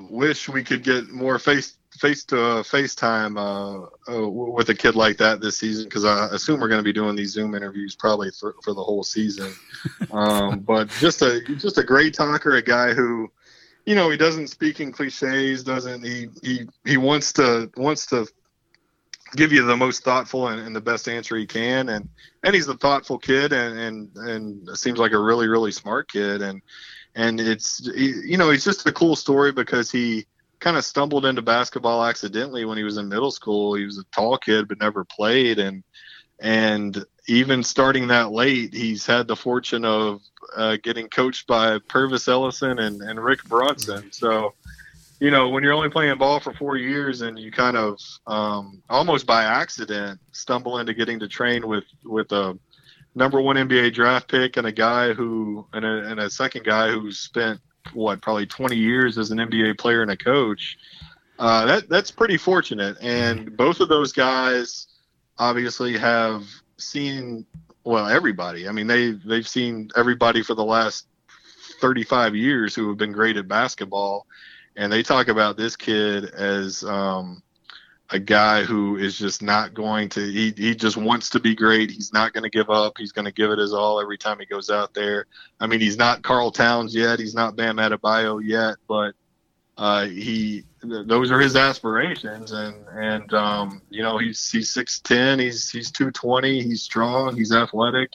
wish 0.10 0.50
we 0.50 0.64
could 0.64 0.84
get 0.84 1.10
more 1.10 1.40
face 1.40 1.78
face 2.02 2.26
to 2.26 2.44
uh, 2.44 2.64
FaceTime 2.64 3.38
uh, 3.38 4.12
uh, 4.12 4.28
with 4.28 4.70
a 4.70 4.76
kid 4.76 4.96
like 4.96 5.18
that 5.18 5.40
this 5.40 5.60
season 5.60 5.86
because 5.86 6.04
I 6.04 6.28
assume 6.34 6.60
we're 6.60 6.68
going 6.68 6.80
to 6.80 6.84
be 6.84 6.92
doing 6.92 7.16
these 7.16 7.32
Zoom 7.32 7.54
interviews 7.54 7.96
probably 7.96 8.32
for, 8.32 8.56
for 8.64 8.74
the 8.74 8.84
whole 8.84 9.04
season. 9.04 9.54
Um, 10.12 10.60
but 10.60 10.90
just 11.00 11.22
a 11.22 11.42
just 11.56 11.78
a 11.78 11.84
great 11.84 12.14
talker, 12.14 12.56
a 12.56 12.62
guy 12.62 12.94
who 12.94 13.32
you 13.86 13.96
know, 13.96 14.10
he 14.10 14.18
doesn't 14.18 14.48
speak 14.48 14.80
in 14.80 14.92
cliches. 14.92 15.64
Doesn't 15.64 16.04
he? 16.04 16.28
He 16.44 16.68
he 16.86 16.98
wants 16.98 17.34
to 17.34 17.72
wants 17.78 18.06
to 18.08 18.28
give 19.36 19.52
you 19.52 19.64
the 19.64 19.78
most 19.78 20.04
thoughtful 20.04 20.50
and, 20.50 20.60
and, 20.60 20.76
the 20.76 20.82
best 20.82 21.08
answer 21.08 21.38
he 21.38 21.48
can 21.48 21.88
and 21.88 22.10
and 22.44 22.54
he's 22.54 22.68
a 22.68 22.76
thoughtful 22.76 23.18
kid 23.18 23.54
and 23.54 23.80
and 23.80 24.18
and 24.18 24.78
seems 24.78 25.00
like 25.00 25.14
a 25.14 25.18
really 25.18 25.48
really 25.48 25.72
smart 25.72 26.12
kid 26.12 26.42
and 26.42 26.62
and 27.16 27.40
it's 27.40 27.80
you 27.96 28.38
know 28.38 28.52
he's 28.52 28.66
just 28.66 28.86
a 28.86 28.92
cool 28.92 29.16
story 29.16 29.54
because 29.54 29.90
he 29.90 30.26
kind 30.62 30.78
of 30.78 30.86
stumbled 30.86 31.26
into 31.26 31.42
basketball 31.42 32.06
accidentally 32.06 32.64
when 32.64 32.78
he 32.78 32.84
was 32.84 32.98
in 32.98 33.10
middle 33.10 33.32
school. 33.32 33.74
He 33.74 33.84
was 33.84 33.98
a 33.98 34.06
tall 34.16 34.38
kid 34.38 34.68
but 34.68 34.80
never 34.80 35.04
played. 35.04 35.60
And 35.60 35.84
and 36.40 37.04
even 37.28 37.64
starting 37.64 38.08
that 38.08 38.32
late 38.32 38.74
he's 38.74 39.06
had 39.06 39.28
the 39.28 39.36
fortune 39.36 39.84
of 39.84 40.22
uh, 40.56 40.78
getting 40.82 41.08
coached 41.08 41.46
by 41.48 41.78
Pervis 41.80 42.28
Ellison 42.28 42.80
and, 42.80 43.02
and 43.02 43.24
Rick 43.24 43.44
Brunson. 43.46 44.12
So 44.12 44.54
you 45.20 45.30
know, 45.30 45.50
when 45.50 45.62
you're 45.62 45.74
only 45.74 45.90
playing 45.90 46.18
ball 46.18 46.40
for 46.40 46.52
four 46.54 46.78
years 46.78 47.22
and 47.22 47.38
you 47.38 47.52
kind 47.52 47.78
of 47.78 48.00
um, 48.26 48.82
almost 48.90 49.28
by 49.28 49.44
accident 49.44 50.20
stumble 50.32 50.80
into 50.80 50.96
getting 50.96 51.20
to 51.20 51.28
train 51.28 51.68
with 51.68 51.84
with 52.04 52.32
a 52.32 52.58
number 53.14 53.42
one 53.42 53.56
NBA 53.56 53.94
draft 53.94 54.28
pick 54.28 54.58
and 54.58 54.66
a 54.66 54.72
guy 54.72 55.14
who 55.14 55.68
and 55.74 55.86
a, 55.86 56.10
and 56.10 56.20
a 56.20 56.30
second 56.30 56.66
guy 56.66 56.90
who's 56.90 57.20
spent 57.20 57.60
what 57.94 58.22
probably 58.22 58.46
20 58.46 58.76
years 58.76 59.18
as 59.18 59.32
an 59.32 59.38
NBA 59.38 59.78
player 59.78 60.02
and 60.02 60.12
a 60.12 60.18
coach. 60.18 60.78
Uh, 61.40 61.66
that 61.66 61.90
that's 61.90 62.12
pretty 62.12 62.38
fortunate, 62.38 62.98
and 63.02 63.58
both 63.58 63.80
of 63.80 63.90
those 63.90 64.12
guys 64.12 64.88
obviously 65.40 65.98
have 65.98 66.46
seen 66.78 67.46
well 67.84 68.08
everybody. 68.08 68.68
I 68.68 68.72
mean 68.72 68.88
they 68.88 69.12
they've 69.12 69.48
seen 69.48 69.90
everybody 69.96 70.44
for 70.44 70.54
the 70.54 70.64
last 70.64 71.08
35 71.80 72.36
years 72.36 72.76
who 72.76 72.90
have 72.90 72.98
been 72.98 73.12
great 73.12 73.38
at 73.38 73.48
basketball 73.48 74.28
and 74.76 74.92
they 74.92 75.04
talk 75.04 75.28
about 75.28 75.58
this 75.58 75.76
kid 75.76 76.26
as 76.26 76.84
um, 76.84 77.42
a 78.12 78.20
guy 78.20 78.64
who 78.64 78.98
is 78.98 79.18
just 79.18 79.42
not 79.42 79.74
going 79.74 80.10
to 80.10 80.22
he, 80.22 80.54
he 80.56 80.76
just 80.76 80.98
wants 80.98 81.30
to 81.30 81.40
be 81.40 81.56
great. 81.56 81.90
He's 81.90 82.12
not 82.12 82.34
going 82.34 82.44
to 82.44 82.50
give 82.50 82.70
up. 82.70 82.98
He's 82.98 83.12
going 83.12 83.26
to 83.26 83.32
give 83.32 83.52
it 83.52 83.60
his 83.60 83.74
all 83.74 84.02
every 84.02 84.18
time 84.18 84.40
he 84.40 84.46
goes 84.46 84.70
out 84.70 84.94
there. 84.94 85.28
I 85.60 85.68
mean 85.68 85.80
he's 85.80 85.98
not 85.98 86.22
karl 86.22 86.52
towns 86.52 86.94
yet. 86.94 87.20
He's 87.20 87.34
not 87.34 87.56
bam 87.56 87.78
adebayo 87.78 88.42
yet 88.44 88.76
but 88.88 89.14
uh, 89.78 90.06
he 90.06 90.66
those 90.84 91.32
are 91.32 91.40
his 91.40 91.56
aspirations. 91.56 92.52
And 92.52 92.86
and 92.90 93.34
um, 93.34 93.82
you 93.90 94.04
know 94.04 94.18
he's 94.18 94.50
he's 94.50 94.74
6'10 94.74 95.40
he's 95.40 95.70
he's 95.70 95.92
220 95.92 96.64
he's 96.64 96.84
strong. 96.84 97.36
He's 97.36 97.54
athletic. 97.54 98.12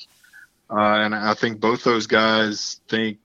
Uh, 0.69 0.99
and 1.05 1.15
i 1.15 1.33
think 1.33 1.61
both 1.61 1.85
those 1.85 2.09
guys 2.09 2.81
think 2.89 3.19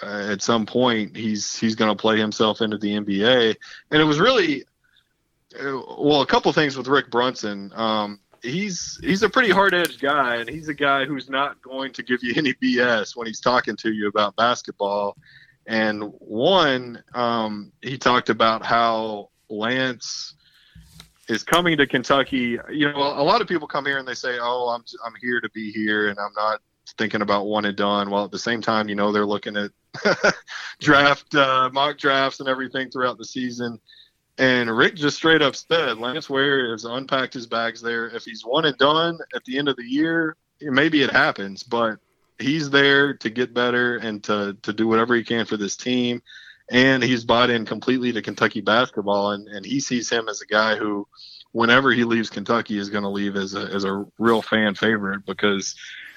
uh, 0.00 0.28
at 0.30 0.42
some 0.42 0.64
point 0.64 1.16
he's 1.16 1.56
he's 1.56 1.74
going 1.74 1.90
to 1.90 2.00
play 2.00 2.18
himself 2.18 2.60
into 2.60 2.78
the 2.78 2.92
NBA. 2.92 3.56
And 3.90 4.00
it 4.00 4.04
was 4.04 4.18
really 4.18 4.64
well 5.60 6.22
a 6.22 6.26
couple 6.26 6.52
things 6.52 6.76
with 6.76 6.86
Rick 6.86 7.10
Brunson. 7.10 7.72
Um, 7.74 8.20
he's 8.42 8.98
he's 9.02 9.22
a 9.22 9.28
pretty 9.28 9.50
hard 9.50 9.74
edged 9.74 10.00
guy, 10.00 10.36
and 10.36 10.48
he's 10.48 10.68
a 10.68 10.74
guy 10.74 11.04
who's 11.04 11.28
not 11.28 11.60
going 11.62 11.92
to 11.92 12.02
give 12.02 12.22
you 12.22 12.34
any 12.36 12.54
BS 12.54 13.16
when 13.16 13.26
he's 13.26 13.40
talking 13.40 13.76
to 13.76 13.92
you 13.92 14.08
about 14.08 14.36
basketball. 14.36 15.16
And 15.66 16.12
one, 16.18 17.02
um, 17.14 17.72
he 17.80 17.96
talked 17.96 18.28
about 18.28 18.64
how 18.64 19.30
Lance 19.48 20.34
is 21.28 21.42
coming 21.42 21.78
to 21.78 21.86
Kentucky. 21.86 22.58
You 22.70 22.92
know, 22.92 22.98
a 22.98 23.24
lot 23.24 23.40
of 23.40 23.48
people 23.48 23.66
come 23.66 23.86
here 23.86 23.98
and 23.98 24.06
they 24.06 24.14
say, 24.14 24.38
"Oh, 24.40 24.68
I'm 24.68 24.84
I'm 25.04 25.14
here 25.20 25.40
to 25.40 25.48
be 25.50 25.72
here, 25.72 26.08
and 26.08 26.18
I'm 26.18 26.32
not 26.36 26.60
thinking 26.98 27.22
about 27.22 27.46
one 27.46 27.64
and 27.64 27.76
done." 27.76 28.10
While 28.10 28.24
at 28.24 28.30
the 28.30 28.38
same 28.38 28.60
time, 28.60 28.88
you 28.88 28.94
know, 28.94 29.10
they're 29.10 29.26
looking 29.26 29.56
at 29.56 29.70
draft 30.80 31.34
uh, 31.34 31.70
mock 31.72 31.98
drafts 31.98 32.40
and 32.40 32.48
everything 32.48 32.90
throughout 32.90 33.16
the 33.16 33.24
season. 33.24 33.80
And 34.38 34.74
Rick 34.76 34.96
just 34.96 35.16
straight 35.16 35.42
up 35.42 35.54
said 35.54 35.98
Lance 35.98 36.28
Ware 36.28 36.72
has 36.72 36.84
unpacked 36.84 37.34
his 37.34 37.46
bags 37.46 37.80
there. 37.80 38.06
If 38.08 38.24
he's 38.24 38.44
one 38.44 38.64
and 38.64 38.76
done 38.78 39.18
at 39.34 39.44
the 39.44 39.58
end 39.58 39.68
of 39.68 39.76
the 39.76 39.84
year, 39.84 40.36
maybe 40.60 41.02
it 41.02 41.10
happens, 41.10 41.62
but 41.62 41.98
he's 42.38 42.70
there 42.70 43.14
to 43.14 43.30
get 43.30 43.54
better 43.54 43.96
and 43.96 44.24
to, 44.24 44.56
to 44.62 44.72
do 44.72 44.88
whatever 44.88 45.14
he 45.14 45.22
can 45.22 45.46
for 45.46 45.56
this 45.56 45.76
team. 45.76 46.20
And 46.70 47.02
he's 47.02 47.24
bought 47.24 47.50
in 47.50 47.64
completely 47.64 48.12
to 48.12 48.22
Kentucky 48.22 48.60
basketball. 48.60 49.32
And, 49.32 49.46
and 49.46 49.64
he 49.64 49.78
sees 49.78 50.10
him 50.10 50.28
as 50.28 50.40
a 50.40 50.46
guy 50.46 50.76
who, 50.76 51.06
whenever 51.52 51.92
he 51.92 52.02
leaves 52.02 52.30
Kentucky, 52.30 52.78
is 52.78 52.90
going 52.90 53.04
to 53.04 53.10
leave 53.10 53.36
as 53.36 53.54
a, 53.54 53.66
as 53.66 53.84
a 53.84 54.04
real 54.18 54.42
fan 54.42 54.74
favorite 54.74 55.26
because, 55.26 55.76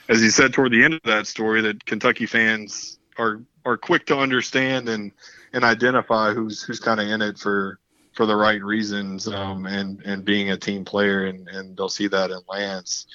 as 0.10 0.22
he 0.22 0.30
said 0.30 0.54
toward 0.54 0.72
the 0.72 0.84
end 0.84 0.96
of 0.96 1.04
that 1.04 1.28
story, 1.28 1.62
that 1.62 1.86
Kentucky 1.86 2.26
fans 2.26 2.98
are 3.18 3.42
are 3.66 3.78
quick 3.78 4.06
to 4.06 4.18
understand 4.18 4.88
and 4.88 5.12
and 5.52 5.66
identify 5.66 6.34
who's 6.34 6.64
who's 6.64 6.80
kind 6.80 7.02
of 7.02 7.08
in 7.08 7.22
it 7.22 7.38
for 7.38 7.80
for 8.18 8.26
the 8.26 8.36
right 8.36 8.62
reasons 8.64 9.28
um, 9.28 9.68
and 9.68 10.02
and 10.04 10.26
being 10.26 10.50
a 10.50 10.58
team 10.58 10.84
player 10.84 11.28
and 11.28 11.48
and 11.48 11.78
they'll 11.78 11.88
see 11.88 12.08
that 12.08 12.32
in 12.32 12.40
Lance. 12.50 13.06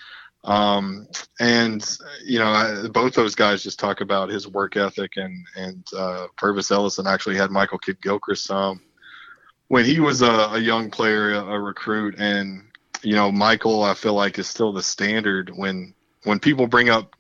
Um, 0.45 1.09
and 1.41 1.85
you 2.25 2.39
know, 2.39 2.47
I, 2.47 2.89
both 2.89 3.15
those 3.15 3.35
guys 3.35 3.63
just 3.63 3.79
talk 3.79 4.01
about 4.01 4.31
his 4.31 4.49
work 4.49 4.77
ethic 4.77 5.17
and 5.17 5.45
and 5.57 5.85
uh, 5.97 6.29
Pervis 6.37 6.71
Ellison 6.71 7.07
actually 7.07 7.37
had 7.37 7.51
Michael 7.51 7.79
Kidd 7.79 8.01
Gilchrist 8.01 8.51
um, 8.51 8.81
when 9.69 9.85
he 9.85 10.01
was 10.01 10.23
a, 10.23 10.31
a 10.53 10.59
young 10.59 10.91
player, 10.91 11.33
a, 11.33 11.45
a 11.45 11.61
recruit, 11.61 12.15
and 12.19 12.63
you 13.03 13.17
know, 13.17 13.33
Michael, 13.33 13.83
I 13.83 13.95
feel 13.95 14.15
like 14.15 14.39
is 14.39 14.49
still 14.49 14.73
the 14.73 14.83
standard 14.83 15.51
when 15.55 15.95
when 16.23 16.39
people 16.39 16.69
bring 16.69 16.91
up 16.91 17.17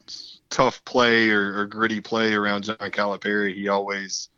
tough 0.50 0.84
play 0.84 1.30
or, 1.30 1.58
or 1.60 1.66
gritty 1.66 2.00
play 2.00 2.34
around 2.34 2.62
John 2.64 2.76
Calipari, 2.78 3.54
he 3.54 3.68
always 3.68 4.28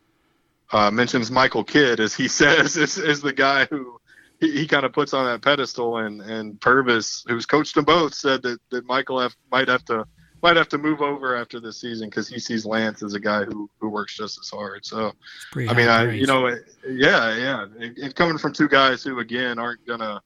uh, 0.75 0.91
mentions 0.91 1.31
Michael 1.31 1.63
Kidd, 1.63 1.99
as 2.01 2.13
he 2.13 2.27
says, 2.41 2.75
is, 2.75 2.97
is 2.97 3.21
the 3.21 3.33
guy 3.33 3.65
who 3.65 3.99
he, 4.39 4.51
he 4.51 4.67
kind 4.67 4.85
of 4.85 4.91
puts 4.91 5.13
on 5.13 5.25
that 5.25 5.41
pedestal. 5.41 5.97
And 5.97 6.21
and 6.21 6.59
Pervis, 6.59 7.23
who's 7.27 7.45
coached 7.45 7.75
them 7.75 7.85
both, 7.85 8.13
said 8.13 8.41
that, 8.43 8.59
that 8.71 8.85
Michael 8.85 9.19
have, 9.19 9.35
might 9.51 9.69
have 9.69 9.85
to 9.85 10.05
might 10.43 10.57
have 10.57 10.67
to 10.69 10.77
move 10.77 11.01
over 11.01 11.35
after 11.35 11.59
this 11.59 11.79
season 11.79 12.09
because 12.09 12.27
he 12.27 12.39
sees 12.39 12.65
Lance 12.65 13.01
as 13.01 13.13
a 13.13 13.19
guy 13.19 13.45
who 13.45 13.69
who 13.79 13.89
works 13.89 14.17
just 14.17 14.37
as 14.37 14.49
hard. 14.49 14.85
So, 14.85 15.13
I 15.55 15.73
mean, 15.73 15.87
I 15.87 16.11
you 16.11 16.27
know, 16.27 16.47
yeah, 16.87 17.35
yeah, 17.35 17.65
And, 17.79 17.97
it 17.97 18.15
coming 18.15 18.37
from 18.37 18.51
two 18.51 18.67
guys 18.67 19.01
who 19.01 19.19
again 19.19 19.57
aren't 19.57 19.85
gonna 19.87 20.21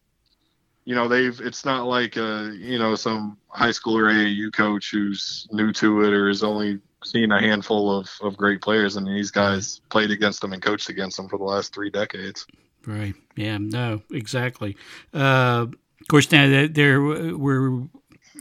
you 0.84 0.96
know 0.96 1.08
they've 1.08 1.40
it's 1.42 1.64
not 1.64 1.86
like 1.86 2.18
uh 2.18 2.50
you 2.58 2.80
know 2.80 2.96
some 2.96 3.38
high 3.50 3.72
school 3.72 3.96
or 3.96 4.06
AAU 4.06 4.52
coach 4.52 4.90
who's 4.92 5.48
new 5.52 5.72
to 5.74 6.04
it 6.06 6.14
or 6.14 6.30
is 6.30 6.44
only 6.44 6.80
seen 7.04 7.32
a 7.32 7.40
handful 7.40 7.98
of, 7.98 8.10
of 8.22 8.38
great 8.38 8.62
players 8.62 8.96
and 8.96 9.08
these 9.08 9.32
guys 9.32 9.82
played 9.90 10.12
against 10.12 10.42
them 10.42 10.54
and 10.54 10.62
coached 10.62 10.90
against 10.90 11.18
them 11.18 11.30
for 11.30 11.38
the 11.38 11.44
last 11.44 11.74
three 11.74 11.90
decades. 11.90 12.46
Right. 12.86 13.16
Yeah 13.36 13.58
no 13.60 14.02
exactly. 14.12 14.76
Uh, 15.14 15.68
of 15.70 16.08
course 16.08 16.32
now 16.32 16.68
they're 16.72 17.02
we're 17.38 17.84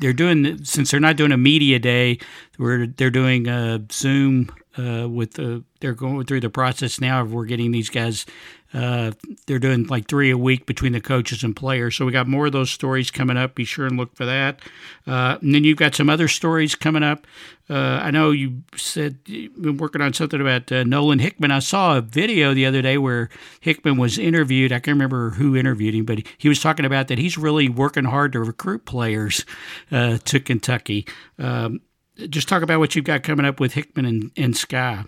they're 0.00 0.12
doing 0.12 0.64
since 0.64 0.90
they're 0.90 1.00
not 1.00 1.16
doing 1.16 1.32
a 1.32 1.36
media 1.36 1.78
day 1.78 2.18
we're 2.58 2.86
they're 2.86 3.10
doing 3.10 3.48
a 3.48 3.84
zoom 3.90 4.50
uh, 4.78 5.08
with 5.08 5.38
uh, 5.38 5.60
they're 5.80 5.94
going 5.94 6.24
through 6.24 6.40
the 6.40 6.50
process 6.50 7.00
now 7.00 7.20
of 7.20 7.32
we're 7.32 7.44
getting 7.44 7.72
these 7.72 7.90
guys 7.90 8.26
uh, 8.74 9.12
they're 9.46 9.58
doing 9.58 9.86
like 9.86 10.08
three 10.08 10.30
a 10.30 10.36
week 10.36 10.66
between 10.66 10.92
the 10.92 11.00
coaches 11.00 11.42
and 11.42 11.56
players. 11.56 11.96
So 11.96 12.04
we 12.04 12.12
got 12.12 12.28
more 12.28 12.46
of 12.46 12.52
those 12.52 12.70
stories 12.70 13.10
coming 13.10 13.36
up. 13.36 13.54
Be 13.54 13.64
sure 13.64 13.86
and 13.86 13.96
look 13.96 14.14
for 14.14 14.26
that. 14.26 14.60
Uh, 15.06 15.38
and 15.40 15.54
then 15.54 15.64
you've 15.64 15.78
got 15.78 15.94
some 15.94 16.10
other 16.10 16.28
stories 16.28 16.74
coming 16.74 17.02
up. 17.02 17.26
Uh, 17.70 18.00
I 18.02 18.10
know 18.10 18.30
you 18.30 18.62
said 18.76 19.18
you've 19.26 19.60
been 19.60 19.76
working 19.76 20.00
on 20.00 20.12
something 20.12 20.40
about 20.40 20.70
uh, 20.72 20.84
Nolan 20.84 21.18
Hickman. 21.18 21.50
I 21.50 21.58
saw 21.58 21.96
a 21.96 22.00
video 22.00 22.54
the 22.54 22.66
other 22.66 22.82
day 22.82 22.98
where 22.98 23.28
Hickman 23.60 23.96
was 23.96 24.18
interviewed. 24.18 24.72
I 24.72 24.80
can't 24.80 24.94
remember 24.94 25.30
who 25.30 25.56
interviewed 25.56 25.94
him, 25.94 26.04
but 26.04 26.22
he 26.36 26.48
was 26.48 26.60
talking 26.60 26.86
about 26.86 27.08
that 27.08 27.18
he's 27.18 27.38
really 27.38 27.68
working 27.68 28.04
hard 28.04 28.32
to 28.32 28.40
recruit 28.40 28.84
players 28.84 29.44
uh, 29.90 30.18
to 30.24 30.40
Kentucky. 30.40 31.06
Um, 31.38 31.80
just 32.28 32.48
talk 32.48 32.62
about 32.62 32.80
what 32.80 32.96
you've 32.96 33.04
got 33.04 33.22
coming 33.22 33.46
up 33.46 33.60
with 33.60 33.74
Hickman 33.74 34.04
and, 34.04 34.30
and 34.36 34.54
Skyy. 34.54 35.06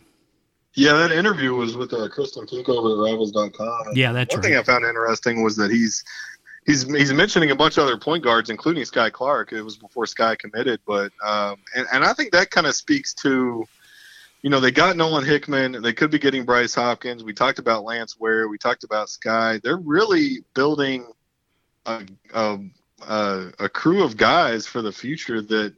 Yeah, 0.75 0.93
that 0.95 1.13
interview 1.13 1.55
was 1.55 1.77
with 1.77 1.93
uh, 1.93 2.09
Kristen 2.09 2.47
Cook 2.47 2.69
over 2.69 2.93
at 2.93 3.11
Rivals.com. 3.11 3.93
Yeah, 3.95 4.13
that's 4.13 4.33
true. 4.33 4.41
One 4.41 4.53
right. 4.53 4.57
thing 4.57 4.59
I 4.59 4.63
found 4.63 4.85
interesting 4.85 5.43
was 5.43 5.57
that 5.57 5.71
he's 5.71 6.05
he's 6.65 6.83
he's 6.85 7.13
mentioning 7.13 7.51
a 7.51 7.57
bunch 7.57 7.77
of 7.77 7.85
other 7.85 7.99
point 7.99 8.23
guards, 8.23 8.51
including 8.51 8.85
Skyy 8.85 9.11
Clark. 9.11 9.53
It 9.53 9.63
was 9.63 9.77
before 9.77 10.05
Skyy 10.05 10.39
committed, 10.39 10.81
but 10.87 11.13
um, 11.25 11.57
and 11.75 11.87
and 11.93 12.05
I 12.05 12.13
think 12.13 12.33
that 12.33 12.51
kind 12.51 12.67
of 12.67 12.75
speaks 12.75 13.15
to, 13.15 13.67
you 14.43 14.51
know, 14.51 14.61
they 14.61 14.71
got 14.71 14.97
Nolan 14.97 15.25
Hickman. 15.25 15.83
They 15.83 15.93
could 15.93 16.13
be 16.13 16.21
getting 16.21 16.45
Bryce 16.45 16.75
Hopkins. 16.75 17.25
We 17.25 17.33
talked 17.33 17.59
about 17.59 17.85
Lance 17.85 18.19
Ware. 18.19 18.49
We 18.49 18.59
talked 18.59 18.85
about 18.85 19.09
Skyy. 19.09 19.61
They're 19.63 19.77
really 19.77 20.45
building 20.55 21.07
a 21.87 22.05
a, 22.33 22.59
a, 23.09 23.53
a 23.59 23.69
crew 23.69 24.05
of 24.05 24.17
guys 24.17 24.67
for 24.67 24.83
the 24.83 24.93
future 24.93 25.43
that 25.43 25.75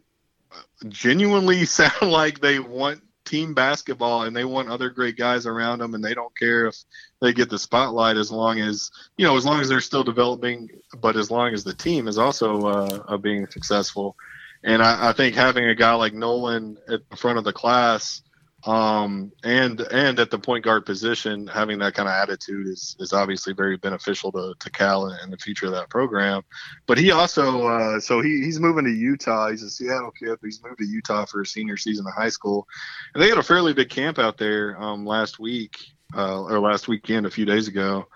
genuinely 0.89 1.65
sound 1.67 2.11
like 2.11 2.41
they 2.41 2.59
want 2.59 3.03
team 3.25 3.55
basketball 3.55 4.23
and 4.23 4.35
they 4.35 4.45
want 4.45 4.69
other 4.69 4.91
great 4.91 5.17
guys 5.17 5.47
around 5.47 5.79
them 5.79 5.95
and 5.95 6.05
they 6.05 6.15
don't 6.15 6.37
care 6.37 6.67
if 6.67 6.77
they 7.21 7.33
get 7.33 7.49
the 7.49 7.59
spotlight 7.59 8.17
as 8.17 8.31
long 8.33 8.61
as 8.61 8.91
you 9.17 9.27
know 9.27 9.37
as 9.37 9.45
long 9.45 9.61
as 9.61 9.69
they're 9.69 9.81
still 9.81 10.05
developing 10.05 10.69
but 11.01 11.17
as 11.17 11.31
long 11.31 11.55
as 11.55 11.65
the 11.65 11.75
team 11.75 12.09
is 12.09 12.19
also 12.19 12.67
uh, 12.67 13.17
being 13.17 13.47
successful. 13.49 14.17
And 14.65 14.83
I, 14.83 15.11
I, 15.11 15.13
think 15.13 15.35
having 15.35 15.65
a 15.65 15.75
guy 15.75 15.93
like 15.95 16.15
nolan 16.15 16.79
at 16.89 17.09
the 17.11 17.17
front 17.17 17.39
of 17.39 17.45
the 17.45 17.53
class 17.53 18.23
Um, 18.65 19.33
and 19.43 19.81
and 19.81 20.21
at 20.21 20.31
the 20.31 20.39
point 20.39 20.65
guard 20.65 20.87
position, 20.87 21.49
having 21.49 21.81
that 21.81 21.95
kind 21.95 22.09
of 22.09 22.15
attitude 22.15 22.69
is 22.69 22.97
is 23.01 23.13
obviously 23.13 23.53
very 23.55 23.77
beneficial 23.77 24.31
to, 24.33 24.55
to 24.59 24.71
Cal 24.71 25.07
and 25.07 25.33
the 25.33 25.37
future 25.37 25.67
of 25.67 25.73
that 25.73 25.91
program. 25.91 26.43
But 26.87 26.99
he 26.99 27.11
also, 27.11 27.67
uh, 27.67 27.99
so 27.99 28.21
he, 28.21 28.43
he's 28.43 28.61
moving 28.61 28.85
to 28.85 28.91
Utah. 28.91 29.51
He's 29.51 29.65
a 29.65 29.71
Seattle 29.71 30.13
kid, 30.13 30.39
but 30.41 30.47
he's 30.47 30.63
moved 30.63 30.79
to 30.79 30.87
Utah 30.87 31.25
for 31.25 31.41
his 31.41 31.51
senior 31.51 31.77
season 31.77 32.07
of 32.07 32.15
high 32.15 32.29
school, 32.29 32.69
and 33.15 33.23
they 33.23 33.29
had 33.29 33.39
a 33.39 33.43
fairly 33.43 33.73
big 33.73 33.91
camp 33.91 34.21
out 34.21 34.39
there 34.39 34.81
um, 34.81 35.05
last 35.05 35.41
week 35.41 35.79
uh, 36.17 36.43
or 36.43 36.61
last 36.61 36.87
weekend, 36.87 37.27
a 37.27 37.31
few 37.31 37.45
days 37.45 37.67
ago. 37.67 38.07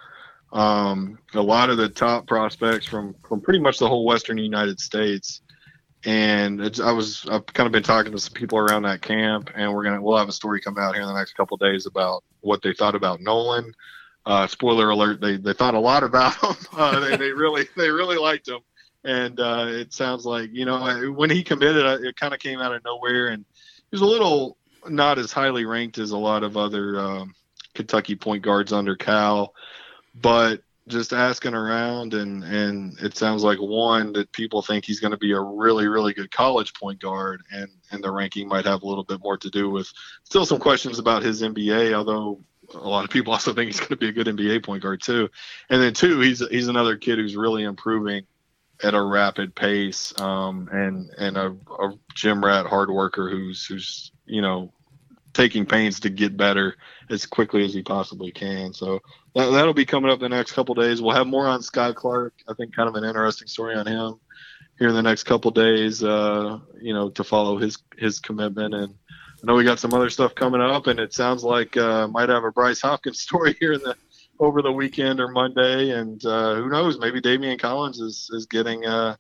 Um, 0.52 1.18
a 1.34 1.42
lot 1.42 1.70
of 1.70 1.76
the 1.76 1.88
top 1.88 2.28
prospects 2.28 2.86
from 2.86 3.16
from 3.28 3.40
pretty 3.40 3.58
much 3.58 3.80
the 3.80 3.88
whole 3.88 4.04
Western 4.04 4.38
United 4.38 4.78
States 4.78 5.40
and 6.06 6.80
I 6.82 6.92
was 6.92 7.26
I've 7.28 7.46
kind 7.46 7.66
of 7.66 7.72
been 7.72 7.82
talking 7.82 8.12
to 8.12 8.18
some 8.18 8.32
people 8.32 8.58
around 8.58 8.82
that 8.82 9.02
camp, 9.02 9.50
and 9.54 9.74
we're 9.74 9.82
gonna 9.82 10.00
we'll 10.00 10.16
have 10.16 10.28
a 10.28 10.32
story 10.32 10.60
come 10.60 10.78
out 10.78 10.94
here 10.94 11.02
in 11.02 11.08
the 11.08 11.18
next 11.18 11.34
couple 11.34 11.56
days 11.56 11.86
about 11.86 12.22
what 12.40 12.62
they 12.62 12.72
thought 12.72 12.94
about 12.94 13.20
Nolan. 13.20 13.74
Uh, 14.24 14.46
spoiler 14.46 14.88
alert: 14.90 15.20
they 15.20 15.36
they 15.36 15.52
thought 15.52 15.74
a 15.74 15.80
lot 15.80 16.04
about 16.04 16.36
him. 16.42 16.56
Uh, 16.72 17.00
they, 17.00 17.16
they 17.16 17.32
really 17.32 17.66
they 17.76 17.90
really 17.90 18.18
liked 18.18 18.46
him, 18.46 18.60
and 19.02 19.40
uh, 19.40 19.66
it 19.68 19.92
sounds 19.92 20.24
like 20.24 20.50
you 20.52 20.64
know 20.64 21.12
when 21.12 21.28
he 21.28 21.42
committed, 21.42 21.84
uh, 21.84 21.98
it 22.00 22.16
kind 22.16 22.32
of 22.32 22.38
came 22.38 22.60
out 22.60 22.72
of 22.72 22.84
nowhere, 22.84 23.28
and 23.28 23.44
he 23.90 23.94
was 23.94 24.00
a 24.00 24.06
little 24.06 24.56
not 24.88 25.18
as 25.18 25.32
highly 25.32 25.64
ranked 25.64 25.98
as 25.98 26.12
a 26.12 26.18
lot 26.18 26.44
of 26.44 26.56
other 26.56 27.00
um, 27.00 27.34
Kentucky 27.74 28.14
point 28.14 28.44
guards 28.44 28.72
under 28.72 28.94
Cal, 28.94 29.54
but 30.14 30.62
just 30.88 31.12
asking 31.12 31.54
around 31.54 32.14
and 32.14 32.44
and 32.44 32.98
it 33.00 33.16
sounds 33.16 33.42
like 33.42 33.58
one 33.58 34.12
that 34.12 34.30
people 34.32 34.62
think 34.62 34.84
he's 34.84 35.00
going 35.00 35.10
to 35.10 35.16
be 35.16 35.32
a 35.32 35.40
really 35.40 35.88
really 35.88 36.14
good 36.14 36.30
college 36.30 36.72
point 36.74 37.00
guard 37.00 37.42
and 37.50 37.68
and 37.90 38.04
the 38.04 38.10
ranking 38.10 38.46
might 38.46 38.64
have 38.64 38.82
a 38.82 38.86
little 38.86 39.04
bit 39.04 39.20
more 39.20 39.36
to 39.36 39.50
do 39.50 39.68
with 39.68 39.92
still 40.24 40.46
some 40.46 40.60
questions 40.60 40.98
about 40.98 41.22
his 41.22 41.42
NBA 41.42 41.92
although 41.92 42.40
a 42.74 42.88
lot 42.88 43.04
of 43.04 43.10
people 43.10 43.32
also 43.34 43.52
think 43.52 43.70
he's 43.70 43.80
going 43.80 43.90
to 43.90 43.96
be 43.96 44.08
a 44.08 44.12
good 44.12 44.28
NBA 44.28 44.64
point 44.64 44.82
guard 44.82 45.02
too 45.02 45.28
and 45.70 45.82
then 45.82 45.92
two 45.92 46.20
he's 46.20 46.46
he's 46.48 46.68
another 46.68 46.96
kid 46.96 47.18
who's 47.18 47.36
really 47.36 47.64
improving 47.64 48.24
at 48.82 48.94
a 48.94 49.02
rapid 49.02 49.54
pace 49.54 50.12
um, 50.20 50.68
and 50.70 51.10
and 51.18 51.36
a, 51.36 51.56
a 51.80 51.94
gym 52.14 52.44
rat 52.44 52.66
hard 52.66 52.90
worker 52.90 53.28
who's 53.28 53.64
who's 53.64 54.12
you 54.26 54.42
know 54.42 54.72
taking 55.36 55.66
pains 55.66 56.00
to 56.00 56.08
get 56.08 56.36
better 56.36 56.76
as 57.10 57.26
quickly 57.26 57.62
as 57.62 57.74
he 57.74 57.82
possibly 57.82 58.32
can. 58.32 58.72
So 58.72 59.00
that, 59.36 59.50
that'll 59.50 59.74
be 59.74 59.84
coming 59.84 60.10
up 60.10 60.22
in 60.22 60.30
the 60.30 60.36
next 60.36 60.52
couple 60.52 60.74
days. 60.74 61.02
We'll 61.02 61.14
have 61.14 61.26
more 61.26 61.46
on 61.46 61.60
Skyy 61.60 61.94
Clark. 61.94 62.32
I 62.48 62.54
think 62.54 62.74
kind 62.74 62.88
of 62.88 62.94
an 62.94 63.04
interesting 63.04 63.46
story 63.46 63.74
on 63.76 63.86
him 63.86 64.18
here 64.78 64.88
in 64.88 64.94
the 64.94 65.02
next 65.02 65.24
couple 65.24 65.50
days. 65.50 66.02
Uh, 66.02 66.58
you 66.80 66.94
know, 66.94 67.10
to 67.10 67.22
follow 67.22 67.58
his 67.58 67.78
his 67.98 68.18
commitment, 68.18 68.74
and 68.74 68.94
I 69.42 69.46
know 69.46 69.54
we 69.54 69.64
got 69.64 69.78
some 69.78 69.92
other 69.92 70.08
stuff 70.08 70.34
coming 70.34 70.62
up, 70.62 70.86
and 70.86 70.98
it 70.98 71.12
sounds 71.12 71.44
like 71.44 71.76
uh, 71.76 72.08
might 72.08 72.30
have 72.30 72.44
a 72.44 72.50
Bryce 72.50 72.80
Hopkins 72.80 73.20
story 73.28 73.54
here 73.60 73.74
in 73.74 73.80
the 73.80 73.94
over 74.38 74.62
the 74.62 74.72
weekend 74.72 75.20
or 75.20 75.28
Monday, 75.28 75.90
and 75.90 76.24
uh, 76.24 76.54
who 76.54 76.70
knows, 76.70 76.98
maybe 76.98 77.20
Daimion 77.20 77.58
Collins 77.58 78.00
is 78.00 78.30
is 78.32 78.46
getting 78.46 78.86
uh, 78.86 79.16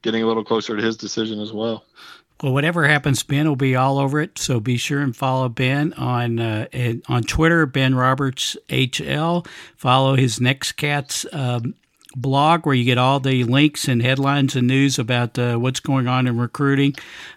getting 0.00 0.22
a 0.22 0.26
little 0.26 0.44
closer 0.44 0.76
to 0.76 0.82
his 0.82 0.96
decision 0.96 1.40
as 1.40 1.52
well. 1.52 1.84
Well, 2.42 2.52
whatever 2.52 2.86
happens, 2.86 3.22
Ben 3.24 3.48
will 3.48 3.56
be 3.56 3.74
all 3.74 3.98
over 3.98 4.20
it. 4.20 4.38
So 4.38 4.60
be 4.60 4.76
sure 4.76 5.00
and 5.00 5.16
follow 5.16 5.48
Ben 5.48 5.92
on 5.94 6.38
uh, 6.38 6.66
on 7.08 7.24
Twitter, 7.24 7.66
Ben 7.66 7.94
Roberts 7.94 8.56
HL. 8.68 9.46
Follow 9.76 10.14
his 10.14 10.40
Next 10.40 10.72
Cats 10.72 11.26
um, 11.32 11.74
blog 12.14 12.64
where 12.64 12.74
you 12.74 12.84
get 12.84 12.98
all 12.98 13.18
the 13.18 13.44
links 13.44 13.88
and 13.88 14.02
headlines 14.02 14.54
and 14.54 14.68
news 14.68 14.98
about 14.98 15.38
uh, 15.38 15.56
what's 15.56 15.80
going 15.80 16.06
on 16.06 16.26
in 16.26 16.38
recruiting. 16.38 16.94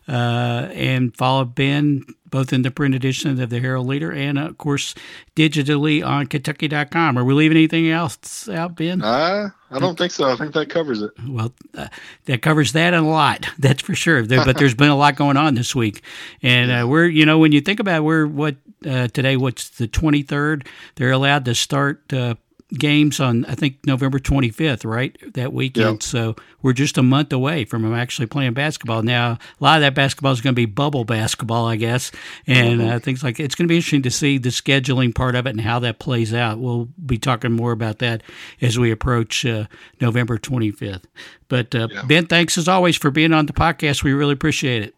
Uh, 0.07 0.69
and 0.73 1.15
follow 1.17 1.45
Ben 1.45 2.03
both 2.31 2.51
in 2.51 2.63
the 2.63 2.71
print 2.71 2.95
edition 2.95 3.39
of 3.39 3.49
the 3.49 3.59
Herald 3.59 3.87
Leader 3.87 4.11
and, 4.11 4.39
of 4.39 4.57
course, 4.57 4.95
digitally 5.35 6.05
on 6.05 6.27
Kentucky.com. 6.27 7.17
Are 7.17 7.23
we 7.23 7.33
leaving 7.33 7.57
anything 7.57 7.89
else 7.89 8.49
out, 8.49 8.75
Ben? 8.75 9.01
Uh, 9.03 9.49
I 9.69 9.79
don't 9.79 9.97
think 9.97 10.11
so. 10.11 10.29
I 10.29 10.35
think 10.35 10.53
that 10.53 10.69
covers 10.69 11.01
it. 11.01 11.11
Well, 11.27 11.53
uh, 11.77 11.87
that 12.25 12.41
covers 12.41 12.71
that 12.73 12.93
and 12.93 13.05
a 13.05 13.09
lot. 13.09 13.47
That's 13.59 13.81
for 13.81 13.95
sure. 13.95 14.23
There, 14.23 14.43
but 14.43 14.57
there's 14.57 14.75
been 14.75 14.89
a 14.89 14.97
lot 14.97 15.15
going 15.15 15.37
on 15.37 15.55
this 15.55 15.75
week, 15.75 16.01
and 16.41 16.71
uh, 16.71 16.87
we're 16.87 17.05
you 17.05 17.25
know 17.25 17.37
when 17.37 17.51
you 17.51 17.61
think 17.61 17.79
about 17.79 17.97
it, 17.97 18.03
we're 18.03 18.25
what 18.25 18.55
uh, 18.85 19.07
today. 19.09 19.37
What's 19.37 19.69
the 19.69 19.87
23rd? 19.87 20.67
They're 20.95 21.11
allowed 21.11 21.45
to 21.45 21.55
start 21.55 22.11
uh, 22.11 22.35
games 22.73 23.19
on 23.19 23.45
I 23.45 23.55
think 23.55 23.77
November 23.85 24.19
25th, 24.19 24.85
right? 24.85 25.17
That 25.33 25.53
weekend. 25.53 25.85
Yep. 25.85 26.03
So 26.03 26.35
we're 26.61 26.73
just 26.73 26.97
a 26.97 27.03
month 27.03 27.33
away 27.33 27.65
from 27.65 27.91
actually 27.93 28.27
playing 28.27 28.53
basketball. 28.53 29.01
Now, 29.01 29.31
a 29.31 29.63
lot 29.63 29.77
of 29.77 29.81
that 29.81 29.95
basketball 29.95 30.31
is 30.31 30.41
going 30.41 30.53
to 30.53 30.59
be 30.59 30.65
bubble 30.65 31.03
basketball, 31.03 31.67
I 31.67 31.75
guess, 31.75 32.11
and 32.47 32.79
mm-hmm. 32.79 32.89
uh, 32.89 32.99
things 32.99 33.23
like 33.23 33.39
it's 33.39 33.55
going 33.55 33.67
to 33.67 33.71
be 33.71 33.77
interesting 33.77 34.03
to 34.03 34.11
see 34.11 34.37
the 34.37 34.49
scheduling 34.49 35.13
part 35.13 35.35
of 35.35 35.45
it 35.45 35.51
and 35.51 35.61
how 35.61 35.79
that 35.79 35.99
plays 35.99 36.33
out. 36.33 36.59
We'll 36.59 36.89
be 37.05 37.17
talking 37.17 37.51
more 37.51 37.71
about 37.71 37.99
that 37.99 38.23
as 38.61 38.79
we 38.79 38.91
approach 38.91 39.45
uh, 39.45 39.65
November 39.99 40.37
25th. 40.37 41.03
But 41.47 41.75
uh, 41.75 41.89
yeah. 41.91 42.03
Ben, 42.03 42.27
thanks 42.27 42.57
as 42.57 42.67
always 42.67 42.95
for 42.95 43.11
being 43.11 43.33
on 43.33 43.45
the 43.45 43.53
podcast. 43.53 44.03
We 44.03 44.13
really 44.13 44.33
appreciate 44.33 44.83
it. 44.83 44.95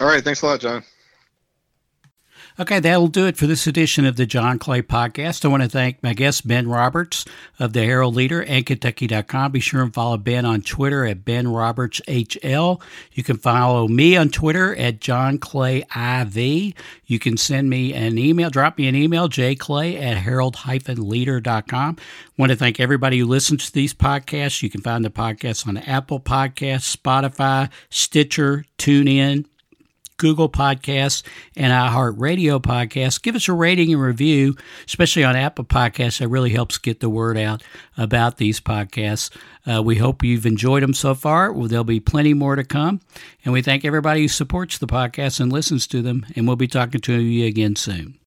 All 0.00 0.06
right, 0.06 0.22
thanks 0.22 0.42
a 0.42 0.46
lot, 0.46 0.60
John. 0.60 0.84
Okay, 2.58 2.80
that'll 2.80 3.08
do 3.08 3.26
it 3.26 3.36
for 3.36 3.46
this 3.46 3.66
edition 3.66 4.06
of 4.06 4.16
the 4.16 4.24
John 4.24 4.58
Clay 4.58 4.80
Podcast. 4.80 5.44
I 5.44 5.48
want 5.48 5.62
to 5.62 5.68
thank 5.68 6.02
my 6.02 6.14
guest, 6.14 6.48
Ben 6.48 6.66
Roberts 6.66 7.26
of 7.58 7.74
the 7.74 7.84
Herald 7.84 8.14
Leader 8.14 8.42
and 8.42 8.64
Kentucky.com. 8.64 9.52
Be 9.52 9.60
sure 9.60 9.82
and 9.82 9.92
follow 9.92 10.16
Ben 10.16 10.46
on 10.46 10.62
Twitter 10.62 11.04
at 11.04 11.22
Ben 11.22 11.48
Roberts 11.48 12.00
HL. 12.08 12.80
You 13.12 13.22
can 13.22 13.36
follow 13.36 13.88
me 13.88 14.16
on 14.16 14.30
Twitter 14.30 14.74
at 14.74 15.02
John 15.02 15.36
Clay 15.36 15.84
IV. 15.94 16.72
You 17.04 17.18
can 17.18 17.36
send 17.36 17.68
me 17.68 17.92
an 17.92 18.16
email, 18.16 18.48
drop 18.48 18.78
me 18.78 18.88
an 18.88 18.96
email, 18.96 19.28
jclay 19.28 20.00
at 20.00 20.16
herald-leader.com. 20.16 21.96
want 22.38 22.52
to 22.52 22.56
thank 22.56 22.80
everybody 22.80 23.18
who 23.18 23.26
listens 23.26 23.66
to 23.66 23.72
these 23.74 23.92
podcasts. 23.92 24.62
You 24.62 24.70
can 24.70 24.80
find 24.80 25.04
the 25.04 25.10
podcasts 25.10 25.68
on 25.68 25.76
Apple 25.76 26.20
Podcasts, 26.20 26.96
Spotify, 26.96 27.70
Stitcher, 27.90 28.64
TuneIn, 28.78 29.44
Google 30.16 30.48
Podcasts, 30.48 31.22
and 31.56 31.72
iHeartRadio 31.72 32.60
Podcasts. 32.60 33.20
Give 33.20 33.34
us 33.34 33.48
a 33.48 33.52
rating 33.52 33.92
and 33.92 34.02
review, 34.02 34.56
especially 34.86 35.24
on 35.24 35.36
Apple 35.36 35.64
Podcasts. 35.64 36.18
That 36.18 36.28
really 36.28 36.50
helps 36.50 36.78
get 36.78 37.00
the 37.00 37.08
word 37.10 37.36
out 37.36 37.62
about 37.96 38.38
these 38.38 38.60
podcasts. 38.60 39.30
Uh, 39.66 39.82
we 39.82 39.96
hope 39.96 40.22
you've 40.22 40.46
enjoyed 40.46 40.82
them 40.82 40.94
so 40.94 41.14
far. 41.14 41.52
Well, 41.52 41.68
there'll 41.68 41.84
be 41.84 42.00
plenty 42.00 42.34
more 42.34 42.56
to 42.56 42.64
come. 42.64 43.00
And 43.44 43.52
we 43.52 43.62
thank 43.62 43.84
everybody 43.84 44.22
who 44.22 44.28
supports 44.28 44.78
the 44.78 44.86
podcast 44.86 45.40
and 45.40 45.52
listens 45.52 45.86
to 45.88 46.02
them. 46.02 46.26
And 46.34 46.46
we'll 46.46 46.56
be 46.56 46.68
talking 46.68 47.00
to 47.00 47.20
you 47.20 47.46
again 47.46 47.76
soon. 47.76 48.18